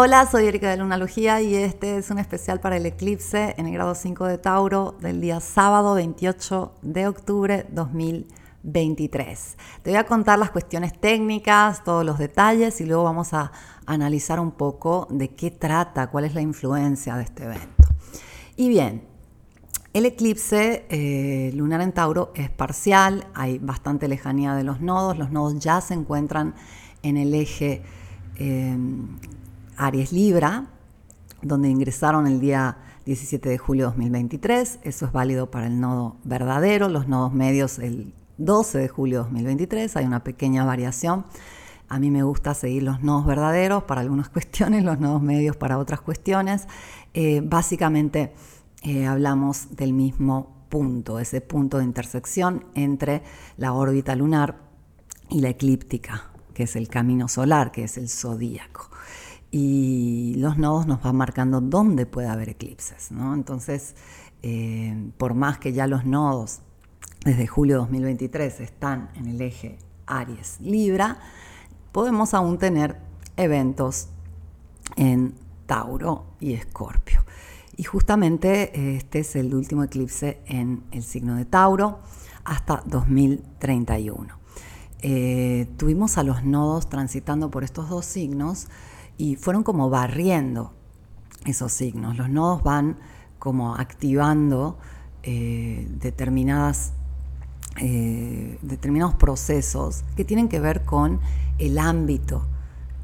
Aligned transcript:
Hola, 0.00 0.28
soy 0.30 0.46
Erika 0.46 0.70
de 0.70 0.76
Lunalogía 0.76 1.42
y 1.42 1.56
este 1.56 1.96
es 1.98 2.08
un 2.12 2.20
especial 2.20 2.60
para 2.60 2.76
el 2.76 2.86
eclipse 2.86 3.56
en 3.58 3.66
el 3.66 3.72
grado 3.72 3.96
5 3.96 4.26
de 4.26 4.38
Tauro 4.38 4.94
del 5.00 5.20
día 5.20 5.40
sábado 5.40 5.94
28 5.94 6.72
de 6.82 7.08
octubre 7.08 7.66
2023. 7.72 9.56
Te 9.82 9.90
voy 9.90 9.98
a 9.98 10.04
contar 10.04 10.38
las 10.38 10.52
cuestiones 10.52 10.96
técnicas, 11.00 11.82
todos 11.82 12.04
los 12.04 12.16
detalles 12.16 12.80
y 12.80 12.86
luego 12.86 13.02
vamos 13.02 13.34
a 13.34 13.50
analizar 13.86 14.38
un 14.38 14.52
poco 14.52 15.08
de 15.10 15.30
qué 15.30 15.50
trata, 15.50 16.10
cuál 16.10 16.26
es 16.26 16.34
la 16.36 16.42
influencia 16.42 17.16
de 17.16 17.24
este 17.24 17.42
evento. 17.42 17.88
Y 18.54 18.68
bien, 18.68 19.02
el 19.94 20.06
eclipse 20.06 20.86
eh, 20.90 21.50
lunar 21.56 21.80
en 21.80 21.90
Tauro 21.90 22.30
es 22.36 22.50
parcial, 22.50 23.26
hay 23.34 23.58
bastante 23.58 24.06
lejanía 24.06 24.54
de 24.54 24.62
los 24.62 24.80
nodos, 24.80 25.18
los 25.18 25.32
nodos 25.32 25.58
ya 25.58 25.80
se 25.80 25.94
encuentran 25.94 26.54
en 27.02 27.16
el 27.16 27.34
eje 27.34 27.82
eh, 28.36 28.76
Aries 29.78 30.12
Libra, 30.12 30.66
donde 31.40 31.68
ingresaron 31.68 32.26
el 32.26 32.40
día 32.40 32.78
17 33.06 33.48
de 33.48 33.58
julio 33.58 33.84
de 33.84 33.90
2023. 33.92 34.80
Eso 34.82 35.06
es 35.06 35.12
válido 35.12 35.50
para 35.50 35.68
el 35.68 35.80
nodo 35.80 36.16
verdadero, 36.24 36.88
los 36.88 37.08
nodos 37.08 37.32
medios 37.32 37.78
el 37.78 38.12
12 38.38 38.78
de 38.78 38.88
julio 38.88 39.18
de 39.18 39.24
2023. 39.24 39.96
Hay 39.96 40.04
una 40.04 40.24
pequeña 40.24 40.64
variación. 40.64 41.24
A 41.88 41.98
mí 41.98 42.10
me 42.10 42.22
gusta 42.22 42.52
seguir 42.54 42.82
los 42.82 43.02
nodos 43.02 43.24
verdaderos 43.24 43.84
para 43.84 44.00
algunas 44.00 44.28
cuestiones, 44.30 44.84
los 44.84 44.98
nodos 44.98 45.22
medios 45.22 45.56
para 45.56 45.78
otras 45.78 46.00
cuestiones. 46.00 46.66
Eh, 47.14 47.40
básicamente 47.42 48.34
eh, 48.82 49.06
hablamos 49.06 49.74
del 49.76 49.92
mismo 49.92 50.66
punto, 50.68 51.18
ese 51.18 51.40
punto 51.40 51.78
de 51.78 51.84
intersección 51.84 52.66
entre 52.74 53.22
la 53.56 53.72
órbita 53.72 54.14
lunar 54.16 54.56
y 55.30 55.40
la 55.40 55.48
eclíptica, 55.48 56.30
que 56.52 56.64
es 56.64 56.76
el 56.76 56.88
camino 56.88 57.28
solar, 57.28 57.72
que 57.72 57.84
es 57.84 57.96
el 57.96 58.08
zodíaco 58.10 58.87
y 59.50 60.34
los 60.36 60.58
nodos 60.58 60.86
nos 60.86 61.02
van 61.02 61.16
marcando 61.16 61.60
dónde 61.60 62.06
puede 62.06 62.28
haber 62.28 62.50
eclipses. 62.50 63.10
¿no? 63.10 63.34
Entonces, 63.34 63.94
eh, 64.42 65.10
por 65.16 65.34
más 65.34 65.58
que 65.58 65.72
ya 65.72 65.86
los 65.86 66.04
nodos 66.04 66.60
desde 67.24 67.46
julio 67.46 67.76
de 67.76 67.80
2023 67.80 68.60
están 68.60 69.10
en 69.14 69.26
el 69.26 69.40
eje 69.40 69.78
Aries 70.06 70.60
Libra, 70.60 71.18
podemos 71.92 72.34
aún 72.34 72.58
tener 72.58 72.96
eventos 73.36 74.08
en 74.96 75.34
Tauro 75.66 76.26
y 76.40 76.54
Escorpio. 76.54 77.24
Y 77.76 77.84
justamente 77.84 78.96
este 78.96 79.20
es 79.20 79.36
el 79.36 79.54
último 79.54 79.84
eclipse 79.84 80.40
en 80.46 80.82
el 80.90 81.04
signo 81.04 81.36
de 81.36 81.44
Tauro 81.44 82.00
hasta 82.44 82.82
2031. 82.86 84.36
Eh, 85.00 85.68
tuvimos 85.76 86.18
a 86.18 86.24
los 86.24 86.42
nodos 86.44 86.88
transitando 86.88 87.50
por 87.50 87.62
estos 87.62 87.88
dos 87.88 88.04
signos 88.04 88.66
y 89.18 89.36
fueron 89.36 89.64
como 89.64 89.90
barriendo 89.90 90.72
esos 91.44 91.72
signos. 91.72 92.16
Los 92.16 92.30
nodos 92.30 92.62
van 92.62 92.96
como 93.38 93.74
activando 93.74 94.78
eh, 95.22 95.86
determinadas, 96.00 96.92
eh, 97.80 98.58
determinados 98.62 99.14
procesos 99.14 100.04
que 100.16 100.24
tienen 100.24 100.48
que 100.48 100.60
ver 100.60 100.84
con 100.84 101.20
el 101.58 101.78
ámbito 101.78 102.46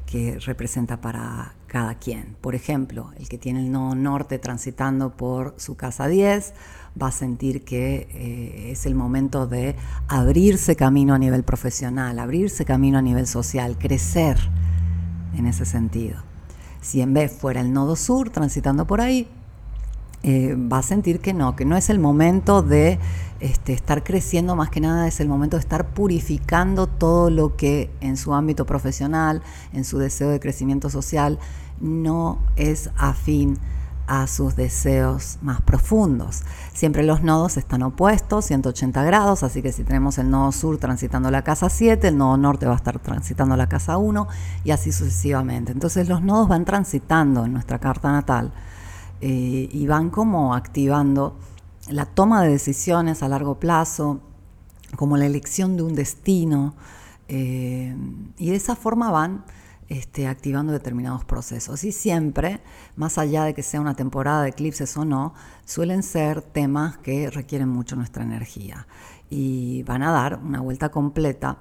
que 0.05 0.39
representa 0.39 1.01
para 1.01 1.53
cada 1.67 1.95
quien. 1.95 2.37
Por 2.39 2.55
ejemplo, 2.55 3.11
el 3.17 3.27
que 3.27 3.37
tiene 3.37 3.59
el 3.59 3.71
nodo 3.71 3.95
norte 3.95 4.39
transitando 4.39 5.17
por 5.17 5.55
su 5.57 5.75
casa 5.75 6.07
10 6.07 6.53
va 7.01 7.07
a 7.07 7.11
sentir 7.11 7.65
que 7.65 8.07
eh, 8.11 8.71
es 8.71 8.85
el 8.85 8.95
momento 8.95 9.47
de 9.47 9.75
abrirse 10.07 10.77
camino 10.77 11.13
a 11.13 11.17
nivel 11.17 11.43
profesional, 11.43 12.19
abrirse 12.19 12.63
camino 12.63 12.97
a 12.97 13.01
nivel 13.01 13.27
social, 13.27 13.77
crecer 13.77 14.37
en 15.37 15.47
ese 15.47 15.65
sentido. 15.65 16.17
Si 16.81 17.01
en 17.01 17.13
vez 17.13 17.31
fuera 17.31 17.61
el 17.61 17.73
nodo 17.73 17.95
sur 17.95 18.29
transitando 18.29 18.85
por 18.85 19.01
ahí, 19.01 19.27
eh, 20.23 20.55
va 20.55 20.79
a 20.79 20.83
sentir 20.83 21.19
que 21.19 21.33
no, 21.33 21.55
que 21.55 21.65
no 21.65 21.77
es 21.77 21.89
el 21.89 21.99
momento 21.99 22.61
de 22.61 22.99
este, 23.39 23.73
estar 23.73 24.03
creciendo, 24.03 24.55
más 24.55 24.69
que 24.69 24.81
nada 24.81 25.07
es 25.07 25.19
el 25.19 25.27
momento 25.27 25.57
de 25.57 25.61
estar 25.61 25.89
purificando 25.93 26.87
todo 26.87 27.29
lo 27.29 27.55
que 27.55 27.91
en 28.01 28.17
su 28.17 28.33
ámbito 28.33 28.65
profesional, 28.65 29.43
en 29.73 29.83
su 29.83 29.99
deseo 29.99 30.29
de 30.29 30.39
crecimiento 30.39 30.89
social, 30.89 31.37
no 31.79 32.39
es 32.55 32.89
afín 32.97 33.59
a 34.07 34.27
sus 34.27 34.55
deseos 34.55 35.37
más 35.41 35.61
profundos. 35.61 36.43
Siempre 36.73 37.03
los 37.03 37.21
nodos 37.21 37.57
están 37.57 37.83
opuestos, 37.83 38.45
180 38.45 39.03
grados, 39.03 39.43
así 39.43 39.61
que 39.61 39.71
si 39.71 39.83
tenemos 39.83 40.17
el 40.17 40.29
nodo 40.29 40.51
sur 40.51 40.77
transitando 40.77 41.31
la 41.31 41.43
casa 41.43 41.69
7, 41.69 42.07
el 42.07 42.17
nodo 42.17 42.37
norte 42.37 42.65
va 42.65 42.73
a 42.73 42.77
estar 42.77 42.99
transitando 42.99 43.55
la 43.55 43.67
casa 43.67 43.97
1 43.97 44.27
y 44.63 44.71
así 44.71 44.91
sucesivamente. 44.91 45.71
Entonces 45.71 46.07
los 46.09 46.21
nodos 46.21 46.47
van 46.47 46.65
transitando 46.65 47.45
en 47.45 47.53
nuestra 47.53 47.79
carta 47.79 48.11
natal 48.11 48.51
eh, 49.21 49.69
y 49.71 49.87
van 49.87 50.09
como 50.09 50.53
activando 50.53 51.37
la 51.89 52.05
toma 52.05 52.41
de 52.43 52.49
decisiones 52.49 53.23
a 53.23 53.27
largo 53.27 53.59
plazo, 53.59 54.19
como 54.95 55.17
la 55.17 55.25
elección 55.25 55.77
de 55.77 55.83
un 55.83 55.95
destino, 55.95 56.75
eh, 57.27 57.95
y 58.37 58.49
de 58.49 58.55
esa 58.55 58.75
forma 58.75 59.11
van 59.11 59.43
este, 59.87 60.27
activando 60.27 60.73
determinados 60.73 61.25
procesos. 61.25 61.83
Y 61.83 61.91
siempre, 61.91 62.61
más 62.95 63.17
allá 63.17 63.43
de 63.43 63.53
que 63.53 63.63
sea 63.63 63.81
una 63.81 63.95
temporada 63.95 64.43
de 64.43 64.49
eclipses 64.49 64.95
o 64.97 65.05
no, 65.05 65.33
suelen 65.65 66.03
ser 66.03 66.41
temas 66.41 66.97
que 66.97 67.29
requieren 67.29 67.69
mucho 67.69 67.95
nuestra 67.95 68.23
energía 68.23 68.87
y 69.29 69.83
van 69.83 70.03
a 70.03 70.11
dar 70.11 70.39
una 70.43 70.61
vuelta 70.61 70.89
completa 70.89 71.59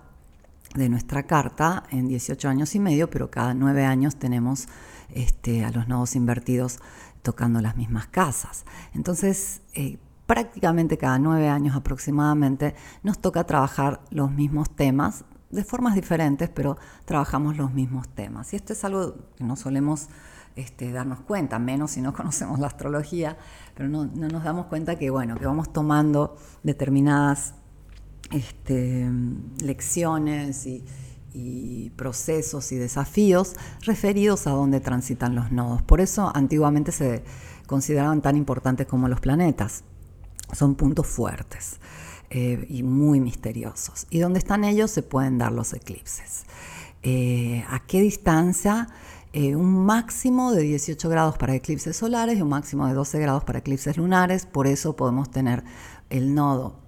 de 0.75 0.89
nuestra 0.89 1.25
carta 1.25 1.85
en 1.91 2.09
18 2.09 2.49
años 2.49 2.75
y 2.75 2.81
medio, 2.81 3.09
pero 3.09 3.31
cada 3.31 3.55
nueve 3.55 3.85
años 3.85 4.17
tenemos 4.17 4.69
este, 5.11 5.65
a 5.65 5.71
los 5.71 5.87
nodos 5.87 6.17
invertidos 6.17 6.81
tocando 7.23 7.61
las 7.61 7.77
mismas 7.77 8.07
casas. 8.09 8.65
Entonces, 8.93 9.63
eh, 9.75 9.99
prácticamente 10.27 10.99
cada 10.99 11.19
nueve 11.19 11.49
años 11.49 11.77
aproximadamente 11.77 12.75
nos 13.03 13.19
toca 13.19 13.45
trabajar 13.45 14.01
los 14.11 14.31
mismos 14.31 14.71
temas 14.71 15.25
de 15.55 15.65
formas 15.65 15.95
diferentes, 15.95 16.49
pero 16.49 16.77
trabajamos 17.05 17.57
los 17.57 17.73
mismos 17.73 18.09
temas. 18.09 18.53
Y 18.53 18.57
esto 18.57 18.73
es 18.73 18.85
algo 18.85 19.15
que 19.37 19.45
no 19.45 19.57
solemos 19.57 20.09
este, 20.57 20.93
darnos 20.93 21.21
cuenta, 21.21 21.59
menos 21.59 21.93
si 21.93 22.01
no 22.01 22.13
conocemos 22.15 22.59
la 22.59 22.67
astrología, 22.67 23.37
pero 23.75 23.89
no, 23.89 24.05
nos 24.05 24.45
damos 24.45 24.67
cuenta 24.67 24.97
que, 24.97 25.11
bueno, 25.11 25.37
que 25.37 25.47
vamos 25.47 25.73
tomando 25.73 26.37
determinadas 26.63 27.55
este, 28.31 29.11
lecciones 29.61 30.67
y 30.67 31.91
procesos 31.97 32.71
y 32.71 32.77
desafíos 32.77 33.55
referidos 33.83 34.47
a 34.47 34.51
dónde 34.51 34.81
transitan 34.81 35.35
los 35.35 35.51
nodos. 35.51 35.83
Por 35.83 36.01
eso 36.01 36.31
antiguamente 36.35 36.93
se 36.93 37.25
consideraban 37.67 38.23
tan 38.23 38.37
importantes 38.37 38.87
como 38.87 39.09
los 39.09 39.21
planetas. 39.21 39.83
Son 40.53 40.75
puntos 40.75 41.07
fuertes. 41.07 41.81
Eh, 42.37 42.67
y 42.69 42.83
muy 42.83 43.21
misteriosos. 43.21 44.09
Y 44.11 44.19
donde 44.19 44.41
están 44.41 44.65
ellos 44.65 44.91
se 44.91 45.05
pueden 45.05 45.39
dar 45.39 45.53
los 45.53 45.73
eclipses. 45.73 46.47
Eh, 47.05 47.65
¿A 47.71 47.87
qué 47.87 48.01
distancia? 48.01 48.89
Eh, 49.33 49.55
un 49.55 49.87
máximo 49.87 50.51
de 50.51 50.63
18 50.63 51.09
grados 51.09 51.39
para 51.39 51.55
eclipses 51.55 51.97
solares 51.97 52.37
y 52.37 52.43
un 52.43 52.49
máximo 52.49 52.89
de 52.89 52.95
12 52.95 53.21
grados 53.21 53.45
para 53.45 53.61
eclipses 53.61 53.97
lunares. 53.97 54.47
Por 54.47 54.67
eso 54.67 54.97
podemos 54.97 55.31
tener 55.31 55.63
el 56.11 56.35
nodo 56.35 56.81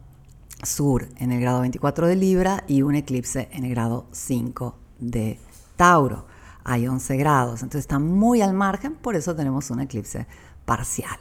sur 0.65 1.09
en 1.19 1.31
el 1.31 1.41
grado 1.41 1.61
24 1.61 2.09
de 2.09 2.17
Libra 2.17 2.65
y 2.67 2.83
un 2.83 2.97
eclipse 2.97 3.49
en 3.53 3.67
el 3.67 3.71
grado 3.71 4.09
5 4.11 4.77
de 4.99 5.39
Tauro. 5.77 6.27
Hay 6.65 6.89
11 6.89 7.17
grados, 7.19 7.63
entonces 7.63 7.83
está 7.83 8.01
muy 8.01 8.41
al 8.43 8.53
margen, 8.53 8.97
por 8.97 9.15
eso 9.15 9.37
tenemos 9.37 9.71
un 9.71 9.79
eclipse 9.79 10.27
parcial. 10.65 11.21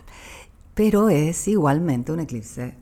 Pero 0.74 1.10
es 1.10 1.48
igualmente 1.48 2.12
un 2.12 2.22
eclipse 2.22 2.74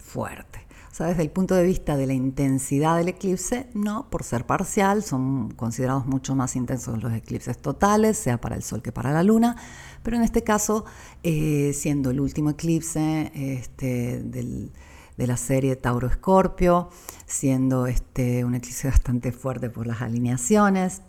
fuerte 0.00 0.65
desde 1.04 1.22
el 1.22 1.30
punto 1.30 1.54
de 1.54 1.62
vista 1.62 1.96
de 1.96 2.06
la 2.06 2.14
intensidad 2.14 2.96
del 2.96 3.08
eclipse, 3.08 3.68
no, 3.74 4.08
por 4.08 4.24
ser 4.24 4.46
parcial, 4.46 5.02
son 5.02 5.50
considerados 5.50 6.06
mucho 6.06 6.34
más 6.34 6.56
intensos 6.56 7.02
los 7.02 7.12
eclipses 7.12 7.58
totales, 7.58 8.16
sea 8.16 8.40
para 8.40 8.56
el 8.56 8.62
Sol 8.62 8.80
que 8.80 8.92
para 8.92 9.12
la 9.12 9.22
Luna, 9.22 9.56
pero 10.02 10.16
en 10.16 10.22
este 10.22 10.42
caso, 10.42 10.86
eh, 11.22 11.72
siendo 11.74 12.10
el 12.10 12.20
último 12.20 12.50
eclipse 12.50 13.30
este, 13.34 14.22
de 14.22 15.26
la 15.26 15.36
serie 15.36 15.76
Tauro-Escorpio, 15.76 16.88
siendo 17.26 17.86
este, 17.86 18.44
un 18.44 18.54
eclipse 18.54 18.88
bastante 18.88 19.32
fuerte 19.32 19.68
por 19.68 19.86
las 19.86 20.00
alineaciones, 20.00 21.02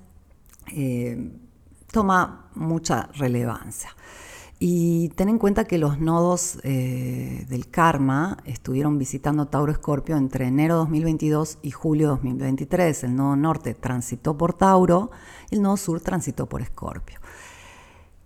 eh, 0.74 1.32
toma 1.92 2.50
mucha 2.56 3.10
relevancia. 3.14 3.96
Y 4.60 5.10
ten 5.10 5.30
en 5.30 5.38
cuenta 5.38 5.66
que 5.66 5.78
los 5.78 6.00
nodos 6.00 6.58
eh, 6.64 7.46
del 7.48 7.70
karma 7.70 8.38
estuvieron 8.46 8.98
visitando 8.98 9.48
Tauro 9.48 9.72
Escorpio 9.72 10.18
entre 10.18 10.48
enero 10.48 10.78
2022 10.78 11.60
y 11.62 11.70
julio 11.70 12.08
2023. 12.08 13.04
El 13.04 13.16
nodo 13.16 13.36
norte 13.36 13.76
transitó 13.76 14.36
por 14.36 14.54
Tauro, 14.54 15.12
el 15.52 15.62
nodo 15.62 15.78
sur 15.78 16.02
transitó 16.02 16.48
por 16.48 16.64
Escorpio. 16.64 17.20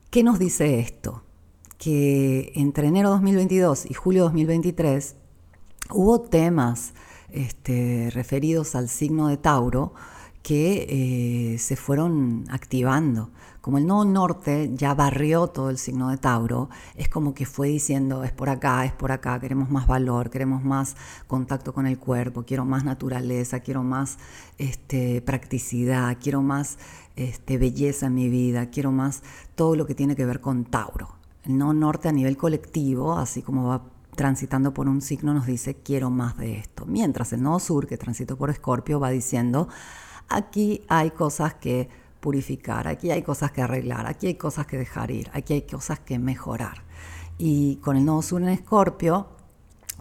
¿Qué 0.10 0.24
nos 0.24 0.40
dice 0.40 0.80
esto? 0.80 1.24
Que 1.78 2.54
entre 2.56 2.88
enero 2.88 3.10
2022 3.10 3.90
y 3.90 3.94
julio 3.94 4.24
2023 4.24 5.16
hubo 5.90 6.22
temas 6.22 6.94
este, 7.30 8.10
referidos 8.12 8.76
al 8.76 8.88
signo 8.88 9.28
de 9.28 9.36
Tauro 9.36 9.94
que 10.44 11.54
eh, 11.54 11.58
se 11.60 11.76
fueron 11.76 12.46
activando. 12.50 13.32
Como 13.62 13.78
el 13.78 13.86
nodo 13.86 14.06
norte 14.06 14.72
ya 14.74 14.96
barrió 14.96 15.46
todo 15.46 15.70
el 15.70 15.78
signo 15.78 16.10
de 16.10 16.18
Tauro, 16.18 16.70
es 16.96 17.10
como 17.10 17.36
que 17.36 17.46
fue 17.46 17.68
diciendo, 17.68 18.24
es 18.24 18.32
por 18.32 18.50
acá, 18.50 18.86
es 18.86 18.92
por 18.92 19.12
acá, 19.12 19.40
queremos 19.40 19.70
más 19.70 19.86
valor, 19.86 20.32
queremos 20.32 20.64
más 20.64 20.96
contacto 21.28 21.72
con 21.72 21.86
el 21.86 22.00
cuerpo, 22.00 22.42
quiero 22.42 22.66
más 22.66 22.84
naturaleza, 22.84 23.60
quiero 23.60 23.84
más 23.84 24.18
este, 24.58 25.22
practicidad, 25.22 26.18
quiero 26.20 26.42
más 26.42 26.80
este, 27.16 27.60
belleza 27.60 28.08
en 28.08 28.16
mi 28.16 28.30
vida, 28.30 28.72
quiero 28.72 28.92
más 28.92 29.22
todo 29.54 29.76
lo 29.76 29.86
que 29.86 29.94
tiene 29.94 30.16
que 30.16 30.26
ver 30.26 30.42
con 30.42 30.66
Tauro. 30.66 31.10
El 31.44 31.60
nodo 31.60 31.74
norte 31.74 32.10
a 32.10 32.12
nivel 32.12 32.38
colectivo, 32.38 33.14
así 33.14 33.44
como 33.44 33.68
va 33.68 33.84
transitando 34.16 34.74
por 34.74 34.88
un 34.88 35.02
signo, 35.02 35.36
nos 35.36 35.46
dice 35.46 35.76
quiero 35.76 36.10
más 36.10 36.36
de 36.36 36.58
esto. 36.58 36.88
Mientras 36.88 37.32
el 37.32 37.44
nodo 37.44 37.60
sur, 37.60 37.86
que 37.86 37.98
transito 37.98 38.38
por 38.38 38.50
Escorpio, 38.50 39.00
va 39.00 39.12
diciendo 39.12 39.68
aquí 40.30 40.84
hay 40.88 41.12
cosas 41.12 41.54
que 41.54 41.90
purificar, 42.22 42.88
aquí 42.88 43.12
hay 43.12 43.24
cosas 43.24 43.52
que 43.52 43.62
arreglar, 43.62 44.06
aquí 44.06 44.28
hay 44.28 44.36
cosas 44.36 44.66
que 44.68 44.78
dejar 44.78 45.12
ir, 45.12 45.30
aquí 45.34 45.54
hay 45.54 45.64
cosas 45.64 46.00
que 46.00 46.18
mejorar. 46.20 46.84
Y 47.38 47.78
con 47.78 47.98
el 47.98 48.06
nodo 48.06 48.22
sur 48.22 48.42
en 48.42 48.50
Escorpio 48.50 49.28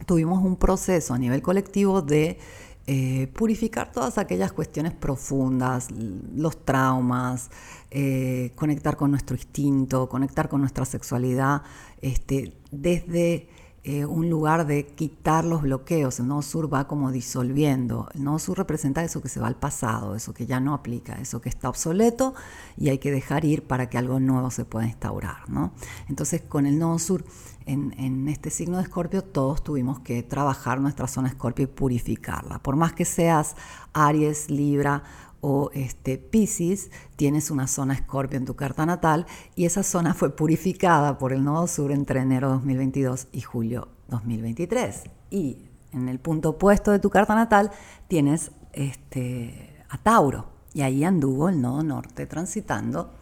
tuvimos 0.06 0.44
un 0.44 0.56
proceso 0.56 1.14
a 1.14 1.18
nivel 1.18 1.42
colectivo 1.42 2.02
de 2.02 2.38
eh, 2.86 3.28
purificar 3.34 3.92
todas 3.92 4.18
aquellas 4.18 4.52
cuestiones 4.52 4.92
profundas, 4.92 5.88
los 5.90 6.64
traumas, 6.64 7.50
eh, 7.90 8.52
conectar 8.56 8.96
con 8.96 9.10
nuestro 9.10 9.36
instinto, 9.36 10.08
conectar 10.08 10.48
con 10.48 10.60
nuestra 10.60 10.84
sexualidad, 10.84 11.62
este, 12.00 12.56
desde 12.70 13.48
eh, 13.82 14.04
un 14.04 14.28
lugar 14.28 14.66
de 14.66 14.88
quitar 14.88 15.46
los 15.46 15.62
bloqueos. 15.62 16.20
El 16.20 16.28
nodo 16.28 16.42
sur 16.42 16.72
va 16.72 16.86
como 16.86 17.10
disolviendo. 17.12 18.08
El 18.14 18.24
nodo 18.24 18.38
sur 18.38 18.58
representa 18.58 19.02
eso 19.02 19.22
que 19.22 19.30
se 19.30 19.40
va 19.40 19.46
al 19.46 19.56
pasado, 19.56 20.14
eso 20.14 20.34
que 20.34 20.44
ya 20.44 20.60
no 20.60 20.74
aplica, 20.74 21.14
eso 21.14 21.40
que 21.40 21.48
está 21.48 21.70
obsoleto 21.70 22.34
y 22.76 22.90
hay 22.90 22.98
que 22.98 23.10
dejar 23.10 23.46
ir 23.46 23.62
para 23.62 23.88
que 23.88 23.96
algo 23.96 24.20
nuevo 24.20 24.50
se 24.50 24.66
pueda 24.66 24.86
instaurar. 24.86 25.48
¿no? 25.48 25.72
Entonces, 26.10 26.42
con 26.42 26.66
el 26.66 26.78
nodo 26.78 26.98
sur 26.98 27.24
en, 27.64 27.94
en 27.98 28.28
este 28.28 28.50
signo 28.50 28.76
de 28.76 28.82
Escorpio, 28.82 29.22
todos 29.22 29.64
tuvimos 29.64 30.00
que 30.00 30.22
trabajar 30.22 30.78
nuestra 30.78 31.06
zona 31.06 31.28
Escorpio 31.28 31.64
y 31.64 31.68
purificarla. 31.68 32.58
Por 32.58 32.76
más 32.76 32.92
que 32.92 33.06
seas 33.06 33.56
Aries, 33.94 34.50
Libra 34.50 35.04
o 35.40 35.70
este, 35.72 36.18
Pisces, 36.18 36.90
tienes 37.16 37.50
una 37.50 37.66
zona 37.66 37.94
Escorpio 37.94 38.38
en 38.38 38.44
tu 38.44 38.56
carta 38.56 38.84
natal 38.86 39.26
y 39.54 39.64
esa 39.64 39.82
zona 39.82 40.14
fue 40.14 40.34
purificada 40.34 41.18
por 41.18 41.32
el 41.32 41.44
nodo 41.44 41.66
sur 41.66 41.92
entre 41.92 42.20
enero 42.20 42.50
2022 42.50 43.28
y 43.32 43.40
julio 43.40 43.88
2023. 44.08 45.04
Y 45.30 45.58
en 45.92 46.08
el 46.08 46.18
punto 46.18 46.50
opuesto 46.50 46.90
de 46.90 46.98
tu 46.98 47.10
carta 47.10 47.34
natal 47.34 47.70
tienes 48.08 48.52
este, 48.72 49.84
a 49.88 49.98
Tauro 49.98 50.46
y 50.74 50.82
ahí 50.82 51.04
anduvo 51.04 51.48
el 51.48 51.60
nodo 51.60 51.82
norte 51.82 52.26
transitando 52.26 53.12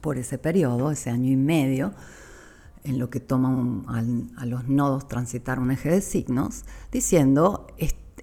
por 0.00 0.16
ese 0.18 0.38
periodo, 0.38 0.90
ese 0.90 1.10
año 1.10 1.30
y 1.30 1.36
medio, 1.36 1.92
en 2.84 2.98
lo 2.98 3.10
que 3.10 3.20
toma 3.20 3.82
a, 3.88 3.98
a 4.40 4.46
los 4.46 4.68
nodos 4.68 5.08
transitar 5.08 5.58
un 5.58 5.72
eje 5.72 5.90
de 5.90 6.00
signos, 6.00 6.64
diciendo, 6.92 7.66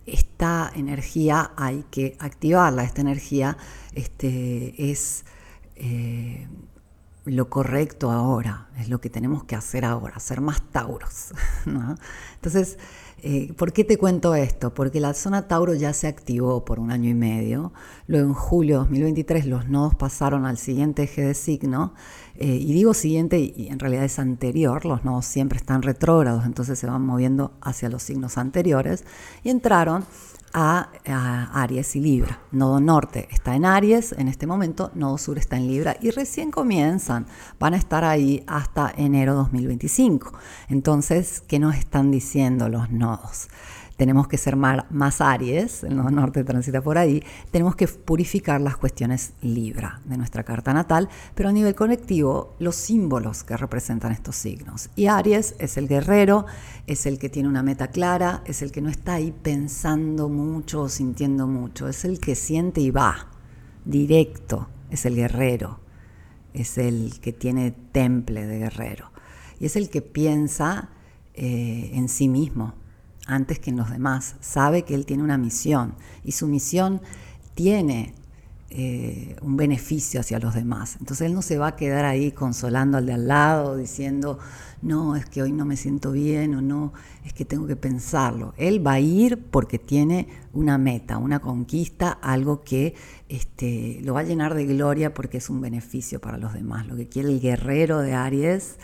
esta 0.05 0.71
energía 0.75 1.51
hay 1.55 1.83
que 1.89 2.15
activarla, 2.19 2.83
esta 2.83 3.01
energía 3.01 3.57
este, 3.93 4.91
es 4.91 5.25
eh, 5.75 6.47
lo 7.25 7.49
correcto 7.49 8.11
ahora, 8.11 8.69
es 8.77 8.89
lo 8.89 9.01
que 9.01 9.09
tenemos 9.09 9.43
que 9.43 9.55
hacer 9.55 9.83
ahora, 9.83 10.19
ser 10.19 10.41
más 10.41 10.61
tauros. 10.71 11.33
Entonces, 12.35 12.77
eh, 13.23 13.53
¿por 13.53 13.73
qué 13.73 13.83
te 13.83 13.97
cuento 13.97 14.35
esto? 14.35 14.73
Porque 14.73 14.99
la 14.99 15.13
zona 15.13 15.47
Tauro 15.47 15.73
ya 15.73 15.93
se 15.93 16.07
activó 16.07 16.63
por 16.65 16.79
un 16.79 16.91
año 16.91 17.09
y 17.09 17.13
medio, 17.13 17.73
luego 18.07 18.27
en 18.27 18.33
julio 18.33 18.75
de 18.75 18.79
2023 18.79 19.45
los 19.45 19.67
nodos 19.67 19.95
pasaron 19.95 20.45
al 20.45 20.57
siguiente 20.57 21.03
eje 21.03 21.21
de 21.23 21.33
signo, 21.33 21.93
eh, 22.35 22.47
y 22.47 22.73
digo 22.73 22.93
siguiente 22.93 23.39
y 23.39 23.67
en 23.69 23.79
realidad 23.79 24.03
es 24.03 24.19
anterior, 24.19 24.85
los 24.85 25.03
nodos 25.05 25.25
siempre 25.25 25.57
están 25.57 25.81
retrógrados, 25.81 26.45
entonces 26.45 26.77
se 26.77 26.87
van 26.87 27.01
moviendo 27.01 27.53
hacia 27.61 27.89
los 27.89 28.03
signos 28.03 28.37
anteriores, 28.37 29.05
y 29.43 29.49
entraron 29.49 30.05
a, 30.55 30.89
Aries 31.53 31.95
y 31.97 31.99
Libra. 31.99 32.39
Nodo 32.51 32.79
norte 32.79 33.27
está 33.29 33.55
en 33.55 33.65
Aries 33.65 34.13
en 34.13 34.29
este 34.29 34.47
momento, 34.47 34.89
nodo 34.95 35.17
sur 35.17 35.37
está 35.37 35.57
en 35.57 35.67
Libra 35.67 35.97
y 36.01 36.11
recién 36.11 36.49
comienzan, 36.49 37.27
van 37.59 37.73
a 37.73 37.77
estar 37.77 38.05
ahí 38.05 38.43
hasta 38.47 38.93
enero 38.95 39.35
2025. 39.35 40.31
Entonces, 40.69 41.43
¿qué 41.45 41.59
nos 41.59 41.75
están 41.75 42.09
diciendo 42.09 42.69
los 42.69 42.89
nodos? 42.89 43.04
Tenemos 43.97 44.27
que 44.27 44.37
ser 44.37 44.55
más 44.55 45.21
Aries, 45.21 45.83
el 45.83 45.95
nodo 45.95 46.11
norte 46.11 46.43
transita 46.43 46.81
por 46.81 46.97
ahí, 46.97 47.23
tenemos 47.51 47.75
que 47.75 47.87
purificar 47.87 48.59
las 48.59 48.77
cuestiones 48.77 49.33
Libra 49.41 50.01
de 50.05 50.17
nuestra 50.17 50.43
carta 50.43 50.73
natal, 50.73 51.09
pero 51.33 51.49
a 51.49 51.51
nivel 51.51 51.75
conectivo, 51.75 52.55
los 52.59 52.75
símbolos 52.75 53.43
que 53.43 53.55
representan 53.55 54.11
estos 54.11 54.35
signos. 54.35 54.89
Y 54.95 55.07
Aries 55.07 55.55
es 55.59 55.77
el 55.77 55.87
guerrero, 55.87 56.45
es 56.87 57.05
el 57.05 57.19
que 57.19 57.29
tiene 57.29 57.47
una 57.47 57.63
meta 57.63 57.87
clara, 57.87 58.43
es 58.45 58.61
el 58.61 58.71
que 58.71 58.81
no 58.81 58.89
está 58.89 59.13
ahí 59.13 59.31
pensando 59.31 60.27
mucho 60.27 60.81
o 60.81 60.89
sintiendo 60.89 61.47
mucho, 61.47 61.87
es 61.87 62.03
el 62.03 62.19
que 62.19 62.35
siente 62.35 62.81
y 62.81 62.91
va, 62.91 63.29
directo, 63.85 64.67
es 64.89 65.05
el 65.05 65.15
guerrero, 65.15 65.79
es 66.53 66.77
el 66.77 67.19
que 67.21 67.31
tiene 67.31 67.71
temple 67.71 68.45
de 68.45 68.59
guerrero, 68.59 69.11
y 69.59 69.65
es 69.65 69.77
el 69.77 69.89
que 69.89 70.01
piensa 70.01 70.89
eh, 71.33 71.91
en 71.93 72.09
sí 72.09 72.27
mismo, 72.27 72.73
antes 73.25 73.59
que 73.59 73.71
en 73.71 73.77
los 73.77 73.89
demás, 73.89 74.35
sabe 74.39 74.83
que 74.83 74.95
él 74.95 75.05
tiene 75.05 75.23
una 75.23 75.37
misión 75.37 75.95
y 76.23 76.33
su 76.33 76.47
misión 76.47 77.01
tiene 77.55 78.13
eh, 78.77 79.37
un 79.41 79.55
beneficio 79.55 80.19
hacia 80.19 80.39
los 80.39 80.53
demás. 80.53 80.97
Entonces 80.99 81.27
él 81.27 81.33
no 81.33 81.41
se 81.41 81.57
va 81.57 81.67
a 81.67 81.75
quedar 81.75 82.03
ahí 82.03 82.31
consolando 82.31 82.97
al 82.97 83.05
de 83.05 83.13
al 83.13 83.27
lado, 83.27 83.77
diciendo, 83.77 84.37
no, 84.81 85.15
es 85.15 85.25
que 85.25 85.41
hoy 85.41 85.51
no 85.51 85.65
me 85.65 85.77
siento 85.77 86.11
bien 86.11 86.55
o 86.55 86.61
no, 86.61 86.91
es 87.23 87.31
que 87.31 87.45
tengo 87.45 87.67
que 87.67 87.75
pensarlo. 87.75 88.53
Él 88.57 88.85
va 88.85 88.93
a 88.93 88.99
ir 88.99 89.37
porque 89.49 89.79
tiene 89.79 90.27
una 90.51 90.77
meta, 90.77 91.17
una 91.17 91.39
conquista, 91.39 92.11
algo 92.11 92.63
que 92.63 92.95
este, 93.29 93.99
lo 94.03 94.13
va 94.13 94.19
a 94.21 94.23
llenar 94.23 94.53
de 94.55 94.65
gloria 94.65 95.13
porque 95.13 95.37
es 95.37 95.49
un 95.49 95.61
beneficio 95.61 96.19
para 96.19 96.37
los 96.37 96.53
demás. 96.53 96.85
Lo 96.85 96.95
que 96.95 97.07
quiere 97.07 97.29
el 97.29 97.39
guerrero 97.39 97.99
de 97.99 98.13
Aries 98.13 98.77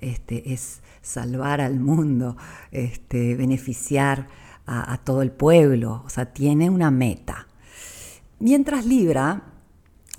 este, 0.00 0.52
es 0.52 0.80
salvar 1.02 1.60
al 1.60 1.80
mundo, 1.80 2.36
este, 2.70 3.36
beneficiar 3.36 4.26
a, 4.68 4.98
todo 4.98 5.22
el 5.22 5.30
pueblo, 5.30 6.02
o 6.04 6.10
sea, 6.10 6.26
tiene 6.26 6.68
una 6.68 6.90
meta. 6.90 7.46
Mientras 8.38 8.84
Libra 8.84 9.54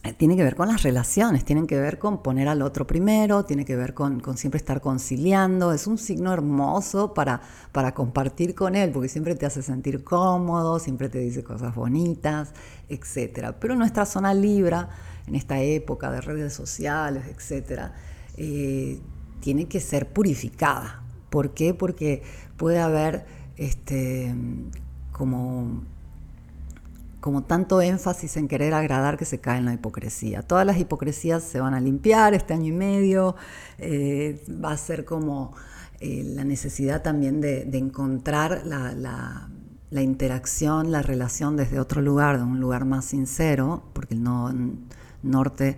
eh, 0.03 0.13
tiene 0.13 0.35
que 0.35 0.43
ver 0.43 0.55
con 0.55 0.69
las 0.69 0.81
relaciones, 0.81 1.45
tiene 1.45 1.67
que 1.67 1.79
ver 1.79 1.99
con 1.99 2.23
poner 2.23 2.47
al 2.47 2.63
otro 2.63 2.87
primero, 2.87 3.45
tiene 3.45 3.63
que 3.63 3.75
ver 3.75 3.93
con, 3.93 4.21
siempre 4.37 4.57
estar 4.57 4.81
conciliando, 4.81 5.71
es 5.71 5.85
un 5.85 5.99
signo 5.99 6.33
hermoso 6.33 7.13
para, 7.13 7.41
para 7.71 7.93
compartir 7.93 8.55
con 8.55 8.75
él, 8.75 8.91
porque 8.91 9.07
siempre 9.07 9.35
te 9.35 9.45
hace 9.45 9.61
sentir 9.61 10.03
cómodo, 10.03 10.79
siempre 10.79 11.09
te 11.09 11.19
dice 11.19 11.43
cosas 11.43 11.75
bonitas, 11.75 12.53
etc. 12.87 13.53
Pero 13.59 13.75
nuestra 13.75 14.07
zona 14.07 14.33
Libra, 14.33 14.89
en 15.27 15.35
esta 15.35 15.61
época 15.61 16.09
de 16.09 16.21
redes 16.21 16.53
sociales, 16.53 17.23
etc., 17.27 17.91
tiene 19.39 19.67
que 19.67 19.79
ser 19.79 20.07
purificada. 20.07 21.03
¿Por 21.29 21.53
qué? 21.53 21.73
Porque 21.73 22.23
puede 22.57 22.79
haber 22.79 23.25
este, 23.57 24.33
como, 25.11 25.83
como 27.19 27.43
tanto 27.43 27.81
énfasis 27.81 28.37
en 28.37 28.47
querer 28.47 28.73
agradar 28.73 29.17
que 29.17 29.25
se 29.25 29.39
cae 29.39 29.59
en 29.59 29.65
la 29.65 29.73
hipocresía. 29.73 30.41
Todas 30.41 30.65
las 30.65 30.77
hipocresías 30.79 31.43
se 31.43 31.59
van 31.59 31.73
a 31.73 31.79
limpiar 31.79 32.33
este 32.33 32.53
año 32.53 32.67
y 32.67 32.71
medio, 32.71 33.35
eh, 33.77 34.43
va 34.63 34.71
a 34.71 34.77
ser 34.77 35.05
como 35.05 35.53
eh, 35.99 36.23
la 36.25 36.45
necesidad 36.45 37.01
también 37.01 37.41
de, 37.41 37.69
encontrar 37.77 38.61
la, 38.65 38.93
la, 38.93 40.01
interacción, 40.01 40.91
la 40.91 41.01
relación 41.01 41.57
desde 41.57 41.79
otro 41.79 42.01
lugar, 42.01 42.37
de 42.37 42.43
un 42.43 42.61
lugar 42.61 42.85
más 42.85 43.03
sincero, 43.05 43.83
porque 43.91 44.13
el 44.13 44.23
no, 44.23 44.53
norte 45.21 45.77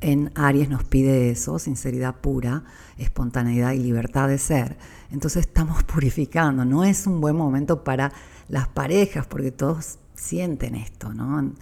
en 0.00 0.30
Aries 0.34 0.68
nos 0.68 0.84
pide 0.84 1.30
eso, 1.30 1.58
sinceridad 1.58 2.16
pura, 2.16 2.64
espontaneidad 2.98 3.72
y 3.72 3.78
libertad 3.78 4.28
de 4.28 4.38
ser. 4.38 4.76
Entonces 5.10 5.46
estamos 5.46 5.82
purificando. 5.84 6.64
No 6.64 6.84
es 6.84 7.06
un 7.06 7.20
buen 7.20 7.36
momento 7.36 7.84
para 7.84 8.12
las 8.48 8.68
parejas 8.68 9.26
porque 9.26 9.50
todos 9.50 9.98
sienten 10.14 10.74
esto, 10.74 11.12
¿no? 11.12 11.52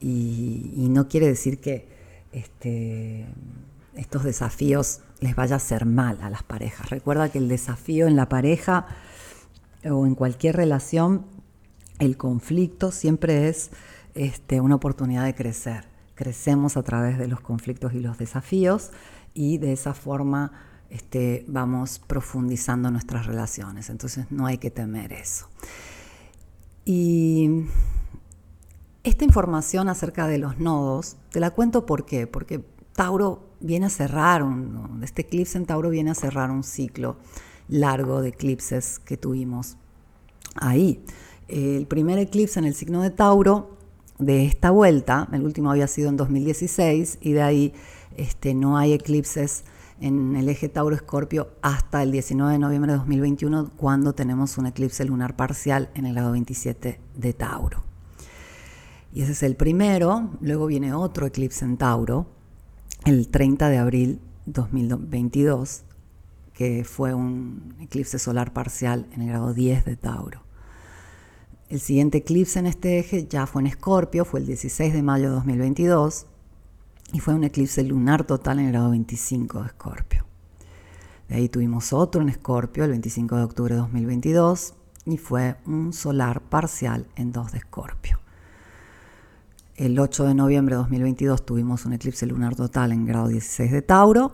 Y, 0.00 0.88
no 0.90 1.08
quiere 1.08 1.26
decir 1.26 1.60
que 1.60 1.88
este, 2.32 3.26
estos 3.94 4.22
desafíos 4.22 5.00
les 5.20 5.34
vaya 5.34 5.54
a 5.54 5.56
hacer 5.56 5.86
mal 5.86 6.20
a 6.20 6.30
las 6.30 6.42
parejas. 6.42 6.90
Recuerda 6.90 7.30
que 7.30 7.38
el 7.38 7.48
desafío 7.48 8.06
en 8.06 8.14
la 8.14 8.28
pareja 8.28 8.86
o 9.84 10.06
en 10.06 10.14
cualquier 10.14 10.56
relación, 10.56 11.26
el 11.98 12.16
conflicto 12.16 12.92
siempre 12.92 13.48
es 13.48 13.70
este, 14.14 14.60
una 14.60 14.74
oportunidad 14.74 15.24
de 15.24 15.34
crecer 15.34 15.93
crecemos 16.14 16.76
a 16.76 16.82
través 16.82 17.18
de 17.18 17.28
los 17.28 17.40
conflictos 17.40 17.92
y 17.94 18.00
los 18.00 18.18
desafíos 18.18 18.90
y 19.34 19.58
de 19.58 19.72
esa 19.72 19.94
forma 19.94 20.52
este, 20.90 21.44
vamos 21.48 21.98
profundizando 21.98 22.90
nuestras 22.90 23.26
relaciones. 23.26 23.90
Entonces 23.90 24.26
no 24.30 24.46
hay 24.46 24.58
que 24.58 24.70
temer 24.70 25.12
eso. 25.12 25.48
Y 26.84 27.64
Esta 29.02 29.24
información 29.24 29.88
acerca 29.88 30.26
de 30.26 30.38
los 30.38 30.58
nodos, 30.58 31.16
te 31.30 31.40
la 31.40 31.50
cuento 31.50 31.84
por 31.84 32.06
qué, 32.06 32.26
porque 32.26 32.64
Tauro 32.94 33.50
viene 33.60 33.86
a 33.86 33.90
cerrar, 33.90 34.42
un, 34.42 35.00
este 35.02 35.22
eclipse 35.22 35.58
en 35.58 35.66
Tauro 35.66 35.90
viene 35.90 36.10
a 36.10 36.14
cerrar 36.14 36.50
un 36.50 36.62
ciclo 36.62 37.16
largo 37.68 38.22
de 38.22 38.30
eclipses 38.30 38.98
que 38.98 39.16
tuvimos 39.16 39.76
ahí. 40.54 41.04
El 41.48 41.86
primer 41.86 42.18
eclipse 42.18 42.58
en 42.58 42.64
el 42.66 42.74
signo 42.74 43.02
de 43.02 43.10
Tauro 43.10 43.76
de 44.18 44.44
esta 44.44 44.70
vuelta, 44.70 45.28
el 45.32 45.42
último 45.42 45.70
había 45.70 45.88
sido 45.88 46.08
en 46.08 46.16
2016 46.16 47.18
y 47.20 47.32
de 47.32 47.42
ahí 47.42 47.72
este, 48.16 48.54
no 48.54 48.78
hay 48.78 48.92
eclipses 48.92 49.64
en 50.00 50.36
el 50.36 50.48
eje 50.48 50.68
Tauro-Escorpio 50.68 51.48
hasta 51.62 52.02
el 52.02 52.12
19 52.12 52.52
de 52.52 52.58
noviembre 52.58 52.92
de 52.92 52.98
2021 52.98 53.70
cuando 53.76 54.12
tenemos 54.14 54.58
un 54.58 54.66
eclipse 54.66 55.04
lunar 55.04 55.36
parcial 55.36 55.90
en 55.94 56.06
el 56.06 56.14
grado 56.14 56.32
27 56.32 57.00
de 57.16 57.32
Tauro. 57.32 57.82
Y 59.12 59.22
ese 59.22 59.32
es 59.32 59.42
el 59.44 59.56
primero, 59.56 60.30
luego 60.40 60.66
viene 60.66 60.92
otro 60.92 61.26
eclipse 61.26 61.64
en 61.64 61.76
Tauro, 61.76 62.26
el 63.04 63.28
30 63.28 63.68
de 63.68 63.78
abril 63.78 64.20
2022, 64.46 65.84
que 66.52 66.84
fue 66.84 67.14
un 67.14 67.76
eclipse 67.80 68.18
solar 68.18 68.52
parcial 68.52 69.06
en 69.12 69.22
el 69.22 69.28
grado 69.28 69.54
10 69.54 69.84
de 69.84 69.96
Tauro. 69.96 70.42
El 71.68 71.80
siguiente 71.80 72.18
eclipse 72.18 72.58
en 72.58 72.66
este 72.66 72.98
eje 72.98 73.26
ya 73.26 73.46
fue 73.46 73.62
en 73.62 73.68
Escorpio, 73.68 74.24
fue 74.24 74.40
el 74.40 74.46
16 74.46 74.92
de 74.92 75.02
mayo 75.02 75.30
de 75.30 75.34
2022 75.36 76.26
y 77.12 77.20
fue 77.20 77.34
un 77.34 77.44
eclipse 77.44 77.82
lunar 77.82 78.26
total 78.26 78.58
en 78.58 78.66
el 78.66 78.72
grado 78.72 78.90
25 78.90 79.60
de 79.60 79.66
Escorpio. 79.68 80.26
De 81.28 81.36
ahí 81.36 81.48
tuvimos 81.48 81.94
otro 81.94 82.20
en 82.20 82.28
Escorpio 82.28 82.84
el 82.84 82.90
25 82.90 83.36
de 83.36 83.42
octubre 83.42 83.74
de 83.74 83.80
2022 83.80 84.74
y 85.06 85.16
fue 85.16 85.56
un 85.64 85.94
solar 85.94 86.42
parcial 86.42 87.06
en 87.16 87.32
2 87.32 87.52
de 87.52 87.58
Escorpio. 87.58 88.20
El 89.76 89.98
8 89.98 90.24
de 90.26 90.34
noviembre 90.34 90.74
de 90.74 90.82
2022 90.82 91.46
tuvimos 91.46 91.86
un 91.86 91.94
eclipse 91.94 92.26
lunar 92.26 92.54
total 92.54 92.92
en 92.92 93.06
grado 93.06 93.28
16 93.28 93.72
de 93.72 93.82
Tauro 93.82 94.32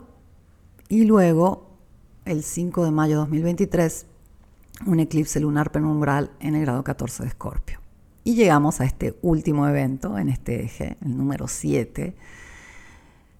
y 0.89 1.05
luego 1.05 1.77
el 2.25 2.43
5 2.43 2.85
de 2.85 2.91
mayo 2.91 3.13
de 3.15 3.19
2023 3.21 4.05
un 4.85 4.99
eclipse 4.99 5.39
lunar 5.39 5.71
penumbral 5.71 6.31
en 6.39 6.55
el 6.55 6.61
grado 6.61 6.83
14 6.83 7.23
de 7.23 7.29
Escorpio. 7.29 7.79
Y 8.23 8.35
llegamos 8.35 8.81
a 8.81 8.85
este 8.85 9.17
último 9.21 9.67
evento 9.67 10.17
en 10.17 10.29
este 10.29 10.63
eje, 10.63 10.97
el 11.01 11.17
número 11.17 11.47
7. 11.47 12.15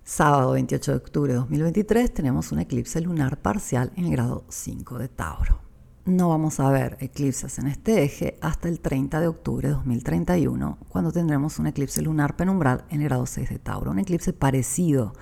Sábado 0.04 0.54
28 0.54 0.92
de 0.92 0.98
octubre 0.98 1.34
de 1.34 1.40
2023 1.40 2.14
tenemos 2.14 2.52
un 2.52 2.60
eclipse 2.60 3.00
lunar 3.02 3.38
parcial 3.38 3.92
en 3.96 4.06
el 4.06 4.12
grado 4.12 4.44
5 4.50 4.98
de 4.98 5.08
Tauro. 5.08 5.60
No 6.06 6.30
vamos 6.30 6.60
a 6.60 6.72
ver 6.72 6.98
eclipses 7.00 7.60
en 7.60 7.68
este 7.68 8.04
eje 8.04 8.40
hasta 8.42 8.68
el 8.68 8.80
30 8.80 9.20
de 9.20 9.28
octubre 9.28 9.68
de 9.68 9.76
2031, 9.76 10.80
cuando 10.90 11.12
tendremos 11.12 11.60
un 11.60 11.68
eclipse 11.68 12.02
lunar 12.02 12.36
penumbral 12.36 12.86
en 12.90 13.02
el 13.02 13.08
grado 13.08 13.28
6 13.28 13.50
de 13.50 13.60
Tauro. 13.60 13.92
Un 13.92 14.00
eclipse 14.00 14.34
parecido 14.34 15.14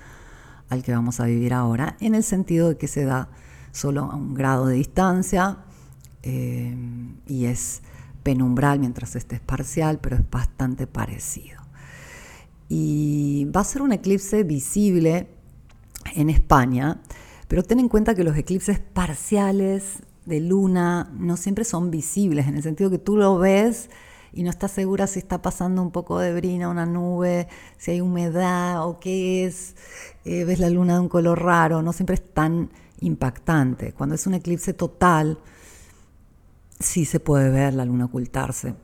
al 0.70 0.82
que 0.82 0.92
vamos 0.92 1.20
a 1.20 1.26
vivir 1.26 1.52
ahora, 1.52 1.96
en 2.00 2.14
el 2.14 2.22
sentido 2.22 2.70
de 2.70 2.78
que 2.78 2.88
se 2.88 3.04
da 3.04 3.28
solo 3.72 4.04
a 4.04 4.16
un 4.16 4.32
grado 4.32 4.66
de 4.66 4.76
distancia, 4.76 5.58
eh, 6.22 6.76
y 7.26 7.44
es 7.46 7.82
penumbral 8.22 8.78
mientras 8.78 9.16
este 9.16 9.36
es 9.36 9.40
parcial, 9.40 9.98
pero 10.00 10.16
es 10.16 10.30
bastante 10.30 10.86
parecido. 10.86 11.60
Y 12.68 13.48
va 13.54 13.62
a 13.62 13.64
ser 13.64 13.82
un 13.82 13.92
eclipse 13.92 14.44
visible 14.44 15.28
en 16.14 16.30
España, 16.30 17.00
pero 17.48 17.62
ten 17.62 17.80
en 17.80 17.88
cuenta 17.88 18.14
que 18.14 18.24
los 18.24 18.36
eclipses 18.36 18.78
parciales 18.78 20.00
de 20.26 20.40
luna 20.40 21.10
no 21.18 21.36
siempre 21.36 21.64
son 21.64 21.90
visibles, 21.90 22.46
en 22.46 22.56
el 22.56 22.62
sentido 22.62 22.90
que 22.90 22.98
tú 22.98 23.16
lo 23.16 23.38
ves 23.38 23.90
y 24.32 24.42
no 24.42 24.50
estás 24.50 24.70
segura 24.70 25.06
si 25.06 25.18
está 25.18 25.42
pasando 25.42 25.82
un 25.82 25.90
poco 25.90 26.18
de 26.20 26.32
brina, 26.32 26.68
una 26.68 26.86
nube, 26.86 27.48
si 27.78 27.92
hay 27.92 28.00
humedad 28.00 28.86
o 28.86 29.00
qué 29.00 29.44
es, 29.44 29.74
eh, 30.24 30.44
ves 30.44 30.60
la 30.60 30.70
luna 30.70 30.94
de 30.94 31.00
un 31.00 31.08
color 31.08 31.42
raro, 31.42 31.82
no 31.82 31.92
siempre 31.92 32.14
es 32.14 32.32
tan 32.32 32.70
impactante. 33.00 33.92
Cuando 33.92 34.14
es 34.14 34.26
un 34.26 34.34
eclipse 34.34 34.72
total, 34.72 35.38
sí 36.80 37.04
se 37.04 37.20
puede 37.20 37.50
ver 37.50 37.74
la 37.74 37.84
luna 37.84 38.06
ocultarse 38.06 38.74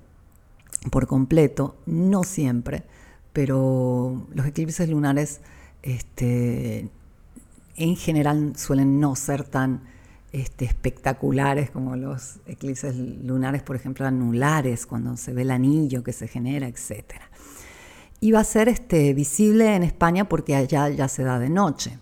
por 0.91 1.07
completo, 1.07 1.77
no 1.87 2.23
siempre, 2.23 2.85
pero 3.33 4.27
los 4.33 4.47
eclipses 4.47 4.89
lunares 4.89 5.41
este, 5.83 6.91
en 7.77 7.97
general 7.97 8.53
suelen 8.57 9.01
no 9.01 9.17
ser 9.17 9.45
tan 9.45 9.83
este, 10.33 10.67
espectaculares 10.67 11.71
como 11.71 11.97
los 11.97 12.41
eclipses 12.47 12.95
lunares, 12.97 13.63
por 13.63 13.75
ejemplo, 13.75 14.07
anulares, 14.07 14.87
cuando 14.87 15.17
se 15.17 15.33
ve 15.33 15.43
el 15.43 15.51
anillo 15.51 16.05
que 16.05 16.13
se 16.13 16.29
genera, 16.29 16.69
etc. 16.69 17.05
Y 18.21 18.33
va 18.33 18.41
a 18.41 18.45
ser 18.45 18.69
este, 18.69 19.13
visible 19.15 19.75
en 19.75 19.83
España 19.83 20.29
porque 20.29 20.55
allá 20.55 20.89
ya 20.91 21.09
se 21.09 21.25
da 21.25 21.39
de 21.39 21.49
noche 21.49 21.99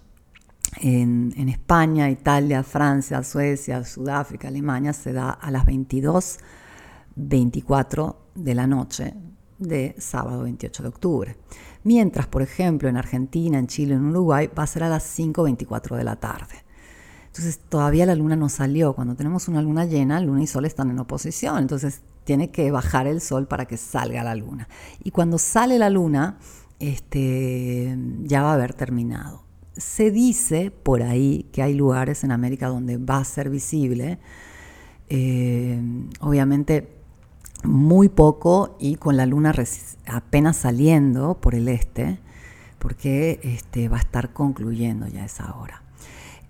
en, 0.80 1.48
España, 1.48 2.10
Italia, 2.10 2.62
Francia, 2.62 3.22
Suecia, 3.22 3.84
Sudáfrica, 3.84 4.48
Alemania, 4.48 4.92
se 4.92 5.12
da 5.12 5.30
a 5.30 5.50
las 5.50 5.64
22.24 5.66 8.16
de 8.34 8.54
la 8.54 8.66
noche 8.66 9.14
de 9.58 9.94
sábado 9.98 10.42
28 10.42 10.82
de 10.82 10.88
octubre. 10.88 11.36
Mientras, 11.84 12.26
por 12.26 12.42
ejemplo, 12.42 12.88
en 12.88 12.96
Argentina, 12.96 13.58
en 13.58 13.66
Chile, 13.66 13.94
en 13.94 14.06
Uruguay, 14.06 14.50
va 14.56 14.64
a 14.64 14.66
ser 14.66 14.84
a 14.84 14.88
las 14.88 15.18
5.24 15.18 15.96
de 15.96 16.04
la 16.04 16.16
tarde. 16.16 16.64
Entonces, 17.26 17.60
todavía 17.68 18.06
la 18.06 18.14
luna 18.14 18.36
no 18.36 18.48
salió. 18.48 18.94
Cuando 18.94 19.14
tenemos 19.14 19.48
una 19.48 19.60
luna 19.60 19.84
llena, 19.84 20.20
luna 20.20 20.42
y 20.42 20.46
sol 20.46 20.64
están 20.64 20.90
en 20.90 20.98
oposición. 20.98 21.58
Entonces, 21.58 22.00
tiene 22.24 22.50
que 22.50 22.70
bajar 22.70 23.06
el 23.06 23.20
sol 23.20 23.46
para 23.46 23.66
que 23.66 23.76
salga 23.76 24.22
la 24.22 24.34
luna. 24.34 24.68
Y 25.02 25.10
cuando 25.10 25.38
sale 25.38 25.78
la 25.78 25.90
luna, 25.90 26.38
este, 26.78 27.96
ya 28.22 28.42
va 28.42 28.52
a 28.52 28.54
haber 28.54 28.72
terminado 28.74 29.43
se 29.76 30.10
dice 30.10 30.70
por 30.70 31.02
ahí 31.02 31.46
que 31.52 31.62
hay 31.62 31.74
lugares 31.74 32.24
en 32.24 32.30
América 32.30 32.68
donde 32.68 32.96
va 32.96 33.18
a 33.18 33.24
ser 33.24 33.50
visible, 33.50 34.18
eh, 35.08 35.80
obviamente 36.20 36.88
muy 37.64 38.08
poco 38.08 38.76
y 38.78 38.96
con 38.96 39.16
la 39.16 39.26
luna 39.26 39.54
apenas 40.06 40.56
saliendo 40.56 41.34
por 41.40 41.54
el 41.54 41.68
este, 41.68 42.18
porque 42.78 43.40
este, 43.42 43.88
va 43.88 43.96
a 43.96 44.00
estar 44.00 44.32
concluyendo 44.32 45.06
ya 45.08 45.24
esa 45.24 45.54
hora. 45.56 45.82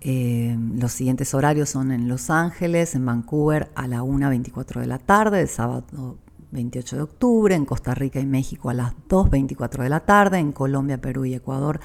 Eh, 0.00 0.57
los 0.76 0.93
siguientes 0.93 1.33
horarios 1.33 1.71
son 1.71 1.90
en 1.93 2.09
Los 2.09 2.28
Ángeles, 2.28 2.95
en 2.95 3.07
Vancouver 3.07 3.71
a 3.75 3.87
la 3.87 4.02
1.24 4.02 4.81
de 4.81 4.87
la 4.87 4.99
tarde, 4.99 5.40
el 5.40 5.49
sábado 5.49 6.19
28 6.50 6.97
de 6.97 7.02
octubre, 7.02 7.54
en 7.54 7.64
Costa 7.64 7.95
Rica 7.95 8.21
y 8.21 8.26
México 8.26 8.69
a 8.69 8.75
las 8.75 8.93
2.24 9.09 9.83
de 9.83 9.88
la 9.88 10.00
tarde, 10.00 10.38
en 10.38 10.52
Colombia, 10.52 11.00
Perú 11.00 11.25
y 11.25 11.35
Ecuador 11.35 11.81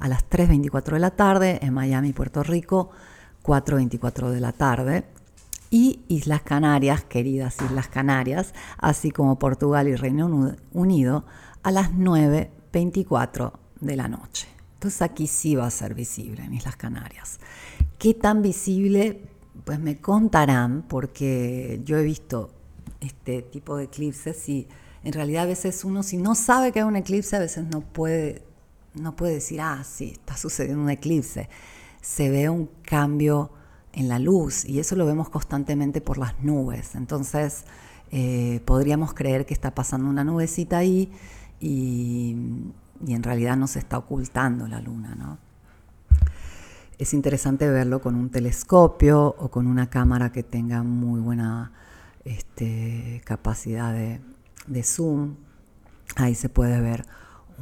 a 0.00 0.08
las 0.08 0.28
3.24 0.28 0.92
de 0.92 0.98
la 0.98 1.10
tarde, 1.10 1.58
en 1.62 1.74
Miami, 1.74 2.12
Puerto 2.12 2.42
Rico, 2.42 2.90
4.24 3.42 4.30
de 4.30 4.40
la 4.40 4.52
tarde. 4.52 5.04
Y 5.70 6.00
Islas 6.08 6.42
Canarias, 6.42 7.04
queridas 7.04 7.56
Islas 7.62 7.88
Canarias, 7.88 8.54
así 8.78 9.10
como 9.10 9.38
Portugal 9.38 9.86
y 9.88 9.96
Reino 9.96 10.56
Unido, 10.72 11.24
a 11.62 11.70
las 11.70 11.92
9.24 11.92 13.52
de 13.80 13.96
la 13.96 14.08
noche. 14.08 14.48
Entonces 14.74 15.02
aquí 15.02 15.26
sí 15.26 15.56
va 15.56 15.66
a 15.66 15.70
ser 15.70 15.94
visible 15.94 16.42
en 16.44 16.54
Islas 16.54 16.76
Canarias. 16.76 17.38
¿Qué 17.98 18.14
tan 18.14 18.42
visible? 18.42 19.28
Pues 19.64 19.78
me 19.80 20.00
contarán, 20.00 20.84
porque 20.88 21.80
yo 21.84 21.98
he 21.98 22.02
visto 22.02 22.54
este 23.00 23.42
tipo 23.42 23.76
de 23.76 23.84
eclipses 23.84 24.48
y 24.48 24.68
en 25.04 25.12
realidad 25.12 25.44
a 25.44 25.46
veces 25.46 25.84
uno 25.84 26.02
si 26.02 26.16
no 26.16 26.34
sabe 26.34 26.72
que 26.72 26.80
hay 26.80 26.86
un 26.86 26.96
eclipse, 26.96 27.36
a 27.36 27.40
veces 27.40 27.66
no 27.66 27.80
puede 27.80 28.47
no 28.94 29.16
puede 29.16 29.34
decir, 29.34 29.60
ah, 29.60 29.82
sí, 29.84 30.12
está 30.12 30.36
sucediendo 30.36 30.82
un 30.82 30.90
eclipse. 30.90 31.48
Se 32.00 32.30
ve 32.30 32.48
un 32.48 32.68
cambio 32.82 33.50
en 33.92 34.08
la 34.08 34.18
luz 34.18 34.64
y 34.64 34.78
eso 34.78 34.96
lo 34.96 35.06
vemos 35.06 35.28
constantemente 35.28 36.00
por 36.00 36.18
las 36.18 36.40
nubes. 36.42 36.94
Entonces, 36.94 37.64
eh, 38.10 38.60
podríamos 38.64 39.14
creer 39.14 39.46
que 39.46 39.54
está 39.54 39.74
pasando 39.74 40.08
una 40.08 40.24
nubecita 40.24 40.78
ahí 40.78 41.10
y, 41.60 42.36
en 43.06 43.22
realidad 43.22 43.56
no 43.56 43.66
se 43.68 43.78
está 43.78 43.98
ocultando 43.98 44.66
la 44.66 44.80
luna, 44.80 45.14
¿no? 45.14 45.38
Es 46.98 47.14
interesante 47.14 47.68
verlo 47.70 48.00
con 48.00 48.16
un 48.16 48.28
telescopio 48.28 49.36
o 49.38 49.50
con 49.50 49.68
una 49.68 49.88
cámara 49.88 50.32
que 50.32 50.42
tenga 50.42 50.82
muy 50.82 51.20
buena 51.20 51.70
este, 52.24 53.22
capacidad 53.24 53.94
de 53.94 54.82
zoom. 54.82 55.36
Ahí 56.16 56.34
se 56.34 56.48
puede 56.48 56.80
ver 56.80 57.04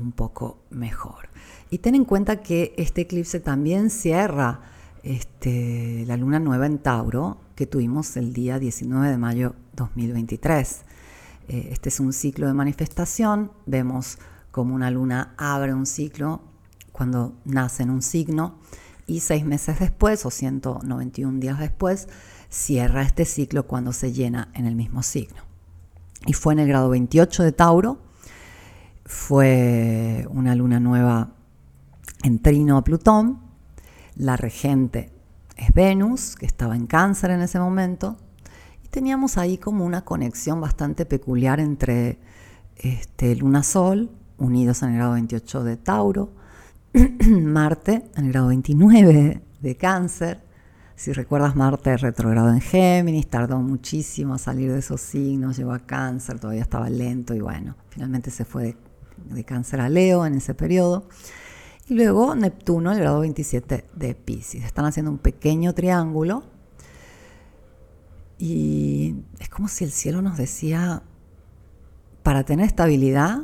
un 0.01 0.13
poco 0.13 0.59
mejor. 0.71 1.29
Y 1.71 1.79
ten 1.79 1.95
en 1.95 2.05
cuenta 2.05 2.43
que 2.43 2.75
este 2.77 3.03
eclipse 3.03 3.41
también 3.41 3.91
cierra 3.91 4.61
este, 5.03 6.05
la 6.07 6.17
luna 6.17 6.39
nueva 6.39 6.67
en 6.67 6.79
Tauro 6.79 7.39
que 7.55 7.67
tuvimos 7.67 8.17
el 8.17 8.33
día 8.33 8.59
19 8.59 9.09
de 9.09 9.19
mayo 9.19 9.55
2023. 9.75 10.83
Eh, 11.49 11.69
este 11.71 11.89
es 11.89 12.01
un 12.01 12.13
ciclo 12.13 12.47
de 12.47 12.55
manifestación. 12.55 13.53
Vemos 13.67 14.19
como 14.51 14.75
una 14.75 14.91
luna 14.91 15.35
abre 15.37 15.75
un 15.75 15.87
ciclo 15.87 16.41
cuando 16.93 17.35
nace 17.45 17.83
en 17.83 17.91
un 17.91 18.03
signo 18.03 18.59
y 19.07 19.21
seis 19.21 19.45
meses 19.45 19.79
después 19.79 20.27
o 20.27 20.31
191 20.31 21.39
días 21.39 21.59
después 21.59 22.09
cierra 22.49 23.03
este 23.03 23.25
ciclo 23.25 23.67
cuando 23.67 23.93
se 23.93 24.13
llena 24.13 24.51
en 24.55 24.67
el 24.67 24.75
mismo 24.75 25.03
signo. 25.03 25.43
Y 26.27 26.33
fue 26.33 26.55
en 26.55 26.61
el 26.61 26.69
grado 26.69 26.89
28 26.89 27.43
de 27.43 27.53
Tauro 27.53 27.99
fue 29.07 30.27
una 30.31 30.55
luna 30.55 30.81
nueva 30.81 31.31
en 32.25 32.41
trino 32.41 32.77
a 32.77 32.85
Plutón. 32.85 33.41
La 34.17 34.37
regente 34.37 35.13
es 35.57 35.73
Venus, 35.73 36.37
que 36.37 36.47
estaba 36.47 36.77
en 36.77 36.87
cáncer 36.87 37.31
en 37.31 37.41
ese 37.41 37.59
momento. 37.59 38.17
Y 38.85 38.89
teníamos 38.89 39.39
ahí 39.39 39.59
como 39.59 39.85
una 39.85 40.05
conexión 40.05 40.61
bastante 40.61 41.07
peculiar 41.07 41.61
entre 41.61 42.19
este, 42.77 43.37
Luna-Sol, 43.37 44.11
unidos 44.39 44.83
en 44.83 44.91
el 44.91 44.97
grado 44.97 45.13
28 45.13 45.65
de 45.65 45.77
Tauro, 45.77 46.31
Marte 47.31 48.11
en 48.17 48.27
el 48.27 48.33
grado 48.33 48.49
29 48.49 49.43
de 49.61 49.77
Cáncer. 49.77 50.43
Si 50.97 51.13
recuerdas, 51.13 51.55
Marte 51.55 51.97
retrogrado 51.97 52.51
en 52.51 52.61
Géminis, 52.61 53.29
tardó 53.29 53.59
muchísimo 53.61 54.35
a 54.35 54.39
salir 54.39 54.73
de 54.73 54.79
esos 54.79 55.01
signos, 55.01 55.57
llegó 55.59 55.73
a 55.73 55.81
Cáncer, 55.81 56.41
todavía 56.41 56.63
estaba 56.63 56.89
lento 56.89 57.35
y 57.35 57.41
bueno, 57.41 57.77
finalmente 57.91 58.31
se 58.31 58.47
fue 58.47 58.63
de, 58.65 58.77
Cáncer 59.45 59.81
a 59.81 59.89
Leo 59.89 60.27
en 60.27 60.35
ese 60.35 60.55
periodo. 60.55 61.09
Y 61.89 61.95
luego 61.95 62.35
Neptuno, 62.35 62.93
el 62.93 62.99
grado 62.99 63.21
27 63.21 63.85
de 63.95 64.15
Pisces. 64.15 64.65
Están 64.65 64.87
haciendo 64.87 65.11
un 65.11 65.19
pequeño 65.19 65.73
triángulo 65.75 66.43
y 68.39 69.17
es 69.39 69.49
como 69.49 69.69
si 69.69 69.85
el 69.85 69.91
cielo 69.91 70.21
nos 70.21 70.37
decía, 70.37 71.03
para 72.23 72.45
tener 72.45 72.67
estabilidad 72.67 73.43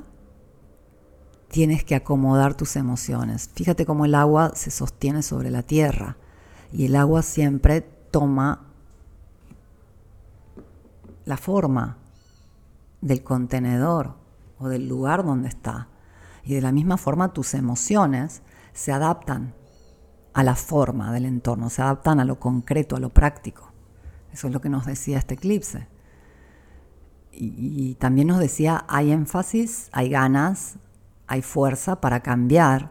tienes 1.49 1.85
que 1.85 1.95
acomodar 1.95 2.55
tus 2.55 2.77
emociones. 2.77 3.51
Fíjate 3.55 3.87
cómo 3.87 4.05
el 4.07 4.15
agua 4.15 4.53
se 4.55 4.71
sostiene 4.71 5.23
sobre 5.23 5.51
la 5.51 5.63
tierra 5.63 6.17
y 6.73 6.87
el 6.87 6.97
agua 6.97 7.23
siempre 7.23 7.83
toma 8.11 8.67
la 11.25 11.37
forma 11.37 11.99
del 13.01 13.23
contenedor 13.23 14.22
del 14.69 14.89
lugar 14.89 15.25
donde 15.25 15.49
está. 15.49 15.89
Y 16.45 16.55
de 16.55 16.61
la 16.61 16.73
misma 16.73 16.97
forma 16.97 17.33
tus 17.33 17.55
emociones 17.55 18.43
se 18.73 18.93
adaptan 18.93 19.55
a 20.33 20.43
la 20.43 20.55
forma 20.55 21.13
del 21.13 21.27
entorno, 21.27 21.71
se 21.71 21.83
adaptan 21.83 22.21
a 22.21 22.25
lo 22.25 22.41
concreto, 22.41 22.97
a 22.97 23.01
lo 23.01 23.11
práctico. 23.11 23.73
Eso 24.33 24.47
es 24.47 24.53
lo 24.53 24.61
que 24.61 24.69
nos 24.69 24.87
decía 24.87 25.19
este 25.19 25.35
eclipse. 25.35 25.89
Y, 27.33 27.55
y 27.91 27.95
también 27.95 28.29
nos 28.29 28.39
decía, 28.39 28.85
hay 28.89 29.11
énfasis, 29.11 29.89
hay 29.93 30.09
ganas, 30.09 30.77
hay 31.27 31.43
fuerza 31.43 32.01
para 32.01 32.21
cambiar 32.21 32.91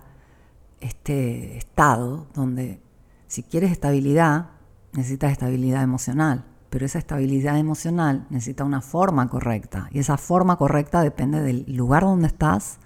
este 0.79 1.57
estado 1.57 2.27
donde 2.33 2.81
si 3.27 3.43
quieres 3.43 3.71
estabilidad, 3.71 4.49
necesitas 4.93 5.31
estabilidad 5.31 5.83
emocional, 5.83 6.45
pero 6.71 6.85
esa 6.85 6.99
estabilidad 6.99 7.59
emocional 7.59 8.25
necesita 8.29 8.63
una 8.63 8.79
forma 8.79 9.27
correcta 9.27 9.89
y 9.91 9.99
esa 9.99 10.15
forma 10.15 10.55
correcta 10.55 11.01
depende 11.01 11.41
del 11.41 11.65
lugar 11.67 12.03
donde 12.03 12.27
estás, 12.27 12.77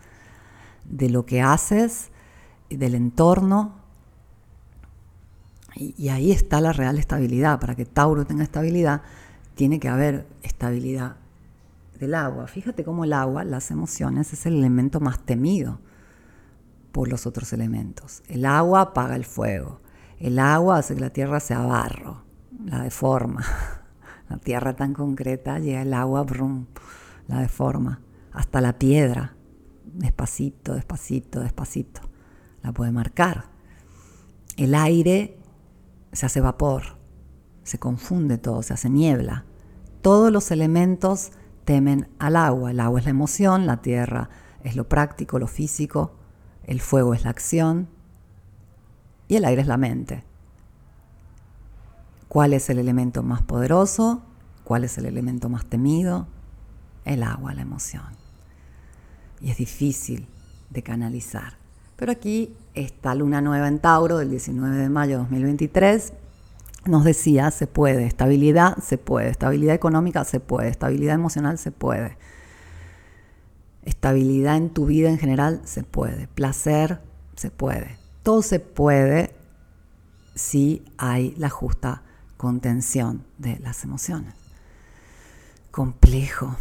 de 0.86 1.08
lo 1.12 1.28
que 1.28 1.44
haces, 1.44 2.10
del 2.72 2.96
entorno. 2.96 3.76
Y, 5.76 6.10
ahí 6.10 6.32
está 6.32 6.62
la 6.62 6.74
real 6.74 6.98
estabilidad. 6.98 7.60
Para 7.60 7.76
que 7.76 7.86
Tauro 7.86 8.26
tenga 8.26 8.44
estabilidad, 8.44 9.04
tiene 9.54 9.80
que 9.80 9.88
haber 9.88 10.26
estabilidad 10.42 11.18
del 12.00 12.16
agua. 12.16 12.48
Fíjate 12.48 12.84
cómo 12.84 13.04
el 13.04 13.14
agua, 13.14 13.44
las 13.44 13.70
emociones, 13.70 14.34
es 14.34 14.48
el 14.48 14.56
elemento 14.56 15.00
más 15.00 15.20
temido 15.20 15.80
por 16.92 17.08
los 17.08 17.28
otros 17.28 17.54
elementos. 17.54 18.24
El 18.30 18.46
agua 18.46 18.82
apaga 18.82 19.16
el 19.16 19.26
fuego. 19.26 19.80
El 20.18 20.40
agua 20.40 20.80
hace 20.80 20.96
que 20.96 21.02
la 21.02 21.12
tierra 21.12 21.40
sea 21.40 21.60
barro, 21.60 22.25
la 22.64 22.82
deforma. 22.82 23.44
La 24.30 24.38
tierra 24.38 24.76
tan 24.76 24.94
concreta 24.94 25.60
llega 25.60 25.84
el 25.84 25.94
agua, 25.94 26.24
brum, 26.24 26.66
la 27.28 27.42
deforma. 27.42 28.02
Hasta 28.32 28.60
la 28.60 28.80
piedra, 28.80 29.36
despacito, 29.86 30.74
despacito, 30.74 31.42
despacito, 31.42 32.02
la 32.64 32.72
puede 32.72 32.92
marcar. 32.92 33.46
El 34.58 34.74
aire 34.74 35.38
se 36.12 36.26
hace 36.26 36.42
vapor, 36.42 36.98
se 37.62 37.78
confunde 37.78 38.40
todo, 38.40 38.64
se 38.64 38.74
hace 38.74 38.90
niebla. 38.90 39.46
Todos 40.02 40.32
los 40.32 40.50
elementos 40.50 41.32
temen 41.66 42.08
al 42.18 42.36
agua. 42.36 42.72
El 42.72 42.80
agua 42.80 43.00
es 43.00 43.06
la 43.06 43.12
emoción, 43.12 43.68
la 43.68 43.82
tierra 43.82 44.30
es 44.64 44.76
lo 44.76 44.90
práctico, 44.90 45.40
lo 45.40 45.48
físico, 45.48 46.14
el 46.64 46.82
fuego 46.82 47.14
es 47.14 47.24
la 47.24 47.30
acción 47.30 47.90
y 49.28 49.36
el 49.36 49.46
aire 49.46 49.62
es 49.62 49.68
la 49.68 49.78
mente. 49.78 50.24
¿Cuál 52.36 52.52
es 52.52 52.70
el 52.70 52.80
elemento 52.80 53.24
más 53.24 53.42
poderoso? 53.44 54.22
¿Cuál 54.66 54.84
es 54.84 54.98
el 54.98 55.06
elemento 55.06 55.48
más 55.48 55.66
temido? 55.68 56.28
El 57.06 57.24
agua, 57.24 57.54
la 57.54 57.62
emoción. 57.62 58.04
Y 59.40 59.52
es 59.52 59.58
difícil 59.58 60.28
de 60.70 60.84
canalizar. 60.84 61.54
Pero 61.96 62.12
aquí 62.12 62.54
está 62.74 63.16
Luna 63.16 63.40
Nueva 63.40 63.70
en 63.70 63.80
Tauro 63.80 64.18
del 64.18 64.32
19 64.32 64.76
de 64.76 64.90
mayo 64.90 65.12
de 65.12 65.18
2023 65.20 66.12
nos 66.88 67.06
decía, 67.06 67.52
se 67.52 67.68
puede, 67.68 68.06
estabilidad 68.06 68.80
se 68.80 68.98
puede, 68.98 69.30
estabilidad 69.30 69.74
económica 69.74 70.26
se 70.26 70.42
puede, 70.42 70.68
estabilidad 70.68 71.16
emocional 71.16 71.58
se 71.58 71.72
puede, 71.72 72.18
estabilidad 73.84 74.58
en 74.58 74.72
tu 74.72 74.88
vida 74.88 75.08
en 75.08 75.20
general 75.20 75.62
se 75.64 75.84
puede, 75.84 76.28
placer 76.28 77.00
se 77.38 77.50
puede, 77.50 77.98
todo 78.24 78.42
se 78.42 78.60
puede 78.60 79.34
si 80.36 80.84
hay 80.98 81.34
la 81.38 81.50
justa 81.50 82.02
contención 82.38 83.24
de 83.38 83.60
las 83.60 83.84
emociones. 83.84 84.34
Complejo, 85.72 86.56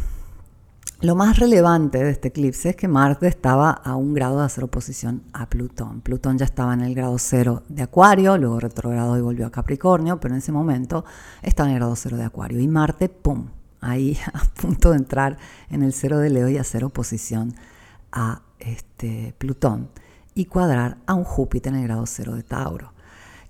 lo 1.01 1.13
más 1.15 1.37
relevante 1.37 2.03
de 2.03 2.09
este 2.09 2.29
eclipse 2.29 2.69
es 2.69 2.75
que 2.75 2.87
Marte 2.87 3.27
estaba 3.27 3.69
a 3.69 3.95
un 3.95 4.13
grado 4.13 4.39
de 4.39 4.45
hacer 4.45 4.63
oposición 4.63 5.23
a 5.33 5.49
Plutón. 5.49 6.01
Plutón 6.01 6.37
ya 6.37 6.45
estaba 6.45 6.73
en 6.73 6.81
el 6.81 6.95
grado 6.95 7.17
cero 7.19 7.63
de 7.67 7.83
Acuario, 7.83 8.37
luego 8.37 8.59
retrogradó 8.59 9.17
y 9.17 9.21
volvió 9.21 9.45
a 9.45 9.51
Capricornio, 9.51 10.19
pero 10.19 10.33
en 10.33 10.39
ese 10.39 10.53
momento 10.53 11.03
estaba 11.41 11.67
en 11.69 11.75
el 11.75 11.79
grado 11.79 11.95
cero 11.97 12.15
de 12.15 12.23
Acuario. 12.23 12.59
Y 12.59 12.67
Marte, 12.67 13.09
¡pum!, 13.09 13.49
ahí 13.81 14.17
a 14.33 14.43
punto 14.59 14.91
de 14.91 14.97
entrar 14.97 15.37
en 15.69 15.83
el 15.83 15.91
cero 15.91 16.17
de 16.17 16.29
Leo 16.29 16.47
y 16.49 16.57
hacer 16.57 16.85
oposición 16.85 17.53
a 18.11 18.41
este, 18.59 19.35
Plutón 19.37 19.89
y 20.33 20.45
cuadrar 20.45 20.97
a 21.05 21.13
un 21.13 21.25
Júpiter 21.25 21.73
en 21.73 21.79
el 21.79 21.87
grado 21.87 22.05
cero 22.05 22.35
de 22.35 22.43
Tauro. 22.43 22.93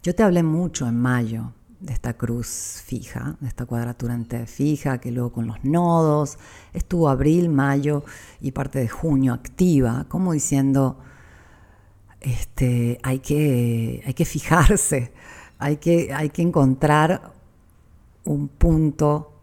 Yo 0.02 0.16
te 0.16 0.24
hablé 0.24 0.44
mucho 0.44 0.88
en 0.88 1.00
mayo 1.00 1.54
de 1.80 1.94
esta 1.94 2.14
cruz 2.14 2.82
fija, 2.86 3.38
de 3.40 3.48
esta 3.48 3.66
cuadratura 3.66 4.18
fija, 4.46 5.00
que 5.00 5.12
luego 5.12 5.32
con 5.32 5.48
los 5.48 5.64
nodos, 5.64 6.38
estuvo 6.74 7.10
abril, 7.10 7.50
mayo 7.50 8.04
y 8.42 8.52
parte 8.52 8.80
de 8.80 8.88
junio 8.88 9.34
activa, 9.34 10.06
como 10.08 10.34
diciendo, 10.34 11.00
este, 12.22 13.00
hay, 13.04 13.20
que, 13.20 14.04
hay 14.06 14.14
que 14.14 14.26
fijarse, 14.26 15.14
hay 15.60 15.78
que, 15.78 16.14
hay 16.14 16.30
que 16.30 16.42
encontrar 16.42 17.34
un 18.24 18.48
punto, 18.48 19.34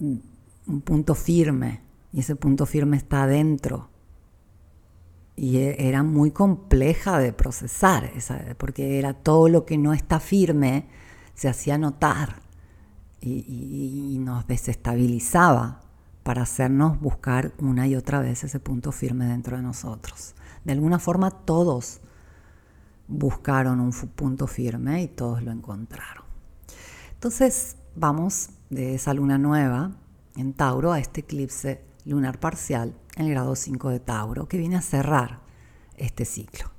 un 0.00 0.80
punto 0.82 1.14
firme, 1.14 1.82
y 2.12 2.20
ese 2.20 2.36
punto 2.36 2.64
firme 2.64 2.96
está 2.96 3.24
adentro. 3.24 3.88
Y 5.36 5.58
e, 5.58 5.88
era 5.88 6.02
muy 6.02 6.30
compleja 6.30 7.18
de 7.18 7.32
procesar, 7.32 8.10
porque 8.58 8.98
era 8.98 9.14
todo 9.14 9.48
lo 9.48 9.64
que 9.64 9.78
no 9.78 9.92
está 9.92 10.20
firme, 10.20 10.86
se 11.34 11.48
hacía 11.48 11.78
notar 11.78 12.44
y, 13.20 14.18
nos 14.20 14.46
desestabilizaba 14.46 15.80
para 16.22 16.42
hacernos 16.42 17.00
buscar 17.00 17.52
una 17.58 17.86
y 17.86 17.94
otra 17.94 18.20
vez 18.20 18.44
ese 18.44 18.58
punto 18.58 18.92
firme 18.92 19.26
dentro 19.26 19.56
de 19.56 19.62
nosotros. 19.62 20.34
De 20.64 20.72
alguna 20.72 20.98
forma 20.98 21.30
todos 21.30 22.00
buscaron 23.06 23.80
un 23.80 23.92
punto 23.92 24.46
firme 24.46 25.02
y 25.02 25.08
todos 25.08 25.42
lo 25.42 25.52
encontraron. 25.52 26.24
Entonces 27.12 27.76
vamos 27.94 28.50
de 28.70 28.94
esa 28.94 29.12
luna 29.12 29.36
nueva 29.36 29.90
en 30.36 30.54
Tauro 30.54 30.92
a 30.92 30.98
este 30.98 31.20
eclipse 31.20 31.82
lunar 32.04 32.40
parcial 32.40 32.94
el 33.16 33.30
grado 33.30 33.54
5 33.54 33.90
de 33.90 34.00
Tauro 34.00 34.48
que 34.48 34.58
viene 34.58 34.76
a 34.76 34.82
cerrar 34.82 35.40
este 35.96 36.24
ciclo. 36.24 36.70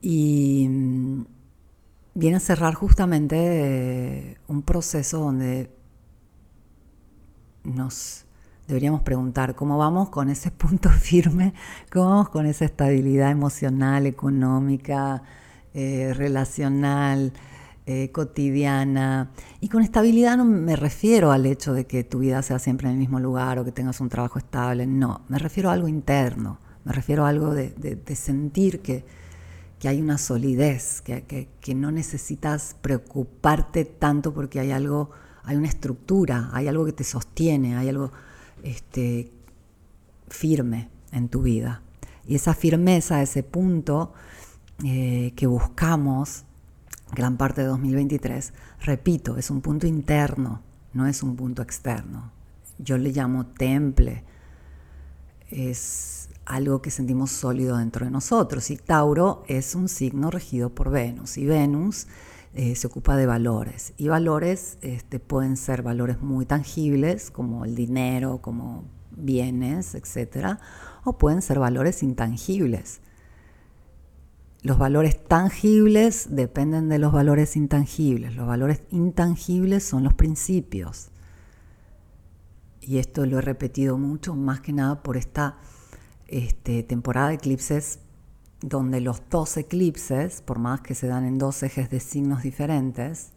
Y 0.00 0.66
mm, 0.68 1.24
viene 2.14 2.36
a 2.36 2.40
cerrar 2.40 2.74
justamente 2.74 3.36
eh, 3.36 4.38
un 4.48 4.62
proceso 4.62 5.18
donde 5.18 5.74
nos 7.64 8.24
deberíamos 8.66 9.02
preguntar 9.02 9.54
cómo 9.54 9.78
vamos 9.78 10.10
con 10.10 10.28
ese 10.28 10.50
punto 10.50 10.90
firme, 10.90 11.54
cómo 11.90 12.10
vamos 12.10 12.28
con 12.28 12.46
esa 12.46 12.64
estabilidad 12.64 13.30
emocional, 13.30 14.06
económica, 14.06 15.22
eh, 15.74 16.12
relacional, 16.14 17.32
eh, 17.88 18.10
cotidiana. 18.12 19.30
Y 19.60 19.68
con 19.68 19.82
estabilidad 19.82 20.36
no 20.36 20.44
me 20.44 20.76
refiero 20.76 21.32
al 21.32 21.46
hecho 21.46 21.72
de 21.72 21.86
que 21.86 22.04
tu 22.04 22.20
vida 22.20 22.42
sea 22.42 22.58
siempre 22.58 22.88
en 22.88 22.92
el 22.94 22.98
mismo 22.98 23.18
lugar 23.18 23.58
o 23.58 23.64
que 23.64 23.72
tengas 23.72 24.00
un 24.00 24.08
trabajo 24.08 24.38
estable, 24.38 24.86
no, 24.86 25.22
me 25.28 25.38
refiero 25.38 25.70
a 25.70 25.72
algo 25.72 25.88
interno, 25.88 26.58
me 26.84 26.92
refiero 26.92 27.24
a 27.24 27.28
algo 27.30 27.54
de 27.54 28.02
sentir 28.14 28.80
que 28.80 29.04
que 29.78 29.88
hay 29.88 30.00
una 30.00 30.18
solidez, 30.18 31.02
que, 31.02 31.74
no 31.74 31.92
necesitas 31.92 32.76
preocuparte 32.80 33.84
tanto 33.84 34.34
porque 34.34 34.60
hay 34.60 34.72
algo, 34.72 35.10
hay 35.44 35.56
una 35.56 35.68
estructura, 35.68 36.50
hay 36.52 36.66
algo 36.66 36.84
que 36.84 36.92
te 36.92 37.04
sostiene, 37.04 37.76
hay 37.76 37.88
algo 37.88 38.10
este, 38.62 39.30
firme 40.28 40.88
en 41.12 41.28
tu 41.28 41.42
vida. 41.42 41.82
Y 42.26 42.34
esa 42.34 42.54
firmeza, 42.54 43.22
ese 43.22 43.42
punto 43.42 44.12
eh, 44.84 45.32
que 45.36 45.46
buscamos 45.46 46.44
gran 47.14 47.36
parte 47.36 47.62
de 47.62 47.68
2023, 47.68 48.52
repito, 48.80 49.36
es 49.36 49.50
un 49.50 49.60
punto 49.60 49.86
interno, 49.86 50.62
no 50.92 51.06
es 51.06 51.22
un 51.22 51.36
punto 51.36 51.62
externo. 51.62 52.32
Yo 52.78 52.98
le 52.98 53.10
llamo 53.10 53.46
temple, 53.46 54.24
es 55.50 56.28
algo 56.44 56.80
que 56.82 56.90
sentimos 56.90 57.30
sólido 57.30 57.76
dentro 57.76 58.04
de 58.04 58.10
nosotros. 58.10 58.70
Y 58.70 58.76
Tauro 58.76 59.42
es 59.46 59.74
un 59.74 59.88
signo 59.88 60.30
regido 60.30 60.70
por 60.70 60.90
Venus. 60.90 61.38
Y 61.38 61.46
Venus 61.46 62.06
eh, 62.54 62.74
se 62.74 62.86
ocupa 62.86 63.16
de 63.16 63.26
valores. 63.26 63.92
Y 63.96 64.08
valores 64.08 64.78
este, 64.80 65.20
pueden 65.20 65.56
ser 65.56 65.82
valores 65.82 66.20
muy 66.20 66.46
tangibles, 66.46 67.30
como 67.30 67.64
el 67.64 67.74
dinero, 67.74 68.38
como 68.40 68.84
bienes, 69.10 69.94
etc. 69.94 70.58
O 71.04 71.18
pueden 71.18 71.42
ser 71.42 71.58
valores 71.58 72.02
intangibles. 72.02 73.00
Los 74.62 74.78
valores 74.78 75.24
tangibles 75.24 76.28
dependen 76.30 76.88
de 76.88 76.98
los 76.98 77.12
valores 77.12 77.56
intangibles. 77.56 78.34
Los 78.34 78.46
valores 78.46 78.82
intangibles 78.90 79.84
son 79.84 80.02
los 80.04 80.14
principios. 80.14 81.08
Y 82.80 82.98
esto 82.98 83.24
lo 83.26 83.38
he 83.38 83.42
repetido 83.42 83.98
mucho, 83.98 84.34
más 84.34 84.60
que 84.60 84.72
nada 84.72 85.02
por 85.02 85.16
esta 85.16 85.58
este, 86.26 86.82
temporada 86.82 87.28
de 87.28 87.34
eclipses 87.34 88.00
donde 88.60 89.00
los 89.00 89.22
dos 89.30 89.56
eclipses, 89.56 90.42
por 90.42 90.58
más 90.58 90.80
que 90.80 90.94
se 90.94 91.06
dan 91.06 91.24
en 91.24 91.38
dos 91.38 91.62
ejes 91.62 91.90
de 91.90 92.00
signos 92.00 92.42
diferentes, 92.42 93.30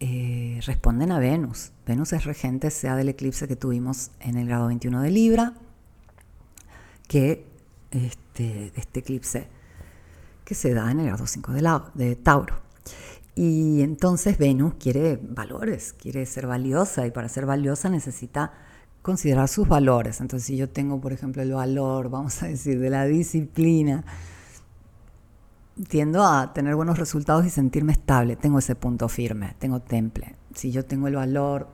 eh, 0.00 0.60
responden 0.64 1.12
a 1.12 1.18
Venus. 1.18 1.72
Venus 1.86 2.12
es 2.12 2.24
regente, 2.24 2.70
sea 2.70 2.96
del 2.96 3.10
eclipse 3.10 3.46
que 3.46 3.56
tuvimos 3.56 4.10
en 4.20 4.36
el 4.36 4.46
grado 4.46 4.68
21 4.68 5.02
de 5.02 5.10
Libra, 5.10 5.54
que 7.08 7.46
este, 7.90 8.72
este 8.74 9.00
eclipse 9.00 9.48
que 10.44 10.54
se 10.54 10.74
da 10.74 10.90
en 10.90 11.00
el 11.00 11.06
grado 11.06 11.26
5 11.26 11.52
de, 11.52 11.80
de 11.94 12.16
Tauro. 12.16 12.56
Y 13.34 13.82
entonces 13.82 14.38
Venus 14.38 14.74
quiere 14.78 15.16
valores, 15.16 15.92
quiere 15.92 16.24
ser 16.26 16.46
valiosa 16.46 17.06
y 17.06 17.10
para 17.10 17.28
ser 17.28 17.46
valiosa 17.46 17.88
necesita 17.88 18.52
considerar 19.02 19.48
sus 19.48 19.66
valores. 19.66 20.20
Entonces, 20.20 20.46
si 20.46 20.56
yo 20.56 20.68
tengo, 20.70 21.00
por 21.00 21.12
ejemplo, 21.12 21.42
el 21.42 21.52
valor, 21.52 22.10
vamos 22.10 22.42
a 22.42 22.46
decir, 22.46 22.78
de 22.78 22.90
la 22.90 23.04
disciplina, 23.06 24.04
tiendo 25.88 26.24
a 26.24 26.52
tener 26.52 26.76
buenos 26.76 26.98
resultados 26.98 27.44
y 27.44 27.50
sentirme 27.50 27.92
estable. 27.92 28.36
Tengo 28.36 28.60
ese 28.60 28.76
punto 28.76 29.08
firme, 29.08 29.56
tengo 29.58 29.80
temple. 29.80 30.36
Si 30.54 30.70
yo 30.70 30.84
tengo 30.84 31.08
el 31.08 31.16
valor 31.16 31.68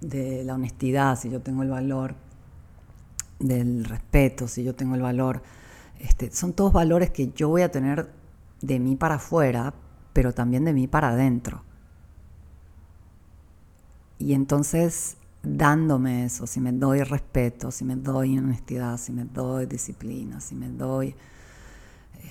de 0.00 0.44
la 0.44 0.54
honestidad, 0.54 1.18
si 1.18 1.28
yo 1.28 1.40
tengo 1.40 1.64
el 1.64 1.70
valor 1.70 2.14
del 3.38 3.84
respeto, 3.84 4.46
si 4.46 4.62
yo 4.62 4.74
tengo 4.74 4.94
el 4.94 5.02
valor, 5.02 5.42
este, 6.00 6.30
son 6.30 6.52
todos 6.52 6.72
valores 6.72 7.10
que 7.10 7.32
yo 7.32 7.48
voy 7.48 7.62
a 7.62 7.70
tener 7.70 8.10
de 8.60 8.78
mí 8.78 8.96
para 8.96 9.16
afuera, 9.16 9.74
pero 10.12 10.32
también 10.32 10.64
de 10.64 10.72
mí 10.72 10.86
para 10.86 11.10
adentro. 11.10 11.62
Y 14.18 14.32
entonces 14.32 15.16
dándome 15.42 16.24
eso, 16.24 16.46
si 16.46 16.60
me 16.60 16.72
doy 16.72 17.02
respeto, 17.02 17.70
si 17.70 17.84
me 17.84 17.96
doy 17.96 18.38
honestidad, 18.38 18.98
si 18.98 19.12
me 19.12 19.24
doy 19.24 19.66
disciplina, 19.66 20.40
si 20.40 20.54
me 20.54 20.68
doy 20.68 21.14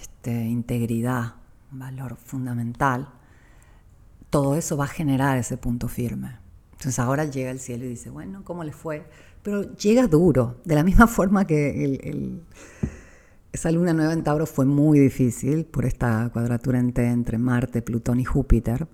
este, 0.02 0.46
integridad, 0.46 1.36
valor 1.72 2.18
fundamental, 2.18 3.08
todo 4.30 4.56
eso 4.56 4.76
va 4.76 4.86
a 4.86 4.90
generar 4.90 5.38
ese 5.38 5.58
punto 5.58 5.88
firme. 5.88 6.40
Entonces 6.74 7.00
ahora 7.00 7.26
llega 7.26 7.52
el 7.52 7.60
cielo 7.60 7.86
y 7.86 7.90
dice, 7.90 8.10
bueno, 8.10 8.44
¿cómo 8.44 8.64
le 8.64 8.74
fue? 8.74 9.08
Pero 9.44 9.76
llega 9.76 10.08
duro, 10.08 10.60
de 10.66 10.76
la 10.76 10.84
misma 10.84 11.08
forma 11.08 11.46
que 11.46 12.42
esa 13.56 13.72
luna 13.72 13.94
nueva 13.94 14.14
en 14.14 14.24
Tauro 14.24 14.46
fue 14.46 14.66
muy 14.66 15.00
difícil 15.00 15.66
por 15.66 15.86
esta 15.86 16.30
cuadratura 16.32 16.80
entre 16.80 17.38
Marte, 17.38 17.82
Plutón 17.82 18.20
y 18.20 18.26
Júpiter 18.26 18.88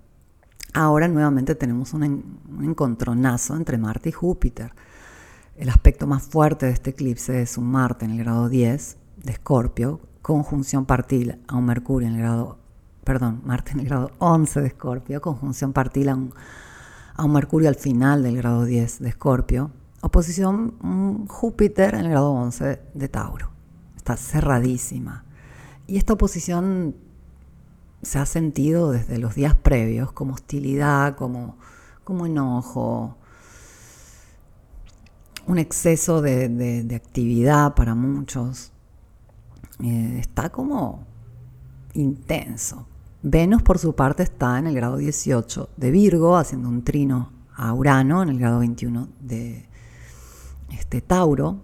Ahora 0.74 1.06
nuevamente 1.06 1.54
tenemos 1.54 1.92
un, 1.92 2.40
encontronazo 2.62 3.56
entre 3.56 3.76
Marte 3.76 4.08
y 4.08 4.12
Júpiter. 4.12 4.72
El 5.54 5.68
aspecto 5.68 6.06
más 6.06 6.22
fuerte 6.22 6.64
de 6.64 6.72
este 6.72 6.90
eclipse 6.90 7.42
es 7.42 7.58
un 7.58 7.70
Marte 7.70 8.06
en 8.06 8.12
el 8.12 8.18
grado 8.18 8.48
10 8.48 8.96
de 9.22 9.32
Escorpio, 9.32 10.00
conjunción 10.22 10.86
partil 10.86 11.42
a 11.46 11.56
un 11.56 11.66
Mercurio 11.66 12.08
en 12.08 12.14
el 12.14 12.20
grado, 12.20 12.58
perdón, 13.04 13.42
Marte 13.44 13.72
en 13.72 13.80
el 13.80 13.86
grado 13.86 14.12
11 14.18 14.62
de 14.62 14.66
Escorpio, 14.68 15.20
conjunción 15.20 15.74
partil 15.74 16.08
a 16.08 16.14
un, 16.14 16.32
a 17.16 17.24
un 17.24 17.32
Mercurio 17.32 17.68
al 17.68 17.74
final 17.74 18.22
del 18.22 18.38
grado 18.38 18.64
10 18.64 19.00
de 19.00 19.10
Escorpio, 19.10 19.72
oposición 20.00 21.26
Júpiter 21.28 21.94
en 21.94 22.06
el 22.06 22.10
grado 22.12 22.32
11 22.32 22.80
de 22.94 23.08
Tauro. 23.08 23.51
Está 24.02 24.16
cerradísima. 24.16 25.24
Y 25.86 25.96
esta 25.96 26.14
oposición 26.14 26.96
se 28.02 28.18
ha 28.18 28.26
sentido 28.26 28.90
desde 28.90 29.18
los 29.18 29.36
días 29.36 29.54
previos 29.54 30.10
como 30.10 30.34
hostilidad, 30.34 31.14
como, 31.14 31.56
como 32.02 32.26
enojo, 32.26 33.16
un 35.46 35.58
exceso 35.58 36.20
de, 36.20 36.92
actividad 36.96 37.76
para 37.76 37.94
muchos. 37.94 38.72
Eh, 39.80 40.18
está 40.18 40.50
como 40.50 41.06
intenso. 41.94 42.88
Venus, 43.22 43.62
por 43.62 43.78
su 43.78 43.94
parte, 43.94 44.24
está 44.24 44.58
en 44.58 44.66
el 44.66 44.74
grado 44.74 44.96
18 44.96 45.68
de 45.76 45.90
Virgo, 45.92 46.36
haciendo 46.36 46.68
un 46.68 46.82
trino 46.82 47.30
a 47.54 47.72
Urano 47.72 48.20
en 48.24 48.30
el 48.30 48.40
grado 48.40 48.58
21 48.58 49.08
de 49.20 49.68
este, 50.70 51.00
Tauro, 51.02 51.60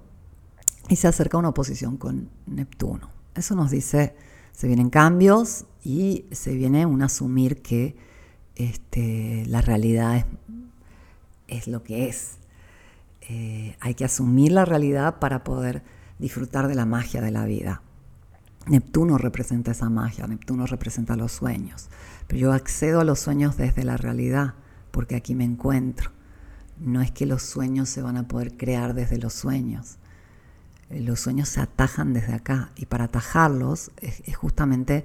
y 0.89 0.97
se 0.97 1.09
acerca 1.09 1.39
una 1.39 1.51
oposición 1.51 1.97
con 1.97 2.31
Neptuno. 2.47 3.11
Eso 3.35 3.55
nos 3.55 3.71
dice 3.71 4.15
se 4.59 4.67
vienen 4.67 4.91
cambios 4.91 5.67
y 5.85 6.25
se 6.33 6.53
viene 6.53 6.85
un 6.85 7.01
asumir 7.03 7.63
que 7.63 7.97
este, 8.57 9.45
la 9.47 9.61
realidad 9.61 10.27
es, 11.47 11.69
lo 11.69 11.85
que 11.85 12.09
es. 12.09 12.39
Eh, 13.29 13.77
hay 13.79 13.95
que 13.95 14.05
asumir 14.05 14.51
la 14.51 14.65
realidad 14.65 15.21
para 15.21 15.45
poder 15.45 15.85
disfrutar 16.19 16.67
de 16.67 16.75
la 16.75 16.87
magia 16.87 17.21
de 17.21 17.31
la 17.31 17.45
vida. 17.45 17.83
Neptuno 18.67 19.17
representa 19.17 19.71
esa 19.71 19.89
magia, 19.89 20.27
Neptuno 20.27 20.67
representa 20.67 21.15
los 21.15 21.31
sueños, 21.31 21.89
pero 22.27 22.41
yo 22.41 22.53
accedo 22.53 23.01
a 23.01 23.05
los 23.05 23.21
sueños 23.21 23.57
desde 23.57 23.85
la 23.85 23.97
realidad, 23.97 24.55
porque 24.91 25.15
aquí 25.15 25.37
me 25.37 25.45
encuentro. 25.45 26.11
No 26.81 27.01
es 27.01 27.13
que 27.13 27.27
los 27.27 27.45
sueños 27.45 27.89
se 27.89 28.03
van 28.03 28.17
a 28.17 28.27
poder 28.27 28.57
crear 28.57 28.95
desde 28.95 29.19
los 29.19 29.35
sueños, 29.35 29.99
los 30.91 31.21
sueños 31.21 31.49
se 31.49 31.61
atajan 31.61 32.15
desde 32.15 32.35
acá 32.35 32.73
y 32.77 32.87
para 32.87 33.05
atajarlos 33.05 33.91
es, 33.99 34.23
justamente 34.37 35.05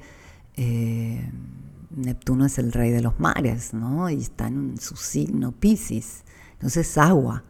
eh, 0.56 1.30
Neptuno 1.96 2.46
es 2.46 2.58
el 2.58 2.72
rey 2.72 2.92
de 2.92 3.02
los 3.02 3.20
mares, 3.20 3.74
¿no? 3.74 4.10
Y 4.10 4.22
está 4.22 4.48
en 4.48 4.80
su 4.80 4.96
signo 4.96 5.52
Pisces. 5.52 6.24
Entonces 6.54 6.98
agua. 6.98 7.44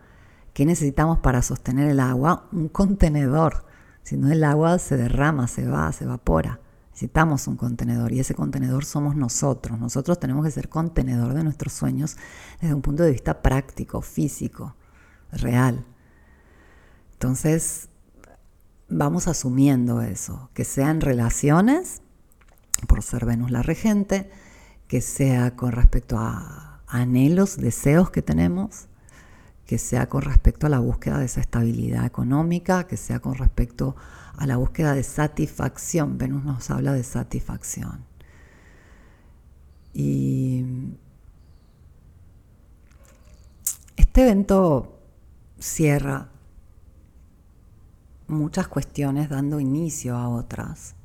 ¿Qué 0.54 0.65
necesitamos 0.65 1.19
para 1.19 1.41
sostener 1.41 1.89
el 1.89 2.00
agua? 2.00 2.48
Un 2.52 2.69
contenedor. 2.69 3.65
Si 4.04 4.17
no 4.17 4.32
el 4.32 4.43
agua 4.43 4.78
se 4.80 4.98
derrama, 4.98 5.48
se 5.48 5.67
va, 5.67 5.91
se 5.91 6.04
evapora. 6.04 6.60
Necesitamos 6.89 7.48
un 7.48 7.56
contenedor 7.56 8.12
y 8.12 8.19
ese 8.19 8.36
contenedor 8.36 8.86
somos 8.86 9.15
nosotros. 9.15 9.80
Nosotros 9.80 10.19
tenemos 10.19 10.46
que 10.46 10.52
ser 10.52 10.69
contenedor 10.69 11.34
de 11.34 11.43
nuestros 11.43 11.74
sueños 11.74 12.17
desde 12.62 12.76
un 12.76 12.82
punto 12.82 13.02
de 13.02 13.12
vista 13.12 13.41
práctico, 13.41 14.02
físico, 14.02 14.76
real. 15.32 15.86
Entonces, 17.13 17.89
vamos 18.93 19.27
asumiendo 19.27 20.01
eso, 20.01 20.49
que 20.53 20.63
sean 20.65 21.01
relaciones, 21.01 22.01
por 22.88 23.03
ser 23.03 23.25
Venus 23.25 23.51
la 23.51 23.63
regente, 23.63 24.29
que 24.88 25.01
sea 25.01 25.56
con 25.56 25.71
respecto 25.71 26.17
a 26.17 26.82
anhelos, 26.88 27.58
deseos 27.58 28.12
que 28.12 28.21
tenemos, 28.21 28.88
que 29.65 29.77
sea 29.77 30.08
con 30.08 30.21
respecto 30.21 30.67
a 30.67 30.69
la 30.69 30.79
búsqueda 30.79 31.17
de 31.17 31.25
esa 31.25 31.41
estabilidad 31.41 32.06
económica, 32.06 32.86
que 32.86 32.97
sea 32.97 33.19
con 33.19 33.36
respecto 33.36 33.95
a 34.38 34.45
la 34.45 34.58
búsqueda 34.58 34.93
de 34.93 35.03
satisfacción. 35.03 36.17
Venus 36.17 36.43
nos 36.43 36.69
habla 36.69 36.93
de 36.93 37.03
satisfacción. 37.03 38.06
Y 39.93 40.65
este 43.95 44.23
evento 44.23 44.99
cierra 45.60 46.29
muchas 48.27 48.67
cuestiones 48.67 49.29
dando 49.29 49.59
inicio 49.59 50.15
a 50.15 50.29
otras, 50.29 50.95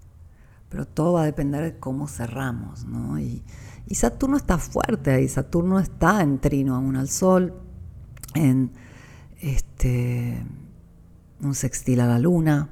pero 0.69 0.87
todo 0.87 1.15
va 1.15 1.23
a 1.23 1.27
depender 1.27 1.63
de 1.63 1.79
cómo 1.79 2.09
cerramos, 2.09 2.85
¿no? 2.85 3.19
Y, 3.19 3.43
Saturno 3.91 4.37
está 4.37 4.59
fuerte 4.59 5.13
ahí, 5.13 5.29
Saturno 5.29 5.79
está 5.79 6.23
en 6.23 6.39
trino 6.41 6.77
aún 6.77 6.97
al 6.97 7.09
Sol, 7.09 7.55
en 8.35 8.71
este, 9.41 10.45
un 11.41 11.55
sextil 11.55 12.01
a 12.01 12.07
la 12.07 12.19
Luna, 12.19 12.69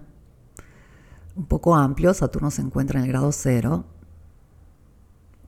un 1.34 1.46
poco 1.46 1.74
amplio, 1.74 2.12
Saturno 2.12 2.50
se 2.50 2.60
encuentra 2.60 2.98
en 2.98 3.06
el 3.06 3.10
grado 3.10 3.32
cero, 3.32 3.86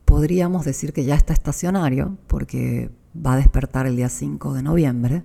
podríamos 0.06 0.64
decir 0.64 0.94
que 0.94 1.04
ya 1.04 1.16
está 1.16 1.34
estacionario, 1.34 2.16
porque 2.28 2.90
va 3.14 3.34
a 3.34 3.36
despertar 3.36 3.86
el 3.86 3.96
día 3.96 4.08
5 4.08 4.54
de 4.54 4.62
noviembre, 4.62 5.22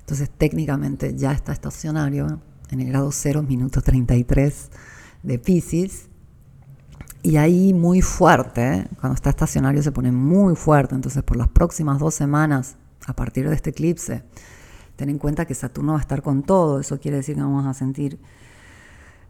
Entonces 0.00 0.30
técnicamente 0.30 1.16
ya 1.16 1.32
está 1.32 1.52
estacionario 1.52 2.40
en 2.70 2.80
el 2.80 2.88
grado 2.88 3.10
0, 3.12 3.42
minuto 3.42 3.80
33 3.80 4.70
de 5.22 5.38
Pisces. 5.38 6.08
Y 7.22 7.38
ahí 7.38 7.74
muy 7.74 8.02
fuerte, 8.02 8.74
¿eh? 8.74 8.88
cuando 9.00 9.14
está 9.14 9.30
estacionario 9.30 9.82
se 9.82 9.92
pone 9.92 10.12
muy 10.12 10.54
fuerte. 10.54 10.94
Entonces 10.94 11.22
por 11.22 11.36
las 11.36 11.48
próximas 11.48 11.98
dos 11.98 12.14
semanas, 12.14 12.76
a 13.06 13.14
partir 13.14 13.48
de 13.48 13.54
este 13.54 13.70
eclipse, 13.70 14.22
ten 14.96 15.08
en 15.08 15.18
cuenta 15.18 15.44
que 15.44 15.54
Saturno 15.54 15.92
va 15.92 15.98
a 15.98 16.02
estar 16.02 16.22
con 16.22 16.42
todo. 16.42 16.80
Eso 16.80 17.00
quiere 17.00 17.18
decir 17.18 17.34
que 17.34 17.42
vamos 17.42 17.66
a 17.66 17.74
sentir 17.74 18.20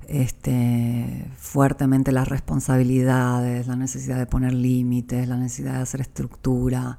este, 0.08 1.30
fuertemente 1.36 2.12
las 2.12 2.28
responsabilidades, 2.28 3.66
la 3.66 3.76
necesidad 3.76 4.18
de 4.18 4.26
poner 4.26 4.52
límites, 4.52 5.28
la 5.28 5.36
necesidad 5.36 5.74
de 5.74 5.80
hacer 5.80 6.00
estructura, 6.00 6.98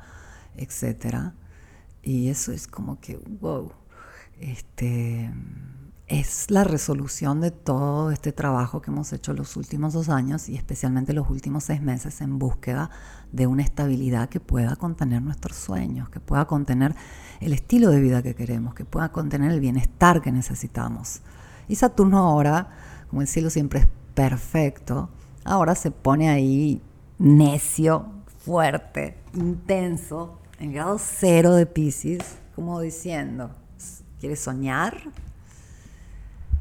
etc. 0.55 1.31
Y 2.01 2.29
eso 2.29 2.51
es 2.51 2.67
como 2.67 2.99
que, 2.99 3.17
wow, 3.39 3.71
este, 4.39 5.31
es 6.07 6.49
la 6.51 6.63
resolución 6.63 7.41
de 7.41 7.51
todo 7.51 8.11
este 8.11 8.31
trabajo 8.31 8.81
que 8.81 8.91
hemos 8.91 9.11
hecho 9.11 9.33
los 9.33 9.57
últimos 9.57 9.91
dos 9.91 10.07
años 10.07 10.47
y 10.47 10.55
especialmente 10.55 11.11
los 11.11 11.29
últimos 11.29 11.65
seis 11.65 11.81
meses 11.81 12.21
en 12.21 12.39
búsqueda 12.39 12.89
de 13.33 13.45
una 13.45 13.63
estabilidad 13.63 14.29
que 14.29 14.39
pueda 14.39 14.77
contener 14.77 15.21
nuestros 15.21 15.57
sueños, 15.57 16.09
que 16.09 16.21
pueda 16.21 16.45
contener 16.45 16.95
el 17.41 17.51
estilo 17.51 17.89
de 17.89 17.99
vida 17.99 18.23
que 18.23 18.35
queremos, 18.35 18.73
que 18.73 18.85
pueda 18.85 19.11
contener 19.11 19.51
el 19.51 19.59
bienestar 19.59 20.21
que 20.21 20.31
necesitamos. 20.31 21.21
Y 21.67 21.75
Saturno 21.75 22.19
ahora, 22.19 22.69
como 23.09 23.21
el 23.21 23.27
cielo 23.27 23.49
siempre 23.49 23.81
es 23.81 23.87
perfecto, 24.13 25.09
ahora 25.43 25.75
se 25.75 25.91
pone 25.91 26.29
ahí 26.29 26.81
necio, 27.19 28.05
fuerte, 28.45 29.17
intenso, 29.33 30.39
en 30.57 30.71
grado 30.71 30.97
cero 30.99 31.53
de 31.53 31.65
Pisces, 31.65 32.37
como 32.55 32.79
diciendo, 32.79 33.51
¿quieres 34.19 34.39
soñar? 34.39 35.11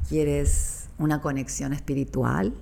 ¿Quieres 0.07 0.87
una 0.97 1.21
conexión 1.21 1.73
espiritual? 1.73 2.53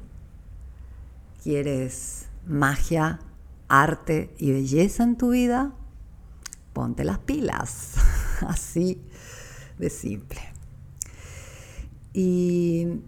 ¿Quieres 1.43 2.27
magia, 2.47 3.19
arte 3.67 4.34
y 4.39 4.51
belleza 4.51 5.03
en 5.03 5.15
tu 5.15 5.29
vida? 5.29 5.73
Ponte 6.73 7.03
las 7.03 7.19
pilas. 7.19 7.95
Así 8.41 8.99
de 9.77 9.89
simple. 9.91 10.41
Y 12.13 13.01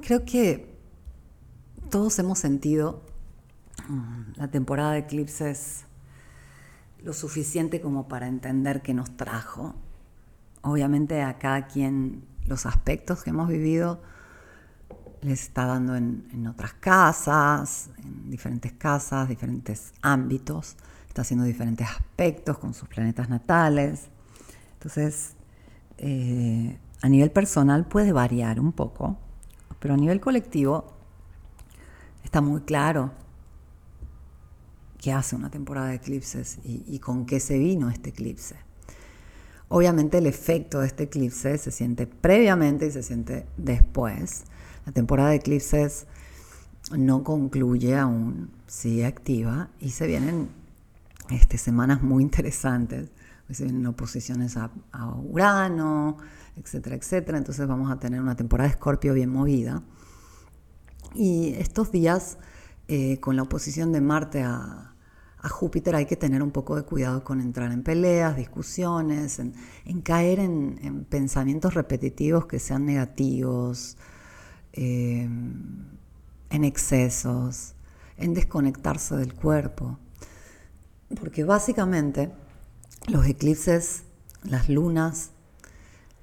creo 0.00 0.24
que 0.24 0.74
todos 1.90 2.18
hemos 2.18 2.38
sentido 2.38 3.02
mm, 3.88 4.32
la 4.36 4.48
temporada 4.48 4.92
de 4.92 5.00
eclipses 5.00 5.87
lo 7.02 7.12
suficiente 7.12 7.80
como 7.80 8.08
para 8.08 8.26
entender 8.26 8.82
qué 8.82 8.94
nos 8.94 9.16
trajo. 9.16 9.74
Obviamente 10.62 11.22
a 11.22 11.38
cada 11.38 11.66
quien 11.66 12.24
los 12.46 12.66
aspectos 12.66 13.22
que 13.22 13.30
hemos 13.30 13.48
vivido 13.48 14.00
les 15.20 15.42
está 15.42 15.66
dando 15.66 15.96
en, 15.96 16.46
otras 16.46 16.74
casas, 16.74 17.90
en 17.98 18.30
diferentes 18.30 18.72
casas, 18.72 19.28
diferentes 19.28 19.92
ámbitos, 20.02 20.76
está 21.08 21.22
haciendo 21.22 21.44
diferentes 21.44 21.88
aspectos 21.88 22.58
con 22.58 22.74
sus 22.74 22.88
planetas 22.88 23.28
natales. 23.28 24.08
Entonces, 24.74 25.34
eh, 25.98 26.78
a 27.02 27.08
nivel 27.08 27.30
personal 27.30 27.86
puede 27.86 28.12
variar 28.12 28.60
un 28.60 28.72
poco, 28.72 29.16
pero 29.80 29.94
a 29.94 29.96
nivel 29.96 30.20
colectivo 30.20 30.92
está 32.22 32.40
muy 32.40 32.60
claro 32.62 33.12
qué 34.98 35.12
hace 35.12 35.36
una 35.36 35.50
temporada 35.50 35.88
de 35.88 35.96
eclipses 35.96 36.58
y, 36.64 36.98
con 36.98 37.24
qué 37.24 37.40
se 37.40 37.58
vino 37.58 37.88
este 37.88 38.10
eclipse. 38.10 38.56
Obviamente 39.68 40.18
el 40.18 40.26
efecto 40.26 40.80
de 40.80 40.86
este 40.86 41.04
eclipse 41.04 41.56
se 41.58 41.70
siente 41.70 42.06
previamente 42.06 42.86
y 42.86 42.90
se 42.90 43.02
siente 43.02 43.46
después. 43.56 44.44
La 44.86 44.92
temporada 44.92 45.30
de 45.30 45.36
eclipses 45.36 46.06
no 46.96 47.22
concluye 47.22 47.96
aún, 47.96 48.50
sigue 48.66 49.06
activa 49.06 49.68
y 49.78 49.90
se 49.90 50.06
vienen 50.06 50.48
este, 51.30 51.58
semanas 51.58 52.02
muy 52.02 52.22
interesantes. 52.22 53.10
Se 53.50 53.64
vienen 53.64 53.86
oposiciones 53.86 54.58
a, 54.58 54.70
a 54.92 55.14
Urano, 55.14 56.18
etcétera, 56.56 56.96
etcétera. 56.96 57.38
Entonces 57.38 57.66
vamos 57.66 57.90
a 57.90 57.98
tener 57.98 58.20
una 58.20 58.36
temporada 58.36 58.68
de 58.68 58.74
Escorpio 58.74 59.14
bien 59.14 59.30
movida. 59.30 59.82
Y 61.14 61.54
estos 61.54 61.90
días 61.90 62.36
eh, 62.88 63.20
con 63.20 63.36
la 63.36 63.42
oposición 63.42 63.92
de 63.92 64.00
Marte 64.00 64.42
a, 64.42 64.84
Júpiter 65.50 65.94
hay 65.94 66.04
que 66.04 66.16
tener 66.16 66.42
un 66.42 66.50
poco 66.50 66.76
de 66.76 66.82
cuidado 66.82 67.24
con 67.24 67.40
entrar 67.40 67.72
en 67.72 67.82
peleas, 67.82 68.36
discusiones, 68.36 69.38
en, 69.38 70.02
caer 70.02 70.40
en, 70.40 71.06
pensamientos 71.08 71.72
repetitivos 71.74 72.46
que 72.46 72.58
sean 72.58 72.84
negativos, 72.84 73.96
eh, 74.74 75.22
en 76.50 76.64
excesos, 76.64 77.74
en 78.18 78.34
desconectarse 78.34 79.16
del 79.16 79.32
cuerpo. 79.32 79.98
Porque 81.18 81.44
básicamente 81.44 82.30
los 83.06 83.26
eclipses, 83.26 84.02
las 84.42 84.68
lunas, 84.68 85.30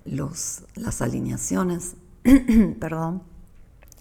las 0.04 1.02
alineaciones, 1.02 1.96
perdón, 2.80 3.24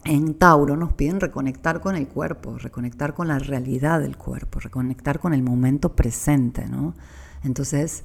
en 0.04 0.34
Tauro 0.34 0.76
nos 0.76 0.92
piden 0.92 1.20
reconectar 1.20 1.80
con 1.80 1.96
el 1.96 2.08
cuerpo, 2.08 2.58
reconectar 2.58 3.14
con 3.14 3.28
la 3.28 3.38
realidad 3.38 4.00
del 4.00 4.16
cuerpo, 4.16 4.60
reconectar 4.60 5.18
con 5.18 5.34
el 5.34 5.42
momento 5.42 5.96
presente, 5.96 6.66
¿no? 6.66 6.94
Entonces 7.42 8.04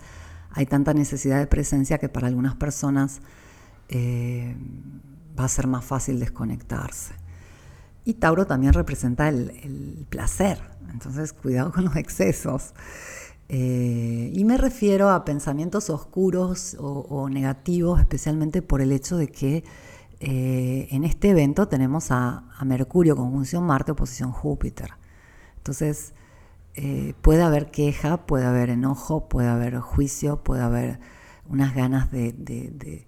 hay 0.51 0.65
tanta 0.65 0.93
necesidad 0.93 1.39
de 1.39 1.47
presencia 1.47 1.97
que 1.97 2.09
para 2.09 2.27
algunas 2.27 2.55
personas 2.55 3.21
eh, 3.89 4.55
va 5.37 5.45
a 5.45 5.49
ser 5.49 5.67
más 5.67 5.85
fácil 5.85 6.19
desconectarse. 6.19 7.13
Y 8.05 8.15
Tauro 8.15 8.47
también 8.47 8.73
representa 8.73 9.27
el, 9.29 10.05
placer, 10.09 10.59
entonces 10.91 11.33
cuidado 11.33 11.71
con 11.71 11.85
los 11.85 11.95
excesos. 11.95 12.73
Eh, 13.49 14.31
y 14.33 14.45
me 14.45 14.57
refiero 14.57 15.09
a 15.09 15.25
pensamientos 15.25 15.89
oscuros 15.89 16.77
o 16.79 17.29
negativos, 17.29 17.99
especialmente 17.99 18.61
por 18.61 18.81
el 18.81 18.91
hecho 18.91 19.17
de 19.17 19.27
que 19.27 19.63
eh, 20.19 20.89
en 20.91 21.05
este 21.05 21.29
evento 21.29 21.67
tenemos 21.69 22.11
a, 22.11 22.43
Mercurio 22.65 23.15
conjunción 23.15 23.65
Marte 23.65 23.93
oposición 23.93 24.31
Júpiter. 24.31 24.91
Entonces, 25.57 26.13
eh, 26.75 27.13
puede 27.21 27.41
haber 27.41 27.71
queja, 27.71 28.25
puede 28.25 28.45
haber 28.45 28.69
enojo, 28.69 29.29
puede 29.29 29.47
haber 29.47 29.79
juicio, 29.79 30.43
puede 30.43 30.61
haber 30.61 30.99
unas 31.47 31.73
ganas 31.73 32.11
de, 32.11 33.07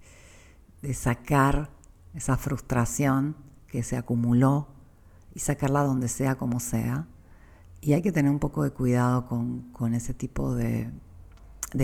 sacar 0.93 1.69
esa 2.13 2.37
frustración 2.37 3.35
que 3.67 3.83
se 3.83 3.97
acumuló 3.97 4.67
y 5.33 5.39
sacarla 5.39 5.83
donde 5.83 6.07
sea, 6.07 6.35
como 6.35 6.59
sea. 6.59 7.07
Y 7.81 7.93
hay 7.93 8.01
que 8.01 8.11
tener 8.11 8.31
un 8.31 8.39
poco 8.39 8.63
de 8.63 8.71
cuidado 8.71 9.27
con, 9.27 9.93
ese 9.93 10.13
tipo 10.13 10.55
de 10.55 10.91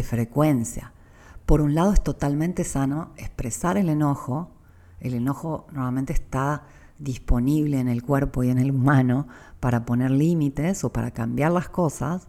frecuencia. 0.04 0.94
Por 1.46 1.62
un 1.62 1.76
lado 1.76 1.94
es 1.94 2.04
totalmente 2.04 2.64
sano 2.64 3.14
expresar 3.18 3.78
el 3.78 3.90
enojo, 3.90 4.57
el 5.00 5.14
enojo 5.14 5.68
normalmente 5.72 6.14
está 6.14 6.64
disponible 7.00 7.80
en 7.80 7.88
el 7.88 8.04
cuerpo 8.04 8.44
y 8.44 8.50
en 8.50 8.58
el 8.58 8.72
humano 8.72 9.28
para 9.60 9.86
poner 9.86 10.12
límites 10.12 10.84
o 10.84 10.92
para 10.92 11.12
cambiar 11.12 11.52
las 11.52 11.70
cosas, 11.70 12.28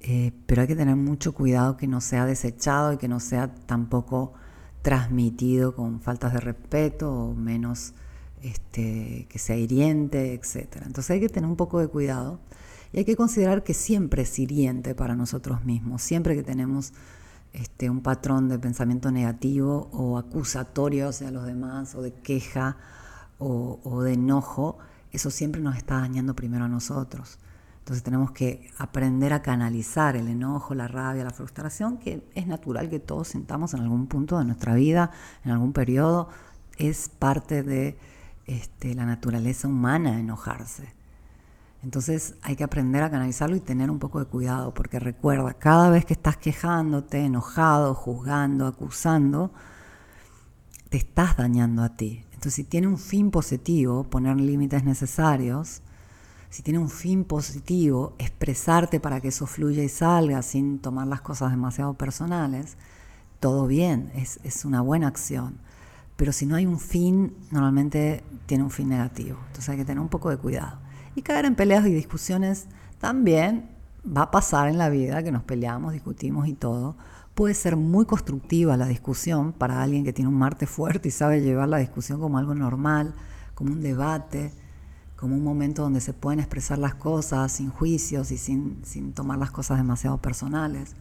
eh, 0.00 0.32
pero 0.46 0.62
hay 0.62 0.68
que 0.68 0.76
tener 0.76 0.96
mucho 0.96 1.34
cuidado 1.34 1.76
que 1.76 1.86
no 1.86 2.00
sea 2.00 2.26
desechado 2.26 2.92
y 2.92 2.98
que 2.98 3.08
no 3.08 3.20
sea 3.20 3.54
tampoco 3.54 4.34
transmitido 4.82 5.74
con 5.74 6.00
faltas 6.00 6.32
de 6.32 6.40
respeto 6.40 7.12
o 7.12 7.34
menos 7.34 7.94
este, 8.42 9.26
que 9.28 9.38
sea 9.38 9.56
hiriente, 9.56 10.34
etc. 10.34 10.82
Entonces 10.84 11.10
hay 11.10 11.20
que 11.20 11.28
tener 11.28 11.48
un 11.48 11.56
poco 11.56 11.80
de 11.80 11.88
cuidado 11.88 12.38
y 12.92 12.98
hay 12.98 13.04
que 13.04 13.16
considerar 13.16 13.64
que 13.64 13.74
siempre 13.74 14.22
es 14.22 14.38
hiriente 14.38 14.94
para 14.94 15.16
nosotros 15.16 15.64
mismos, 15.64 16.02
siempre 16.02 16.36
que 16.36 16.42
tenemos 16.42 16.92
este, 17.56 17.88
un 17.88 18.02
patrón 18.02 18.48
de 18.48 18.58
pensamiento 18.58 19.10
negativo 19.10 19.88
o 19.92 20.18
acusatorio 20.18 21.08
hacia 21.08 21.30
los 21.30 21.46
demás 21.46 21.94
o 21.94 22.02
de 22.02 22.12
queja 22.12 22.76
o, 23.38 24.02
de 24.02 24.12
enojo, 24.12 24.78
eso 25.10 25.30
siempre 25.30 25.62
nos 25.62 25.76
está 25.76 26.00
dañando 26.00 26.36
primero 26.36 26.66
a 26.66 26.68
nosotros. 26.68 27.38
Entonces 27.78 28.02
tenemos 28.02 28.32
que 28.32 28.70
aprender 28.76 29.32
a 29.32 29.40
canalizar 29.40 30.16
el 30.16 30.28
enojo, 30.28 30.74
la 30.74 30.86
rabia, 30.86 31.24
la 31.24 31.30
frustración, 31.30 31.96
que 31.96 32.28
es 32.34 32.46
natural 32.46 32.90
que 32.90 32.98
todos 32.98 33.28
sintamos 33.28 33.72
en 33.72 33.80
algún 33.80 34.06
punto 34.06 34.38
de 34.38 34.44
nuestra 34.44 34.74
vida, 34.74 35.10
en 35.44 35.52
algún 35.52 35.72
periodo, 35.72 36.28
es 36.76 37.08
parte 37.08 37.62
de 37.62 37.98
este, 38.44 38.94
la 38.94 39.06
naturaleza 39.06 39.68
humana 39.68 40.20
enojarse. 40.20 40.95
Entonces 41.86 42.34
hay 42.42 42.56
que 42.56 42.64
aprender 42.64 43.04
a 43.04 43.10
canalizarlo 43.10 43.54
y 43.54 43.60
tener 43.60 43.92
un 43.92 44.00
poco 44.00 44.18
de 44.18 44.24
cuidado, 44.24 44.74
porque 44.74 44.98
recuerda, 44.98 45.54
cada 45.54 45.88
vez 45.88 46.04
que 46.04 46.14
estás 46.14 46.36
quejándote, 46.36 47.20
enojado, 47.20 47.94
juzgando, 47.94 48.66
acusando, 48.66 49.52
te 50.88 50.96
estás 50.96 51.36
dañando 51.36 51.84
a 51.84 51.90
ti. 51.90 52.24
Entonces 52.32 52.54
si 52.54 52.64
tiene 52.64 52.88
un 52.88 52.98
fin 52.98 53.30
positivo, 53.30 54.02
poner 54.02 54.36
límites 54.40 54.82
necesarios, 54.82 55.80
si 56.50 56.64
tiene 56.64 56.80
un 56.80 56.90
fin 56.90 57.22
positivo, 57.22 58.16
expresarte 58.18 58.98
para 58.98 59.20
que 59.20 59.28
eso 59.28 59.46
fluya 59.46 59.84
y 59.84 59.88
salga 59.88 60.42
sin 60.42 60.80
tomar 60.80 61.06
las 61.06 61.20
cosas 61.20 61.52
demasiado 61.52 61.94
personales, 61.94 62.76
todo 63.38 63.68
bien, 63.68 64.10
es, 64.16 64.64
una 64.64 64.80
buena 64.80 65.06
acción. 65.06 65.58
Pero 66.16 66.32
si 66.32 66.46
no 66.46 66.56
hay 66.56 66.66
un 66.66 66.80
fin, 66.80 67.32
normalmente 67.52 68.24
tiene 68.46 68.64
un 68.64 68.72
fin 68.72 68.88
negativo. 68.88 69.38
Entonces 69.46 69.68
hay 69.68 69.76
que 69.76 69.84
tener 69.84 70.00
un 70.00 70.08
poco 70.08 70.30
de 70.30 70.36
cuidado. 70.36 70.84
Y 71.16 71.22
caer 71.22 71.46
en 71.46 71.54
peleas 71.54 71.86
y 71.86 71.94
discusiones 71.94 72.66
también 73.00 73.70
va 74.06 74.22
a 74.22 74.30
pasar 74.30 74.68
en 74.68 74.76
la 74.76 74.90
vida, 74.90 75.22
que 75.22 75.32
nos 75.32 75.42
peleamos, 75.42 75.94
discutimos 75.94 76.46
y 76.46 76.52
todo. 76.52 76.94
Puede 77.34 77.54
ser 77.54 77.74
muy 77.76 78.04
constructiva 78.04 78.76
la 78.76 78.86
discusión 78.86 79.54
para 79.54 79.82
alguien 79.82 80.04
que 80.04 80.12
tiene 80.12 80.28
un 80.28 80.38
Marte 80.38 80.66
fuerte 80.66 81.08
y 81.08 81.10
sabe 81.10 81.40
llevar 81.40 81.70
la 81.70 81.78
discusión 81.78 82.20
como 82.20 82.36
algo 82.36 82.54
normal, 82.54 83.14
como 83.54 83.72
un 83.72 83.80
debate, 83.80 84.52
como 85.16 85.34
un 85.34 85.42
momento 85.42 85.80
donde 85.80 86.02
se 86.02 86.12
pueden 86.12 86.38
expresar 86.38 86.76
las 86.76 86.94
cosas 86.94 87.50
sin 87.50 87.70
juicios 87.70 88.30
y 88.30 88.36
sin, 88.36 88.84
sin 88.84 89.14
tomar 89.14 89.38
las 89.38 89.50
cosas 89.50 89.78
demasiado 89.78 90.18
personales, 90.18 90.96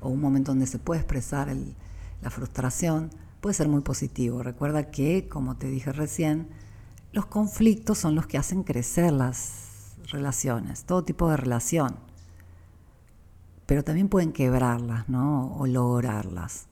o 0.00 0.08
un 0.08 0.20
momento 0.20 0.52
donde 0.52 0.68
se 0.68 0.78
puede 0.78 1.00
expresar 1.00 1.52
la 2.22 2.30
frustración 2.30 3.10
puede 3.40 3.54
ser 3.54 3.66
muy 3.66 3.80
positivo. 3.80 4.44
Recuerda 4.44 4.92
que, 4.92 5.28
como 5.28 5.56
te 5.56 5.66
dije 5.66 5.90
recién, 5.90 6.48
los 7.12 7.26
conflictos 7.26 7.98
son 7.98 8.14
los 8.14 8.26
que 8.26 8.38
hacen 8.38 8.62
crecer 8.62 9.12
las 9.12 9.96
relaciones, 10.10 10.84
todo 10.84 11.04
tipo 11.04 11.30
de 11.30 11.36
relación. 11.36 11.96
Pero 13.66 13.84
también 13.84 14.08
pueden 14.08 14.32
quebrarlas, 14.32 15.08
¿no? 15.08 15.54
O 15.56 15.66
lograrlas. 15.66 16.68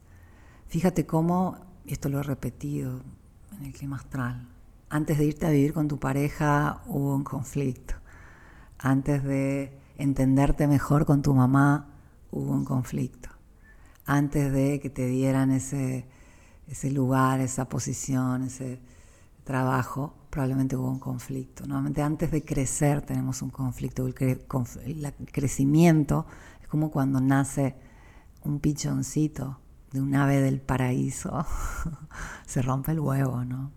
Fíjate 0.69 1.07
cómo, 1.07 1.59
esto 1.87 2.09
lo 2.09 2.21
he 2.21 2.23
repetido 2.23 3.03
en 3.59 3.67
el 3.67 3.73
clima 3.73 3.97
astral, 3.97 4.49
antes 4.89 5.19
de 5.19 5.25
irte 5.25 5.47
a 5.47 5.51
vivir 5.51 5.73
con 5.73 5.89
tu 5.89 5.99
pareja 5.99 6.83
hubo 6.87 7.15
un 7.15 7.25
conflicto. 7.25 7.95
Antes 8.79 9.25
de 9.25 9.77
entenderte 9.97 10.69
mejor 10.69 11.07
con 11.07 11.23
tu 11.23 11.35
mamá 11.35 11.89
hubo 12.31 12.53
un 12.53 12.65
conflicto. 12.65 13.31
Antes 14.05 14.53
de 14.53 14.79
que 14.81 14.91
te 14.91 15.07
dieran 15.07 15.51
ese 15.51 16.07
ese 16.69 16.91
lugar, 16.91 17.41
esa 17.41 17.69
posición, 17.69 18.43
ese 18.43 18.81
trabajo, 19.45 20.15
probablemente 20.37 20.77
hubo 20.77 20.91
un 20.91 20.99
conflicto. 20.99 21.67
Normalmente 21.67 22.03
antes 22.03 22.31
de 22.31 22.45
crecer 22.45 23.01
tenemos 23.01 23.41
un 23.41 23.49
conflicto. 23.49 24.07
El, 24.07 24.15
crecimiento 25.33 26.27
es 26.61 26.69
como 26.69 26.91
cuando 26.91 27.23
nace 27.23 27.75
un 28.45 28.61
pichoncito 28.61 29.59
de 29.93 30.03
un 30.03 30.15
ave 30.15 30.43
del 30.43 30.61
paraíso. 30.61 31.47
Se 32.47 32.61
rompe 32.61 32.93
el 32.93 33.01
huevo, 33.01 33.47
¿no? 33.47 33.73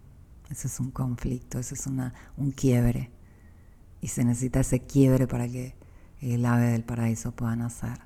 Ese 0.50 0.68
es 0.68 0.82
un 0.82 0.92
conflicto, 0.92 1.60
ese 1.60 1.76
es 1.76 1.88
una, 1.88 2.14
un 2.36 2.52
quiebre. 2.52 3.10
Y 4.02 4.10
se 4.10 4.26
necesita 4.26 4.60
ese 4.60 4.82
quiebre 4.82 5.28
para 5.28 5.48
que 5.48 5.78
el 6.20 6.46
ave 6.46 6.72
del 6.72 6.84
paraíso 6.84 7.32
pueda 7.32 7.56
nacer. 7.56 8.02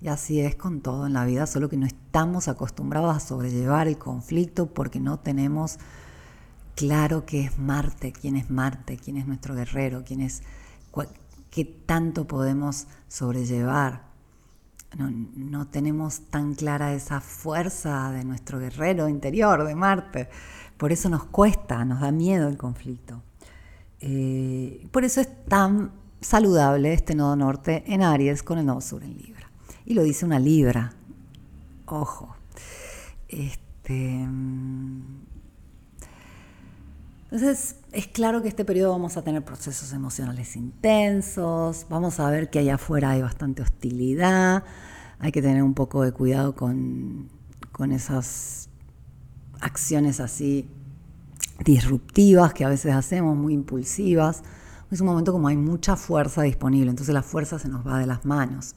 Y 0.00 0.08
así 0.08 0.40
es 0.40 0.56
con 0.56 0.80
todo 0.80 1.06
en 1.06 1.12
la 1.12 1.24
vida, 1.24 1.46
solo 1.46 1.68
que 1.68 1.76
no 1.76 1.86
estamos 1.86 2.48
acostumbrados 2.48 3.16
a 3.16 3.20
sobrellevar 3.20 3.86
el 3.86 3.98
conflicto 3.98 4.66
porque 4.66 4.98
no 4.98 5.20
tenemos 5.20 5.78
claro 6.78 7.26
qué 7.26 7.42
es 7.42 7.58
Marte, 7.58 8.12
quién 8.12 8.36
es 8.36 8.50
Marte, 8.50 8.96
quién 8.96 9.16
es 9.16 9.26
nuestro 9.26 9.56
guerrero, 9.56 10.04
quién 10.06 10.20
es 10.20 10.42
qué 11.50 11.64
tanto 11.64 12.28
podemos 12.28 12.86
sobrellevar. 13.08 14.06
No, 14.96 15.66
tenemos 15.66 16.20
tan 16.30 16.54
clara 16.54 16.94
esa 16.94 17.20
fuerza 17.20 18.12
de 18.12 18.24
nuestro 18.24 18.60
guerrero 18.60 19.08
interior, 19.08 19.64
de 19.64 19.74
Marte. 19.74 20.28
Por 20.76 20.92
eso 20.92 21.08
nos 21.08 21.24
cuesta, 21.24 21.84
nos 21.84 22.00
da 22.00 22.12
miedo 22.12 22.48
el 22.48 22.56
conflicto. 22.56 23.22
Eh, 24.00 24.86
por 24.92 25.04
eso 25.04 25.20
es 25.20 25.44
tan 25.46 25.90
saludable 26.20 26.92
este 26.92 27.16
nodo 27.16 27.34
norte 27.34 27.82
en 27.86 28.02
Aries 28.02 28.44
con 28.44 28.58
el 28.58 28.66
nodo 28.66 28.80
sur 28.80 29.02
en 29.02 29.18
Libra 29.18 29.50
y 29.84 29.94
lo 29.94 30.02
dice 30.02 30.26
una 30.26 30.38
libra. 30.38 30.92
Ojo. 31.86 32.36
Este, 33.26 34.28
entonces, 37.30 37.76
es 37.92 38.06
claro 38.06 38.40
que 38.40 38.48
este 38.48 38.64
periodo 38.64 38.92
vamos 38.92 39.18
a 39.18 39.22
tener 39.22 39.44
procesos 39.44 39.92
emocionales 39.92 40.56
intensos, 40.56 41.86
vamos 41.90 42.20
a 42.20 42.30
ver 42.30 42.48
que 42.48 42.58
allá 42.58 42.76
afuera 42.76 43.10
hay 43.10 43.20
bastante 43.20 43.60
hostilidad, 43.60 44.64
hay 45.18 45.30
que 45.30 45.42
tener 45.42 45.62
un 45.62 45.74
poco 45.74 46.02
de 46.02 46.12
cuidado 46.12 46.54
con, 46.54 47.28
con 47.70 47.92
esas 47.92 48.70
acciones 49.60 50.20
así 50.20 50.70
disruptivas 51.64 52.54
que 52.54 52.64
a 52.64 52.68
veces 52.70 52.94
hacemos, 52.94 53.36
muy 53.36 53.52
impulsivas. 53.52 54.42
Es 54.90 55.02
un 55.02 55.08
momento 55.08 55.32
como 55.32 55.48
hay 55.48 55.56
mucha 55.56 55.96
fuerza 55.96 56.42
disponible, 56.42 56.88
entonces 56.88 57.12
la 57.12 57.22
fuerza 57.22 57.58
se 57.58 57.68
nos 57.68 57.86
va 57.86 57.98
de 57.98 58.06
las 58.06 58.24
manos 58.24 58.74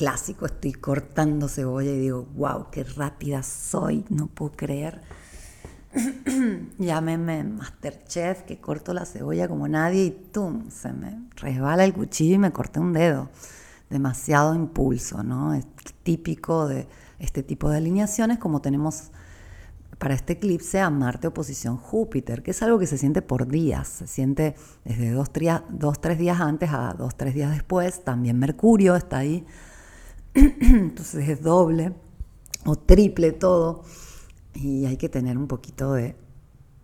clásico, 0.00 0.46
estoy 0.46 0.72
cortando 0.72 1.46
cebolla 1.46 1.90
y 1.90 1.98
digo, 1.98 2.26
wow, 2.34 2.68
qué 2.72 2.84
rápida 2.84 3.42
soy, 3.42 4.02
no 4.08 4.28
puedo 4.28 4.52
creer. 4.52 5.02
Llámeme 6.78 7.44
Masterchef, 7.44 8.42
que 8.42 8.58
corto 8.58 8.94
la 8.94 9.04
cebolla 9.04 9.48
como 9.48 9.66
nadie 9.66 10.04
y 10.04 10.10
¡tum! 10.10 10.70
Se 10.70 10.92
me 10.92 11.28
resbala 11.36 11.84
el 11.84 11.92
cuchillo 11.92 12.36
y 12.36 12.38
me 12.38 12.52
corté 12.52 12.80
un 12.80 12.92
dedo. 12.92 13.28
Demasiado 13.88 14.54
impulso, 14.54 15.24
¿no? 15.24 15.52
Es 15.54 15.66
típico 16.04 16.68
de 16.68 16.86
este 17.18 17.42
tipo 17.42 17.68
de 17.68 17.78
alineaciones 17.78 18.38
como 18.38 18.60
tenemos 18.60 19.10
para 19.98 20.14
este 20.14 20.34
eclipse 20.34 20.80
a 20.80 20.88
Marte 20.88 21.26
oposición 21.26 21.76
Júpiter, 21.76 22.42
que 22.42 22.52
es 22.52 22.62
algo 22.62 22.78
que 22.78 22.86
se 22.86 22.96
siente 22.96 23.20
por 23.20 23.48
días, 23.48 23.86
se 23.86 24.06
siente 24.06 24.54
desde 24.84 25.10
dos, 25.10 25.30
dos 25.68 26.00
tres 26.00 26.18
días 26.18 26.40
antes 26.40 26.70
a 26.72 26.94
dos, 26.94 27.16
tres 27.16 27.34
días 27.34 27.50
después, 27.50 28.02
también 28.02 28.38
Mercurio 28.38 28.96
está 28.96 29.18
ahí 29.18 29.44
Entonces 30.34 31.28
es 31.28 31.42
doble 31.42 31.92
o 32.64 32.76
triple 32.76 33.32
todo 33.32 33.82
y 34.54 34.86
hay 34.86 34.96
que 34.96 35.08
tener 35.08 35.38
un 35.38 35.46
poquito 35.46 35.92
de 35.92 36.16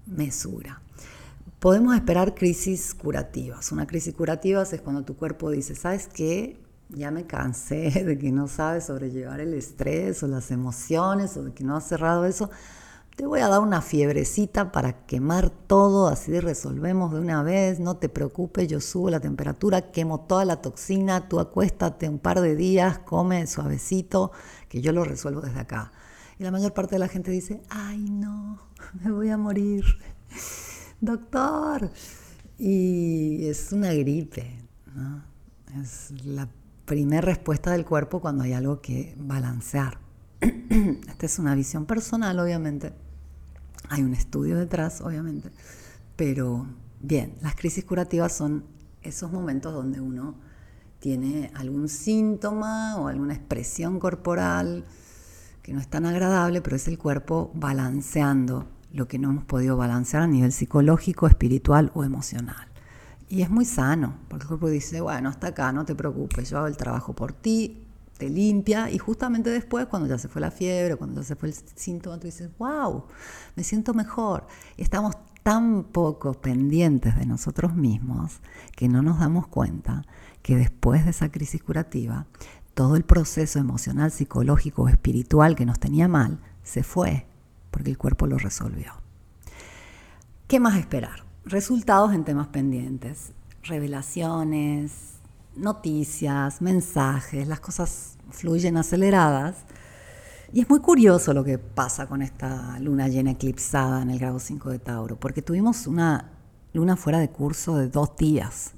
mesura. 0.06 0.80
Podemos 1.58 1.94
esperar 1.94 2.34
crisis 2.34 2.94
curativas. 2.94 3.72
Una 3.72 3.86
crisis 3.86 4.14
curativa 4.14 4.62
es 4.62 4.80
cuando 4.80 5.04
tu 5.04 5.16
cuerpo 5.16 5.50
dice, 5.50 5.74
¿sabes 5.74 6.08
qué? 6.08 6.60
Ya 6.90 7.10
me 7.10 7.26
cansé 7.26 7.90
de 8.04 8.18
que 8.18 8.30
no 8.32 8.48
sabes 8.48 8.86
sobrellevar 8.86 9.40
el 9.40 9.54
estrés 9.54 10.22
o 10.22 10.28
las 10.28 10.50
emociones 10.50 11.36
o 11.36 11.44
de 11.44 11.52
que 11.52 11.64
no 11.64 11.76
has 11.76 11.88
cerrado 11.88 12.24
eso 12.24 12.50
te 13.16 13.24
voy 13.24 13.40
a 13.40 13.48
dar 13.48 13.60
una 13.60 13.80
fiebrecita 13.80 14.70
para 14.72 15.06
quemar 15.06 15.48
todo, 15.48 16.06
así 16.08 16.38
resolvemos 16.38 17.14
de 17.14 17.20
una 17.20 17.42
vez, 17.42 17.80
no 17.80 17.96
te 17.96 18.10
preocupes, 18.10 18.68
yo 18.68 18.78
subo 18.78 19.08
la 19.08 19.20
temperatura, 19.20 19.90
quemo 19.90 20.20
toda 20.20 20.44
la 20.44 20.60
toxina, 20.60 21.26
tú 21.26 21.40
acuéstate 21.40 22.10
un 22.10 22.18
par 22.18 22.42
de 22.42 22.54
días, 22.54 22.98
come 22.98 23.46
suavecito, 23.46 24.32
que 24.68 24.82
yo 24.82 24.92
lo 24.92 25.02
resuelvo 25.02 25.40
desde 25.40 25.60
acá. 25.60 25.92
Y 26.38 26.44
la 26.44 26.50
mayor 26.50 26.74
parte 26.74 26.96
de 26.96 26.98
la 26.98 27.08
gente 27.08 27.30
dice, 27.30 27.62
ay 27.70 28.10
no, 28.10 28.58
me 29.04 29.10
voy 29.10 29.30
a 29.30 29.36
morir, 29.36 29.84
doctor. 31.00 31.90
Y 32.58 33.46
es 33.46 33.72
una 33.72 33.92
gripe, 33.92 34.58
es 35.80 36.12
la 36.24 36.48
primera 36.86 37.20
respuesta 37.20 37.72
del 37.72 37.84
cuerpo 37.84 38.20
cuando 38.20 38.44
hay 38.44 38.52
algo 38.52 38.80
que 38.80 39.14
balancear. 39.18 39.98
Esta 40.40 41.26
es 41.26 41.38
una 41.38 41.54
visión 41.54 41.86
personal, 41.86 42.38
obviamente 42.38 42.92
hay 43.88 44.02
un 44.02 44.14
estudio 44.14 44.58
detrás, 44.58 45.00
obviamente, 45.00 45.50
pero 46.16 46.66
bien, 47.00 47.34
las 47.40 47.54
crisis 47.54 47.84
curativas 47.84 48.32
son 48.32 48.64
esos 49.02 49.30
momentos 49.30 49.72
donde 49.72 50.00
uno 50.00 50.34
tiene 50.98 51.50
algún 51.54 51.88
síntoma 51.88 52.96
o 52.96 53.08
alguna 53.08 53.34
expresión 53.34 54.00
corporal 54.00 54.84
que 55.66 55.72
no 55.72 55.80
es 55.80 55.88
tan 55.88 56.06
agradable, 56.06 56.62
pero 56.62 56.76
es 56.76 56.86
el 56.86 56.96
cuerpo 56.96 57.50
balanceando 57.52 58.68
lo 58.92 59.08
que 59.08 59.18
no 59.18 59.30
hemos 59.30 59.44
podido 59.46 59.76
balancear 59.76 60.22
a 60.22 60.28
nivel 60.28 60.52
psicológico, 60.52 61.26
espiritual 61.26 61.90
o 61.92 62.04
emocional. 62.04 62.68
Y 63.28 63.42
es 63.42 63.50
muy 63.50 63.64
sano, 63.64 64.14
porque 64.28 64.44
el 64.44 64.48
cuerpo 64.50 64.68
dice, 64.68 65.00
bueno, 65.00 65.28
hasta 65.28 65.48
acá, 65.48 65.72
no 65.72 65.84
te 65.84 65.96
preocupes, 65.96 66.50
yo 66.50 66.58
hago 66.58 66.68
el 66.68 66.76
trabajo 66.76 67.14
por 67.14 67.32
ti, 67.32 67.84
te 68.16 68.30
limpia 68.30 68.92
y 68.92 68.98
justamente 68.98 69.50
después, 69.50 69.86
cuando 69.86 70.08
ya 70.08 70.18
se 70.18 70.28
fue 70.28 70.40
la 70.40 70.52
fiebre, 70.52 70.94
cuando 70.94 71.20
ya 71.20 71.26
se 71.26 71.34
fue 71.34 71.48
el 71.48 71.54
síntoma, 71.74 72.20
tú 72.20 72.26
dices, 72.28 72.48
wow, 72.58 73.06
me 73.56 73.64
siento 73.64 73.92
mejor. 73.92 74.46
estamos 74.76 75.16
tan 75.42 75.84
poco 75.84 76.34
pendientes 76.34 77.16
de 77.16 77.26
nosotros 77.26 77.74
mismos 77.74 78.40
que 78.76 78.88
no 78.88 79.02
nos 79.02 79.18
damos 79.18 79.46
cuenta 79.48 80.04
que 80.42 80.56
después 80.56 81.04
de 81.04 81.10
esa 81.10 81.30
crisis 81.30 81.60
curativa, 81.62 82.26
todo 82.76 82.94
el 82.94 83.04
proceso 83.04 83.58
emocional, 83.58 84.10
psicológico, 84.10 84.90
espiritual 84.90 85.56
que 85.56 85.64
nos 85.64 85.80
tenía 85.80 86.08
mal, 86.08 86.40
se 86.62 86.82
fue, 86.82 87.26
porque 87.70 87.88
el 87.88 87.96
cuerpo 87.96 88.26
lo 88.26 88.36
resolvió. 88.36 88.92
¿Qué 90.46 90.60
más 90.60 90.76
esperar? 90.76 91.24
Resultados 91.46 92.12
en 92.12 92.24
temas 92.24 92.48
pendientes, 92.48 93.32
revelaciones, 93.62 95.14
noticias, 95.56 96.60
mensajes, 96.60 97.48
las 97.48 97.60
cosas 97.60 98.18
fluyen 98.28 98.76
aceleradas. 98.76 99.56
Y 100.52 100.60
es 100.60 100.68
muy 100.68 100.80
curioso 100.80 101.32
lo 101.32 101.44
que 101.44 101.56
pasa 101.56 102.06
con 102.06 102.20
esta 102.20 102.78
luna 102.78 103.08
llena 103.08 103.30
eclipsada 103.30 104.02
en 104.02 104.10
el 104.10 104.18
grado 104.18 104.38
5 104.38 104.68
de 104.68 104.78
Tauro, 104.80 105.18
porque 105.18 105.40
tuvimos 105.40 105.86
una 105.86 106.30
luna 106.74 106.94
fuera 106.96 107.20
de 107.20 107.30
curso 107.30 107.78
de 107.78 107.88
dos 107.88 108.18
días. 108.18 108.74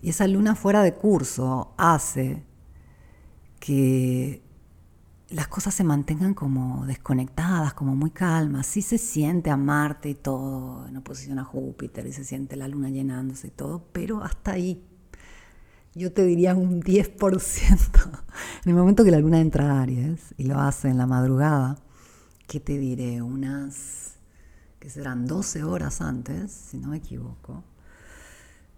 Y 0.00 0.08
esa 0.08 0.26
luna 0.26 0.54
fuera 0.54 0.82
de 0.82 0.94
curso 0.94 1.74
hace 1.76 2.47
que 3.58 4.42
las 5.30 5.48
cosas 5.48 5.74
se 5.74 5.84
mantengan 5.84 6.34
como 6.34 6.86
desconectadas, 6.86 7.74
como 7.74 7.94
muy 7.94 8.10
calmas. 8.10 8.66
Sí 8.66 8.82
se 8.82 8.98
siente 8.98 9.50
a 9.50 9.56
Marte 9.56 10.08
y 10.08 10.14
todo 10.14 10.86
en 10.88 10.96
oposición 10.96 11.38
a 11.38 11.44
Júpiter 11.44 12.06
y 12.06 12.12
se 12.12 12.24
siente 12.24 12.56
la 12.56 12.68
luna 12.68 12.88
llenándose 12.88 13.48
y 13.48 13.50
todo, 13.50 13.84
pero 13.92 14.22
hasta 14.22 14.52
ahí. 14.52 14.82
Yo 15.94 16.12
te 16.12 16.24
diría 16.24 16.54
un 16.54 16.82
10%. 16.82 18.12
En 18.64 18.70
el 18.70 18.76
momento 18.76 19.04
que 19.04 19.10
la 19.10 19.18
luna 19.18 19.40
entra 19.40 19.72
a 19.72 19.82
Aries 19.82 20.34
y 20.36 20.44
lo 20.44 20.60
hace 20.60 20.88
en 20.88 20.98
la 20.98 21.06
madrugada, 21.06 21.78
¿qué 22.46 22.60
te 22.60 22.78
diré? 22.78 23.22
Unas, 23.22 24.16
que 24.78 24.90
serán 24.90 25.26
12 25.26 25.64
horas 25.64 26.00
antes, 26.00 26.52
si 26.52 26.78
no 26.78 26.88
me 26.88 26.98
equivoco. 26.98 27.64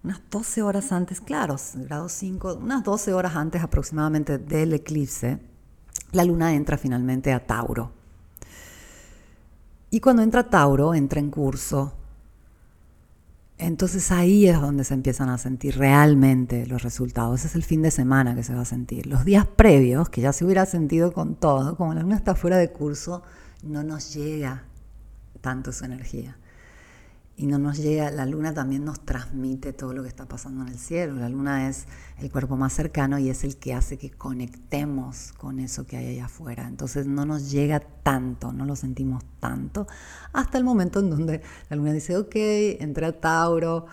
Unas 0.03 0.21
12 0.31 0.63
horas 0.63 0.93
antes, 0.93 1.21
claro, 1.21 1.57
grado 1.75 2.09
5, 2.09 2.55
unas 2.55 2.83
12 2.83 3.13
horas 3.13 3.37
antes 3.37 3.63
aproximadamente 3.63 4.39
del 4.39 4.73
eclipse, 4.73 5.39
la 6.13 6.25
luna 6.25 6.55
entra 6.55 6.79
finalmente 6.79 7.33
a 7.33 7.47
Tauro. 7.47 7.93
Y 9.91 10.01
cuando 10.01 10.23
entra 10.23 10.49
Tauro, 10.49 10.95
entra 10.95 11.21
en 11.21 11.31
curso. 11.31 11.93
Entonces 13.59 14.11
ahí 14.11 14.47
es 14.47 14.59
donde 14.59 14.85
se 14.85 14.95
empiezan 14.95 15.29
a 15.29 15.37
sentir 15.37 15.77
realmente 15.77 16.67
los 16.67 16.83
resultados. 16.83 17.41
Ese 17.41 17.49
es 17.49 17.55
el 17.57 17.63
fin 17.63 17.83
de 17.83 17.91
semana 17.91 18.35
que 18.35 18.43
se 18.43 18.55
va 18.55 18.63
a 18.63 18.65
sentir. 18.65 19.07
Los 19.07 19.27
días 19.27 19.47
previos, 19.47 20.09
que 20.09 20.23
ya 20.23 20.33
se 20.33 20.47
hubiera 20.47 20.65
sentido 20.65 21.13
con 21.13 21.35
todo, 21.35 21.77
como 21.77 21.93
la 21.93 22.01
luna 22.01 22.17
está 22.17 22.35
fuera 22.35 22.57
de 22.57 22.73
curso, 22.73 23.23
no 23.63 23.85
nos 23.85 24.15
llega 24.15 24.65
tanto 25.43 25.73
su 25.73 25.85
energía 25.85 26.40
y 27.41 27.47
no 27.47 27.59
nos 27.59 27.79
llega, 27.79 28.11
la 28.11 28.27
luna 28.27 28.53
también 28.53 28.85
nos 28.85 29.01
transmite 29.01 29.73
todo 29.73 29.95
lo 29.95 30.03
que 30.03 30.11
está 30.11 30.27
pasando 30.27 30.61
en 30.61 30.69
el 30.69 30.79
cielo. 30.79 31.15
La 31.15 31.31
luna 31.31 31.71
es 31.71 31.87
el 32.19 32.31
cuerpo 32.31 32.59
más 32.59 32.75
cercano 32.75 33.19
y 33.19 33.31
es 33.31 33.45
el 33.45 33.57
que 33.57 33.73
hace 33.73 33.97
que 33.97 34.11
conectemos 34.11 35.33
con 35.39 35.59
eso 35.59 35.87
que 35.87 35.97
hay 35.97 36.09
allá 36.09 36.27
afuera. 36.27 36.69
Entonces 36.69 37.07
no 37.07 37.25
nos 37.25 37.51
llega 37.51 37.81
tanto, 37.81 38.53
no 38.53 38.67
lo 38.67 38.77
sentimos 38.77 39.25
tanto, 39.41 39.87
hasta 40.35 40.59
el 40.59 40.65
momento 40.65 41.01
en 41.01 41.09
donde 41.09 41.41
la 41.71 41.77
luna 41.77 41.95
dice, 41.95 42.15
ok, 42.19 42.35
entré 42.79 43.07
a 43.07 43.19
Tauro, 43.19 43.87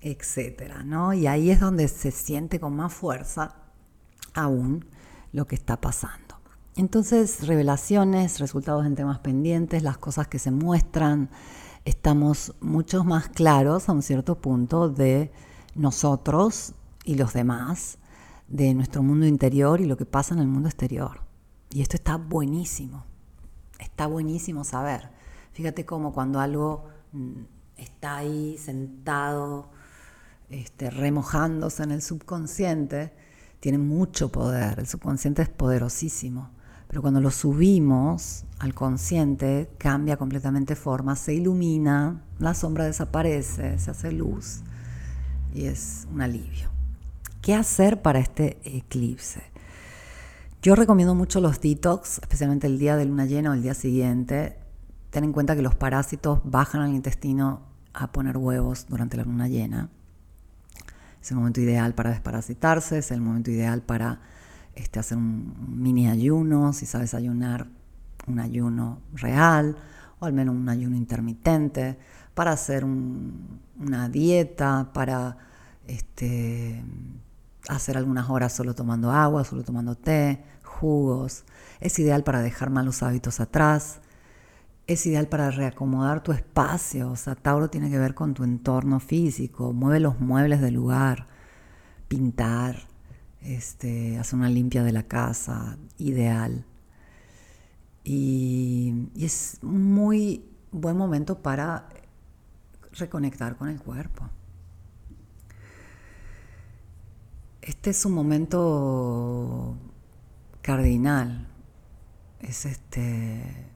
etcétera, 0.00 0.82
¿no? 0.82 1.12
Y 1.12 1.26
ahí 1.26 1.50
es 1.50 1.60
donde 1.60 1.88
se 1.88 2.10
siente 2.10 2.58
con 2.58 2.74
más 2.74 2.94
fuerza 2.94 3.54
aún 4.32 4.86
lo 5.30 5.46
que 5.46 5.56
está 5.56 5.78
pasando. 5.78 6.40
Entonces, 6.74 7.46
revelaciones, 7.46 8.40
resultados 8.40 8.86
en 8.86 8.94
temas 8.94 9.18
pendientes, 9.18 9.82
las 9.82 9.98
cosas 9.98 10.26
que 10.26 10.38
se 10.38 10.50
muestran, 10.50 11.28
estamos 11.84 12.54
mucho 12.60 13.04
más 13.04 13.28
claros 13.28 13.88
a 13.88 13.92
un 13.92 14.02
cierto 14.02 14.40
punto 14.40 14.88
de 14.88 15.32
nosotros 15.74 16.74
y 17.04 17.16
los 17.16 17.32
demás, 17.32 17.98
de 18.48 18.74
nuestro 18.74 19.02
mundo 19.02 19.26
interior 19.26 19.80
y 19.80 19.86
lo 19.86 19.96
que 19.96 20.04
pasa 20.04 20.34
en 20.34 20.40
el 20.40 20.48
mundo 20.48 20.68
exterior. 20.68 21.22
Y 21.70 21.80
esto 21.80 21.96
está 21.96 22.16
buenísimo, 22.16 23.04
está 23.78 24.06
buenísimo 24.06 24.64
saber. 24.64 25.10
Fíjate 25.52 25.84
cómo 25.84 26.12
cuando 26.12 26.38
algo 26.40 26.84
mm, 27.12 27.42
está 27.76 28.18
ahí 28.18 28.58
sentado, 28.58 29.70
este, 30.50 30.90
remojándose 30.90 31.82
en 31.82 31.92
el 31.92 32.02
subconsciente, 32.02 33.12
tiene 33.60 33.78
mucho 33.78 34.30
poder. 34.30 34.78
El 34.78 34.86
subconsciente 34.86 35.42
es 35.42 35.48
poderosísimo. 35.48 36.50
Pero 36.92 37.00
cuando 37.00 37.22
lo 37.22 37.30
subimos 37.30 38.44
al 38.58 38.74
consciente, 38.74 39.70
cambia 39.78 40.18
completamente 40.18 40.76
forma, 40.76 41.16
se 41.16 41.32
ilumina, 41.32 42.20
la 42.38 42.52
sombra 42.52 42.84
desaparece, 42.84 43.78
se 43.78 43.90
hace 43.90 44.12
luz 44.12 44.60
y 45.54 45.64
es 45.64 46.06
un 46.12 46.20
alivio. 46.20 46.68
¿Qué 47.40 47.54
hacer 47.54 48.02
para 48.02 48.18
este 48.18 48.58
eclipse? 48.64 49.42
Yo 50.60 50.74
recomiendo 50.74 51.14
mucho 51.14 51.40
los 51.40 51.62
detox, 51.62 52.18
especialmente 52.18 52.66
el 52.66 52.78
día 52.78 52.98
de 52.98 53.06
luna 53.06 53.24
llena 53.24 53.52
o 53.52 53.54
el 53.54 53.62
día 53.62 53.72
siguiente. 53.72 54.58
Ten 55.08 55.24
en 55.24 55.32
cuenta 55.32 55.56
que 55.56 55.62
los 55.62 55.74
parásitos 55.74 56.40
bajan 56.44 56.82
al 56.82 56.92
intestino 56.92 57.62
a 57.94 58.12
poner 58.12 58.36
huevos 58.36 58.84
durante 58.90 59.16
la 59.16 59.24
luna 59.24 59.48
llena. 59.48 59.88
Es 61.22 61.30
el 61.30 61.38
momento 61.38 61.62
ideal 61.62 61.94
para 61.94 62.10
desparasitarse, 62.10 62.98
es 62.98 63.10
el 63.12 63.22
momento 63.22 63.50
ideal 63.50 63.80
para 63.80 64.20
este, 64.74 64.98
hacer 64.98 65.18
un 65.18 65.54
mini 65.82 66.08
ayuno, 66.08 66.72
si 66.72 66.86
sabes 66.86 67.14
ayunar, 67.14 67.68
un 68.26 68.38
ayuno 68.38 69.00
real 69.14 69.76
o 70.20 70.26
al 70.26 70.32
menos 70.32 70.54
un 70.54 70.68
ayuno 70.68 70.96
intermitente, 70.96 71.98
para 72.34 72.52
hacer 72.52 72.84
una 72.84 74.08
dieta, 74.08 74.90
para 74.94 75.36
este, 75.88 76.82
hacer 77.68 77.96
algunas 77.96 78.30
horas 78.30 78.52
solo 78.52 78.74
tomando 78.74 79.10
agua, 79.10 79.44
solo 79.44 79.64
tomando 79.64 79.96
té, 79.96 80.44
jugos. 80.62 81.44
Es 81.80 81.98
ideal 81.98 82.22
para 82.22 82.40
dejar 82.40 82.70
malos 82.70 83.02
hábitos 83.02 83.40
atrás. 83.40 84.00
Es 84.86 85.06
ideal 85.06 85.26
para 85.26 85.50
reacomodar 85.50 86.22
tu 86.22 86.32
espacio. 86.32 87.10
O 87.10 87.16
sea, 87.16 87.34
Tauro 87.34 87.68
tiene 87.68 87.90
que 87.90 87.98
ver 87.98 88.14
con 88.14 88.34
tu 88.34 88.44
entorno 88.44 89.00
físico. 89.00 89.72
Mueve 89.72 90.00
los 90.00 90.20
muebles 90.20 90.60
del 90.60 90.74
lugar. 90.74 91.26
Pintar, 92.08 92.86
este, 93.44 94.18
hacer 94.18 94.38
una 94.38 94.48
limpia 94.48 94.82
de 94.82 94.92
la 94.92 95.04
casa, 95.04 95.78
ideal. 95.98 96.64
Y, 98.04 99.08
es 99.16 99.58
un 99.62 99.92
muy 99.92 100.44
buen 100.70 100.96
momento 100.96 101.42
para 101.42 101.88
reconectar 102.92 103.56
con 103.56 103.68
el 103.68 103.80
cuerpo. 103.80 104.28
Este 107.60 107.90
es 107.90 108.04
un 108.04 108.12
momento 108.12 109.76
cardinal, 110.62 111.46
es 112.40 112.66
este 112.66 113.68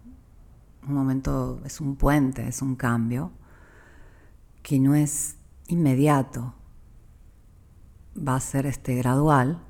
un 0.87 0.95
momento, 0.95 1.61
es 1.65 1.81
un 1.81 1.97
puente, 1.97 2.47
es 2.49 2.63
un 2.63 2.77
cambio 2.77 3.33
que 4.63 4.81
no 4.81 4.95
es 4.95 5.37
inmediato, 5.69 6.55
va 8.17 8.37
a 8.37 8.41
ser 8.41 8.67
este 8.67 8.95
gradual. 8.95 9.63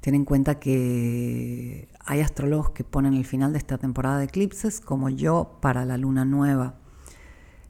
Ten 0.00 0.14
en 0.14 0.24
cuenta 0.24 0.58
que 0.58 1.88
hay 2.04 2.20
astrólogos 2.20 2.70
que 2.70 2.84
ponen 2.84 3.14
el 3.14 3.24
final 3.24 3.52
de 3.52 3.58
esta 3.58 3.78
temporada 3.78 4.18
de 4.18 4.24
eclipses, 4.24 4.80
como 4.80 5.08
yo, 5.10 5.58
para 5.60 5.84
la 5.84 5.96
luna 5.98 6.24
nueva, 6.24 6.78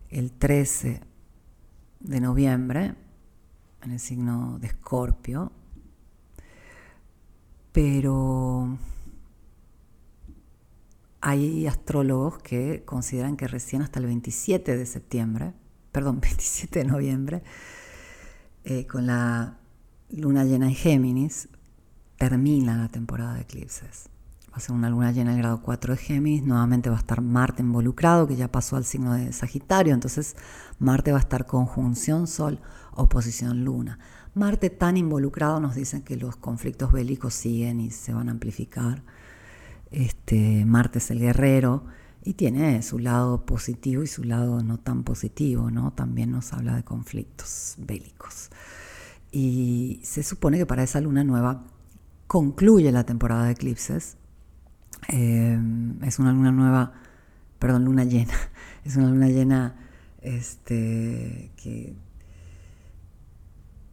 el 0.08 0.32
13 0.32 1.00
de 2.00 2.20
noviembre, 2.20 2.94
en 3.82 3.90
el 3.90 3.98
signo 3.98 4.58
de 4.58 4.68
Escorpio. 4.68 5.52
Pero 7.72 8.78
hay 11.20 11.66
astrólogos 11.66 12.38
que 12.38 12.82
consideran 12.84 13.36
que 13.36 13.46
recién 13.46 13.82
hasta 13.82 13.98
el 14.00 14.06
27 14.06 14.76
de 14.76 14.86
septiembre, 14.86 15.52
perdón, 15.92 16.20
27 16.22 16.80
de 16.80 16.84
noviembre, 16.84 17.42
eh, 18.64 18.86
con 18.86 19.06
la 19.06 19.58
luna 20.10 20.44
llena 20.44 20.66
en 20.66 20.74
Géminis, 20.74 21.48
termina 22.16 22.76
la 22.76 22.88
temporada 22.88 23.34
de 23.34 23.42
eclipses. 23.42 24.08
Va 24.52 24.56
a 24.56 24.60
ser 24.60 24.74
una 24.74 24.90
luna 24.90 25.12
llena 25.12 25.32
en 25.32 25.38
grado 25.38 25.62
4 25.62 25.94
de 25.94 25.98
Géminis, 25.98 26.42
nuevamente 26.42 26.90
va 26.90 26.96
a 26.96 26.98
estar 26.98 27.20
Marte 27.20 27.62
involucrado, 27.62 28.26
que 28.26 28.36
ya 28.36 28.50
pasó 28.50 28.76
al 28.76 28.84
signo 28.84 29.14
de 29.14 29.32
Sagitario, 29.32 29.94
entonces 29.94 30.36
Marte 30.78 31.12
va 31.12 31.18
a 31.18 31.20
estar 31.20 31.46
conjunción 31.46 32.26
Sol, 32.26 32.58
oposición 32.94 33.64
Luna. 33.64 33.98
Marte 34.34 34.70
tan 34.70 34.96
involucrado 34.96 35.60
nos 35.60 35.74
dicen 35.74 36.02
que 36.02 36.16
los 36.16 36.36
conflictos 36.36 36.92
bélicos 36.92 37.34
siguen 37.34 37.80
y 37.80 37.90
se 37.90 38.12
van 38.12 38.28
a 38.28 38.32
amplificar. 38.32 39.02
Este, 39.90 40.64
Marte 40.64 40.98
es 40.98 41.10
el 41.10 41.20
guerrero, 41.20 41.84
y 42.22 42.34
tiene 42.34 42.82
su 42.82 42.98
lado 42.98 43.46
positivo 43.46 44.02
y 44.02 44.06
su 44.06 44.24
lado 44.24 44.62
no 44.62 44.78
tan 44.78 45.04
positivo, 45.04 45.70
¿no? 45.70 45.92
También 45.92 46.30
nos 46.30 46.52
habla 46.52 46.76
de 46.76 46.84
conflictos 46.84 47.76
bélicos. 47.78 48.50
Y 49.32 50.00
se 50.02 50.22
supone 50.22 50.58
que 50.58 50.66
para 50.66 50.82
esa 50.82 51.00
luna 51.00 51.24
nueva 51.24 51.64
concluye 52.26 52.92
la 52.92 53.04
temporada 53.04 53.44
de 53.46 53.52
eclipses. 53.52 54.16
Eh, 55.08 55.58
es 56.02 56.18
una 56.18 56.32
luna 56.32 56.52
nueva, 56.52 56.92
perdón, 57.58 57.84
luna 57.84 58.04
llena. 58.04 58.34
Es 58.84 58.96
una 58.96 59.08
luna 59.08 59.28
llena 59.28 59.76
este, 60.22 61.50
que, 61.56 61.94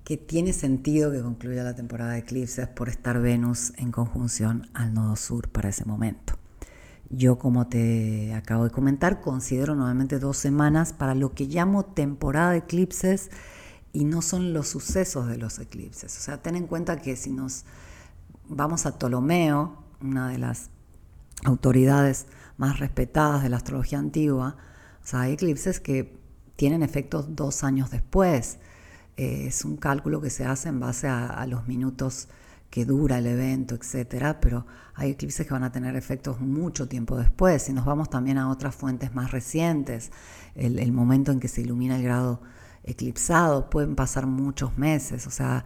que 0.06 0.16
tiene 0.16 0.54
sentido 0.54 1.12
que 1.12 1.22
concluya 1.22 1.62
la 1.62 1.76
temporada 1.76 2.14
de 2.14 2.20
eclipses 2.20 2.70
por 2.70 2.88
estar 2.88 3.20
Venus 3.20 3.74
en 3.78 3.92
conjunción 3.92 4.70
al 4.74 4.94
nodo 4.94 5.18
sur 5.18 5.50
para 5.50 5.68
ese 5.68 5.84
momento. 5.84 6.40
Yo, 7.10 7.38
como 7.38 7.68
te 7.68 8.34
acabo 8.34 8.66
de 8.66 8.70
comentar, 8.70 9.22
considero 9.22 9.76
nuevamente 9.76 10.20
dos 10.20 10.38
semanas 10.38 10.94
para 10.94 11.16
lo 11.16 11.34
que 11.34 11.46
llamo 11.46 11.86
temporada 11.86 12.52
de 12.52 12.58
eclipses 12.58 13.30
y 13.94 14.04
no 14.06 14.22
son 14.22 14.54
los 14.54 14.68
sucesos 14.68 15.28
de 15.28 15.38
los 15.38 15.60
eclipses. 15.60 16.18
O 16.18 16.22
sea, 16.22 16.42
ten 16.42 16.56
en 16.56 16.68
cuenta 16.68 17.02
que 17.02 17.16
si 17.16 17.32
nos 17.32 17.66
vamos 18.50 18.86
a 18.86 18.98
Ptolomeo, 18.98 19.84
una 20.02 20.30
de 20.30 20.38
las 20.38 20.70
autoridades 21.46 22.28
más 22.58 22.80
respetadas 22.80 23.44
de 23.44 23.50
la 23.50 23.58
astrología 23.58 24.00
antigua, 24.00 24.58
o 25.04 25.08
sea, 25.08 25.22
hay 25.22 25.34
eclipses 25.34 25.80
que 25.80 26.18
tienen 26.58 26.84
efectos 26.84 27.36
dos 27.36 27.64
años 27.64 27.90
después. 27.92 28.60
eh, 29.16 29.48
es 29.48 29.66
un 29.66 29.78
cálculo 29.78 30.22
que 30.22 30.30
se 30.30 30.46
hace 30.46 30.70
en 30.70 30.80
base 30.80 31.08
a, 31.08 31.46
los 31.48 31.68
minutos 31.68 32.28
que 32.70 32.86
dura 32.86 33.20
el 33.20 33.28
evento, 33.28 33.76
etcétera, 33.76 34.40
pero 34.42 34.66
hay 34.94 35.12
eclipses 35.12 35.48
que 35.48 35.54
van 35.54 35.64
a 35.64 35.72
tener 35.72 35.96
efectos 35.96 36.40
mucho 36.42 36.88
tiempo 36.88 37.18
después. 37.18 37.64
Si 37.64 37.74
nos 37.74 37.86
vamos 37.86 38.10
también 38.10 38.38
a 38.38 38.50
otras 38.50 38.76
fuentes 38.76 39.16
más 39.16 39.32
recientes, 39.32 40.12
el, 40.56 40.80
el 40.80 40.92
momento 40.92 41.32
en 41.32 41.40
que 41.40 41.48
se 41.48 41.62
ilumina 41.62 41.98
el 41.98 42.04
grado 42.04 42.42
eclipsado, 42.84 43.70
pueden 43.70 43.96
pasar 43.96 44.26
muchos 44.26 44.78
meses. 44.78 45.28
O 45.28 45.32
sea, 45.32 45.66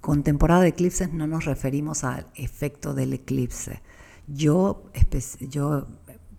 con 0.00 0.22
temporada 0.22 0.62
de 0.62 0.68
eclipses 0.68 1.12
no 1.12 1.26
nos 1.26 1.44
referimos 1.44 2.04
al 2.04 2.26
efecto 2.34 2.94
del 2.94 3.12
eclipse. 3.12 3.82
Yo, 4.26 4.90
yo 5.40 5.86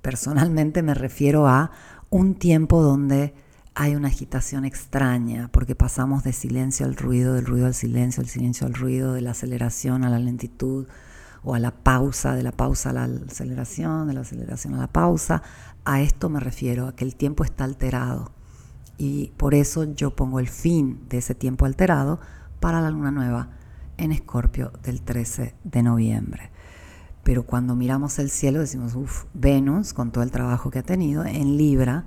personalmente 0.01 0.83
me 0.83 0.93
refiero 0.93 1.47
a 1.47 1.71
un 2.09 2.35
tiempo 2.35 2.81
donde 2.81 3.33
hay 3.75 3.95
una 3.95 4.07
agitación 4.07 4.63
extraña, 4.63 5.49
porque 5.51 5.75
pasamos 5.75 6.23
de 6.23 6.31
silencio 6.31 6.85
al 6.85 6.95
ruido, 6.95 7.33
del 7.33 7.45
ruido 7.45 7.67
al 7.67 7.73
silencio, 7.73 8.23
del 8.23 8.29
silencio 8.29 8.65
al 8.65 8.73
ruido, 8.73 9.13
de 9.13 9.21
la 9.21 9.31
aceleración 9.31 10.05
a 10.05 10.09
la 10.09 10.17
lentitud, 10.17 10.87
o 11.43 11.53
a 11.53 11.59
la 11.59 11.71
pausa, 11.71 12.33
de 12.33 12.41
la 12.41 12.53
pausa 12.53 12.89
a 12.89 12.93
la 12.93 13.03
aceleración, 13.03 14.07
de 14.07 14.13
la 14.13 14.21
aceleración 14.21 14.73
a 14.73 14.79
la 14.79 14.87
pausa. 14.87 15.43
A 15.83 16.01
esto 16.01 16.29
me 16.29 16.39
refiero, 16.39 16.87
a 16.87 16.95
que 16.95 17.03
el 17.03 17.15
tiempo 17.15 17.43
está 17.43 17.65
alterado. 17.65 18.31
Y 18.97 19.33
por 19.37 19.53
eso 19.53 19.83
yo 19.83 20.15
pongo 20.15 20.39
el 20.39 20.47
fin 20.47 21.05
de 21.09 21.19
ese 21.19 21.35
tiempo 21.35 21.65
alterado 21.65 22.19
para 22.59 22.81
la 22.81 22.89
luna 22.89 23.11
nueva 23.11 23.49
en 23.97 24.11
Escorpio 24.11 24.71
del 24.83 25.01
13 25.01 25.53
de 25.63 25.83
noviembre. 25.83 26.49
Pero 27.23 27.43
cuando 27.43 27.75
miramos 27.75 28.19
el 28.19 28.29
cielo 28.29 28.59
decimos, 28.59 28.95
uff, 28.95 29.25
Venus, 29.33 29.93
con 29.93 30.11
todo 30.11 30.23
el 30.23 30.31
trabajo 30.31 30.71
que 30.71 30.79
ha 30.79 30.83
tenido, 30.83 31.25
en 31.25 31.57
Libra, 31.57 32.05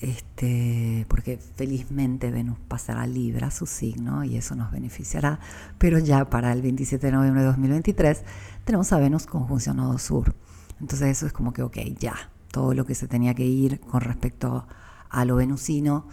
este, 0.00 1.06
porque 1.08 1.38
felizmente 1.56 2.30
Venus 2.30 2.58
pasará 2.68 3.02
a 3.02 3.06
Libra, 3.06 3.50
su 3.50 3.66
signo, 3.66 4.24
y 4.24 4.36
eso 4.36 4.54
nos 4.54 4.70
beneficiará, 4.70 5.40
pero 5.78 5.98
ya 5.98 6.30
para 6.30 6.52
el 6.52 6.62
27 6.62 7.06
de 7.06 7.12
noviembre 7.12 7.42
de 7.42 7.48
2023 7.48 8.22
tenemos 8.64 8.92
a 8.92 8.98
Venus 8.98 9.26
conjunción 9.26 9.98
Sur. 9.98 10.34
Entonces 10.80 11.08
eso 11.08 11.26
es 11.26 11.32
como 11.32 11.52
que, 11.52 11.62
ok, 11.62 11.78
ya, 11.98 12.14
todo 12.52 12.74
lo 12.74 12.86
que 12.86 12.94
se 12.94 13.08
tenía 13.08 13.34
que 13.34 13.44
ir 13.44 13.80
con 13.80 14.00
respecto 14.00 14.66
a 15.10 15.24
lo 15.24 15.36
venusino, 15.36 16.06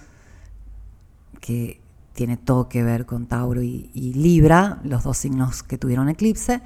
que 1.39 1.81
tiene 2.13 2.37
todo 2.37 2.69
que 2.69 2.81
ver 2.81 3.05
con 3.05 3.27
Tauro 3.27 3.61
y, 3.61 3.89
Libra, 3.93 4.79
los 4.83 5.03
dos 5.03 5.17
signos 5.17 5.63
que 5.63 5.77
tuvieron 5.77 6.09
eclipse, 6.09 6.61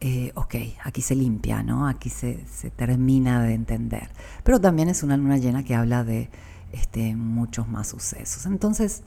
eh, 0.00 0.32
ok, 0.34 0.54
aquí 0.84 1.00
se 1.00 1.14
limpia, 1.14 1.62
¿no? 1.62 1.88
Aquí 1.88 2.10
se, 2.10 2.44
termina 2.76 3.42
de 3.42 3.54
entender. 3.54 4.10
Pero 4.44 4.60
también 4.60 4.88
es 4.88 5.02
una 5.02 5.16
luna 5.16 5.38
llena 5.38 5.64
que 5.64 5.74
habla 5.74 6.04
de 6.04 6.28
este, 6.72 7.14
muchos 7.14 7.68
más 7.68 7.88
sucesos. 7.88 8.46
Entonces, 8.46 9.02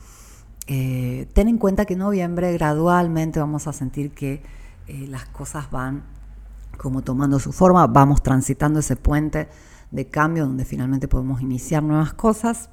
eh, 0.68 1.28
ten 1.34 1.48
en 1.48 1.58
cuenta 1.58 1.86
que 1.86 1.94
en 1.94 2.00
noviembre 2.00 2.52
gradualmente 2.54 3.40
vamos 3.40 3.68
a 3.68 3.74
sentir 3.74 4.12
que 4.12 4.42
eh, 4.88 5.08
las 5.08 5.26
cosas 5.26 5.70
van 5.70 6.04
como 6.78 7.02
tomando 7.02 7.40
su 7.40 7.52
forma, 7.52 7.88
vamos 7.88 8.22
transitando 8.22 8.80
ese 8.80 8.96
puente 8.96 9.48
de 9.92 10.08
cambio 10.08 10.46
donde 10.46 10.66
finalmente 10.66 11.08
podemos 11.08 11.42
iniciar 11.42 11.84
nuevas 11.84 12.14
cosas, 12.14 12.70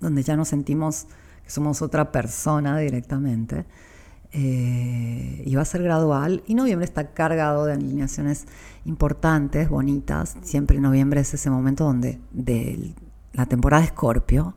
donde 0.00 0.22
ya 0.22 0.36
nos 0.36 0.48
sentimos 0.48 1.06
que 1.42 1.50
somos 1.50 1.80
otra 1.82 2.12
persona 2.12 2.78
directamente. 2.78 3.64
Eh, 4.32 5.42
y 5.46 5.54
va 5.54 5.62
a 5.62 5.64
ser 5.64 5.82
gradual. 5.82 6.42
Y 6.46 6.54
noviembre 6.54 6.84
está 6.84 7.12
cargado 7.12 7.64
de 7.64 7.72
alineaciones 7.72 8.44
importantes, 8.84 9.70
bonitas. 9.70 10.36
Siempre 10.42 10.78
noviembre 10.80 11.20
es 11.20 11.32
ese 11.32 11.48
momento 11.48 11.84
donde 11.84 12.20
de 12.32 12.94
la 13.36 13.46
temporada 13.46 13.84
Escorpio, 13.84 14.56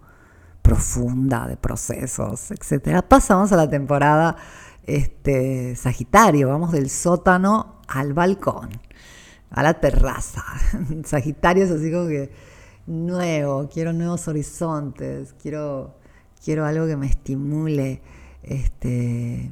profunda, 0.62 1.48
de 1.48 1.58
procesos, 1.58 2.52
etcétera, 2.52 3.02
pasamos 3.02 3.52
a 3.52 3.58
la 3.58 3.70
temporada 3.70 4.38
este, 4.84 5.76
Sagitario. 5.76 6.48
Vamos 6.48 6.72
del 6.72 6.90
sótano 6.90 7.82
al 7.88 8.14
balcón, 8.14 8.70
a 9.52 9.64
la 9.64 9.76
terraza. 9.76 10.44
Sagitario 11.06 11.66
es 11.66 11.72
así 11.72 11.92
como 11.92 12.08
que 12.08 12.32
nuevo, 12.88 13.70
quiero 13.70 13.94
nuevos 13.94 14.28
horizontes, 14.28 15.36
quiero 15.42 16.00
quiero 16.44 16.66
algo 16.66 16.88
que 16.88 16.96
me 16.96 17.08
estimule 17.08 18.02
este, 18.44 19.50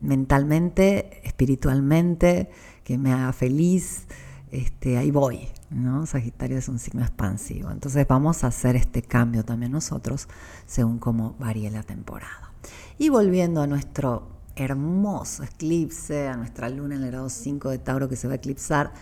mentalmente, 0.00 1.20
espiritualmente, 1.26 2.50
que 2.84 2.98
me 2.98 3.12
haga 3.12 3.32
feliz, 3.32 4.06
este, 4.50 4.96
ahí 4.96 5.10
voy. 5.10 5.48
¿No? 5.70 6.06
Sagitario 6.06 6.58
es 6.58 6.68
un 6.68 6.78
signo 6.78 7.02
expansivo. 7.02 7.70
Entonces 7.70 8.06
vamos 8.08 8.44
a 8.44 8.48
hacer 8.48 8.76
este 8.76 9.02
cambio 9.02 9.44
también 9.44 9.72
nosotros 9.72 10.28
según 10.66 10.98
cómo 10.98 11.34
varíe 11.38 11.70
la 11.70 11.82
temporada. 11.82 12.52
Y 12.98 13.08
volviendo 13.08 13.62
a 13.62 13.66
nuestro 13.66 14.28
hermoso 14.56 15.44
eclipse, 15.44 16.28
a 16.28 16.36
nuestra 16.36 16.68
luna 16.68 16.96
en 16.96 17.04
el 17.04 17.10
grado 17.10 17.28
5 17.28 17.70
de 17.70 17.78
Tauro 17.78 18.08
que 18.08 18.16
se 18.16 18.26
va 18.26 18.34
a 18.34 18.36
eclipsar 18.36 18.92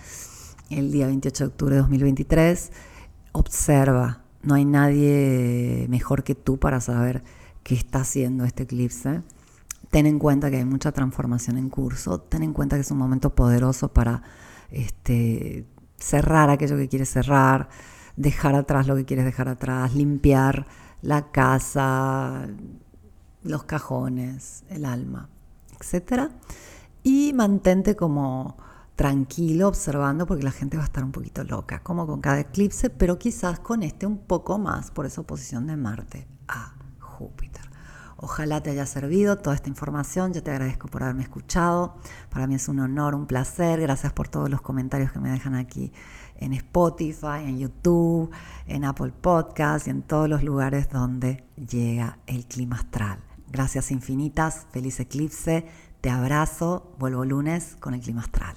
el 0.69 0.93
día 0.93 1.07
28 1.07 1.45
de 1.45 1.49
octubre 1.49 1.75
de 1.77 1.81
2023, 1.81 2.73
observa 3.33 4.23
no 4.43 4.55
hay 4.55 4.65
nadie 4.65 5.87
mejor 5.89 6.23
que 6.23 6.35
tú 6.35 6.59
para 6.59 6.81
saber 6.81 7.25
qué 7.63 7.75
está 7.75 8.01
haciendo 8.01 8.45
este 8.45 8.63
eclipse. 8.63 9.23
Ten 9.91 10.07
en 10.07 10.19
cuenta 10.19 10.51
que 10.51 10.59
hay 10.59 10.65
mucha 10.65 10.93
transformación 10.93 11.59
en 11.59 11.69
curso. 11.69 12.21
Ten 12.21 12.45
en 12.45 12.53
cuenta 12.53 12.77
que 12.77 12.83
es 12.83 12.91
un 12.93 12.99
momento 12.99 13.35
poderoso 13.35 13.93
para 13.93 14.23
este, 14.71 15.67
cerrar 15.99 16.51
aquello 16.51 16.77
que 16.77 16.89
quieres 16.89 17.11
cerrar, 17.11 17.69
dejar 18.17 18.55
atrás 18.55 18.87
lo 18.87 18.97
que 18.97 19.05
quieres 19.05 19.25
dejar 19.25 19.49
atrás, 19.49 19.95
limpiar 19.95 20.67
la 21.03 21.31
casa, 21.31 22.49
los 23.43 23.65
cajones, 23.65 24.65
el 24.69 24.85
alma, 24.85 25.29
etc. 25.81 26.31
Y 27.03 27.33
mantente 27.35 27.95
como 27.97 28.57
tranquilo 28.97 29.69
observando 29.69 30.27
porque 30.27 30.43
la 30.43 30.51
gente 30.51 30.77
va 30.77 30.83
a 30.83 30.87
estar 30.87 31.05
un 31.05 31.13
poquito 31.13 31.45
loca, 31.45 31.81
como 31.83 32.07
con 32.07 32.21
cada 32.21 32.41
eclipse, 32.41 32.91
pero 32.91 33.19
quizás 33.19 33.61
con 33.61 33.83
este 33.83 34.07
un 34.07 34.19
poco 34.19 34.59
más 34.59 34.91
por 34.91 35.07
esa 35.07 35.21
oposición 35.21 35.67
de 35.67 35.77
Marte 35.77 36.27
a 36.49 36.75
Júpiter. 36.99 37.66
Ojalá 38.29 38.61
te 38.61 38.71
haya 38.71 38.87
servido 38.87 39.39
toda 39.39 39.55
esta 39.55 39.69
información, 39.69 40.33
yo 40.33 40.43
te 40.43 40.51
agradezco 40.51 40.89
por 40.89 41.05
haberme 41.05 41.23
escuchado, 41.23 41.95
para 42.29 42.49
mí 42.49 42.57
es 42.57 42.67
un 42.67 42.81
honor, 42.81 43.15
un 43.15 43.27
placer, 43.27 43.81
gracias 43.81 44.13
por 44.13 44.27
todos 44.27 44.51
los 44.51 44.61
comentarios 44.63 45.13
que 45.13 45.21
me 45.21 45.31
dejan 45.31 45.55
aquí 45.55 45.93
en 46.35 46.53
Spotify, 46.53 47.45
en 47.45 47.61
YouTube, 47.61 48.33
en 48.67 48.85
Apple 48.85 49.13
Podcast 49.13 49.87
y 49.87 49.91
en 49.91 50.03
todos 50.03 50.29
los 50.29 50.43
lugares 50.43 50.91
donde 50.91 51.45
llega 51.55 52.19
el 52.27 52.47
clima 52.47 52.75
astral. 52.75 53.21
Gracias 53.53 53.93
infinitas, 53.93 54.67
feliz 54.73 54.99
eclipse, 54.99 55.65
te 56.01 56.11
abrazo, 56.11 56.97
vuelvo 56.99 57.25
lunes 57.25 57.77
con 57.79 57.95
el 57.95 58.01
clima 58.01 58.23
astral. 58.23 58.57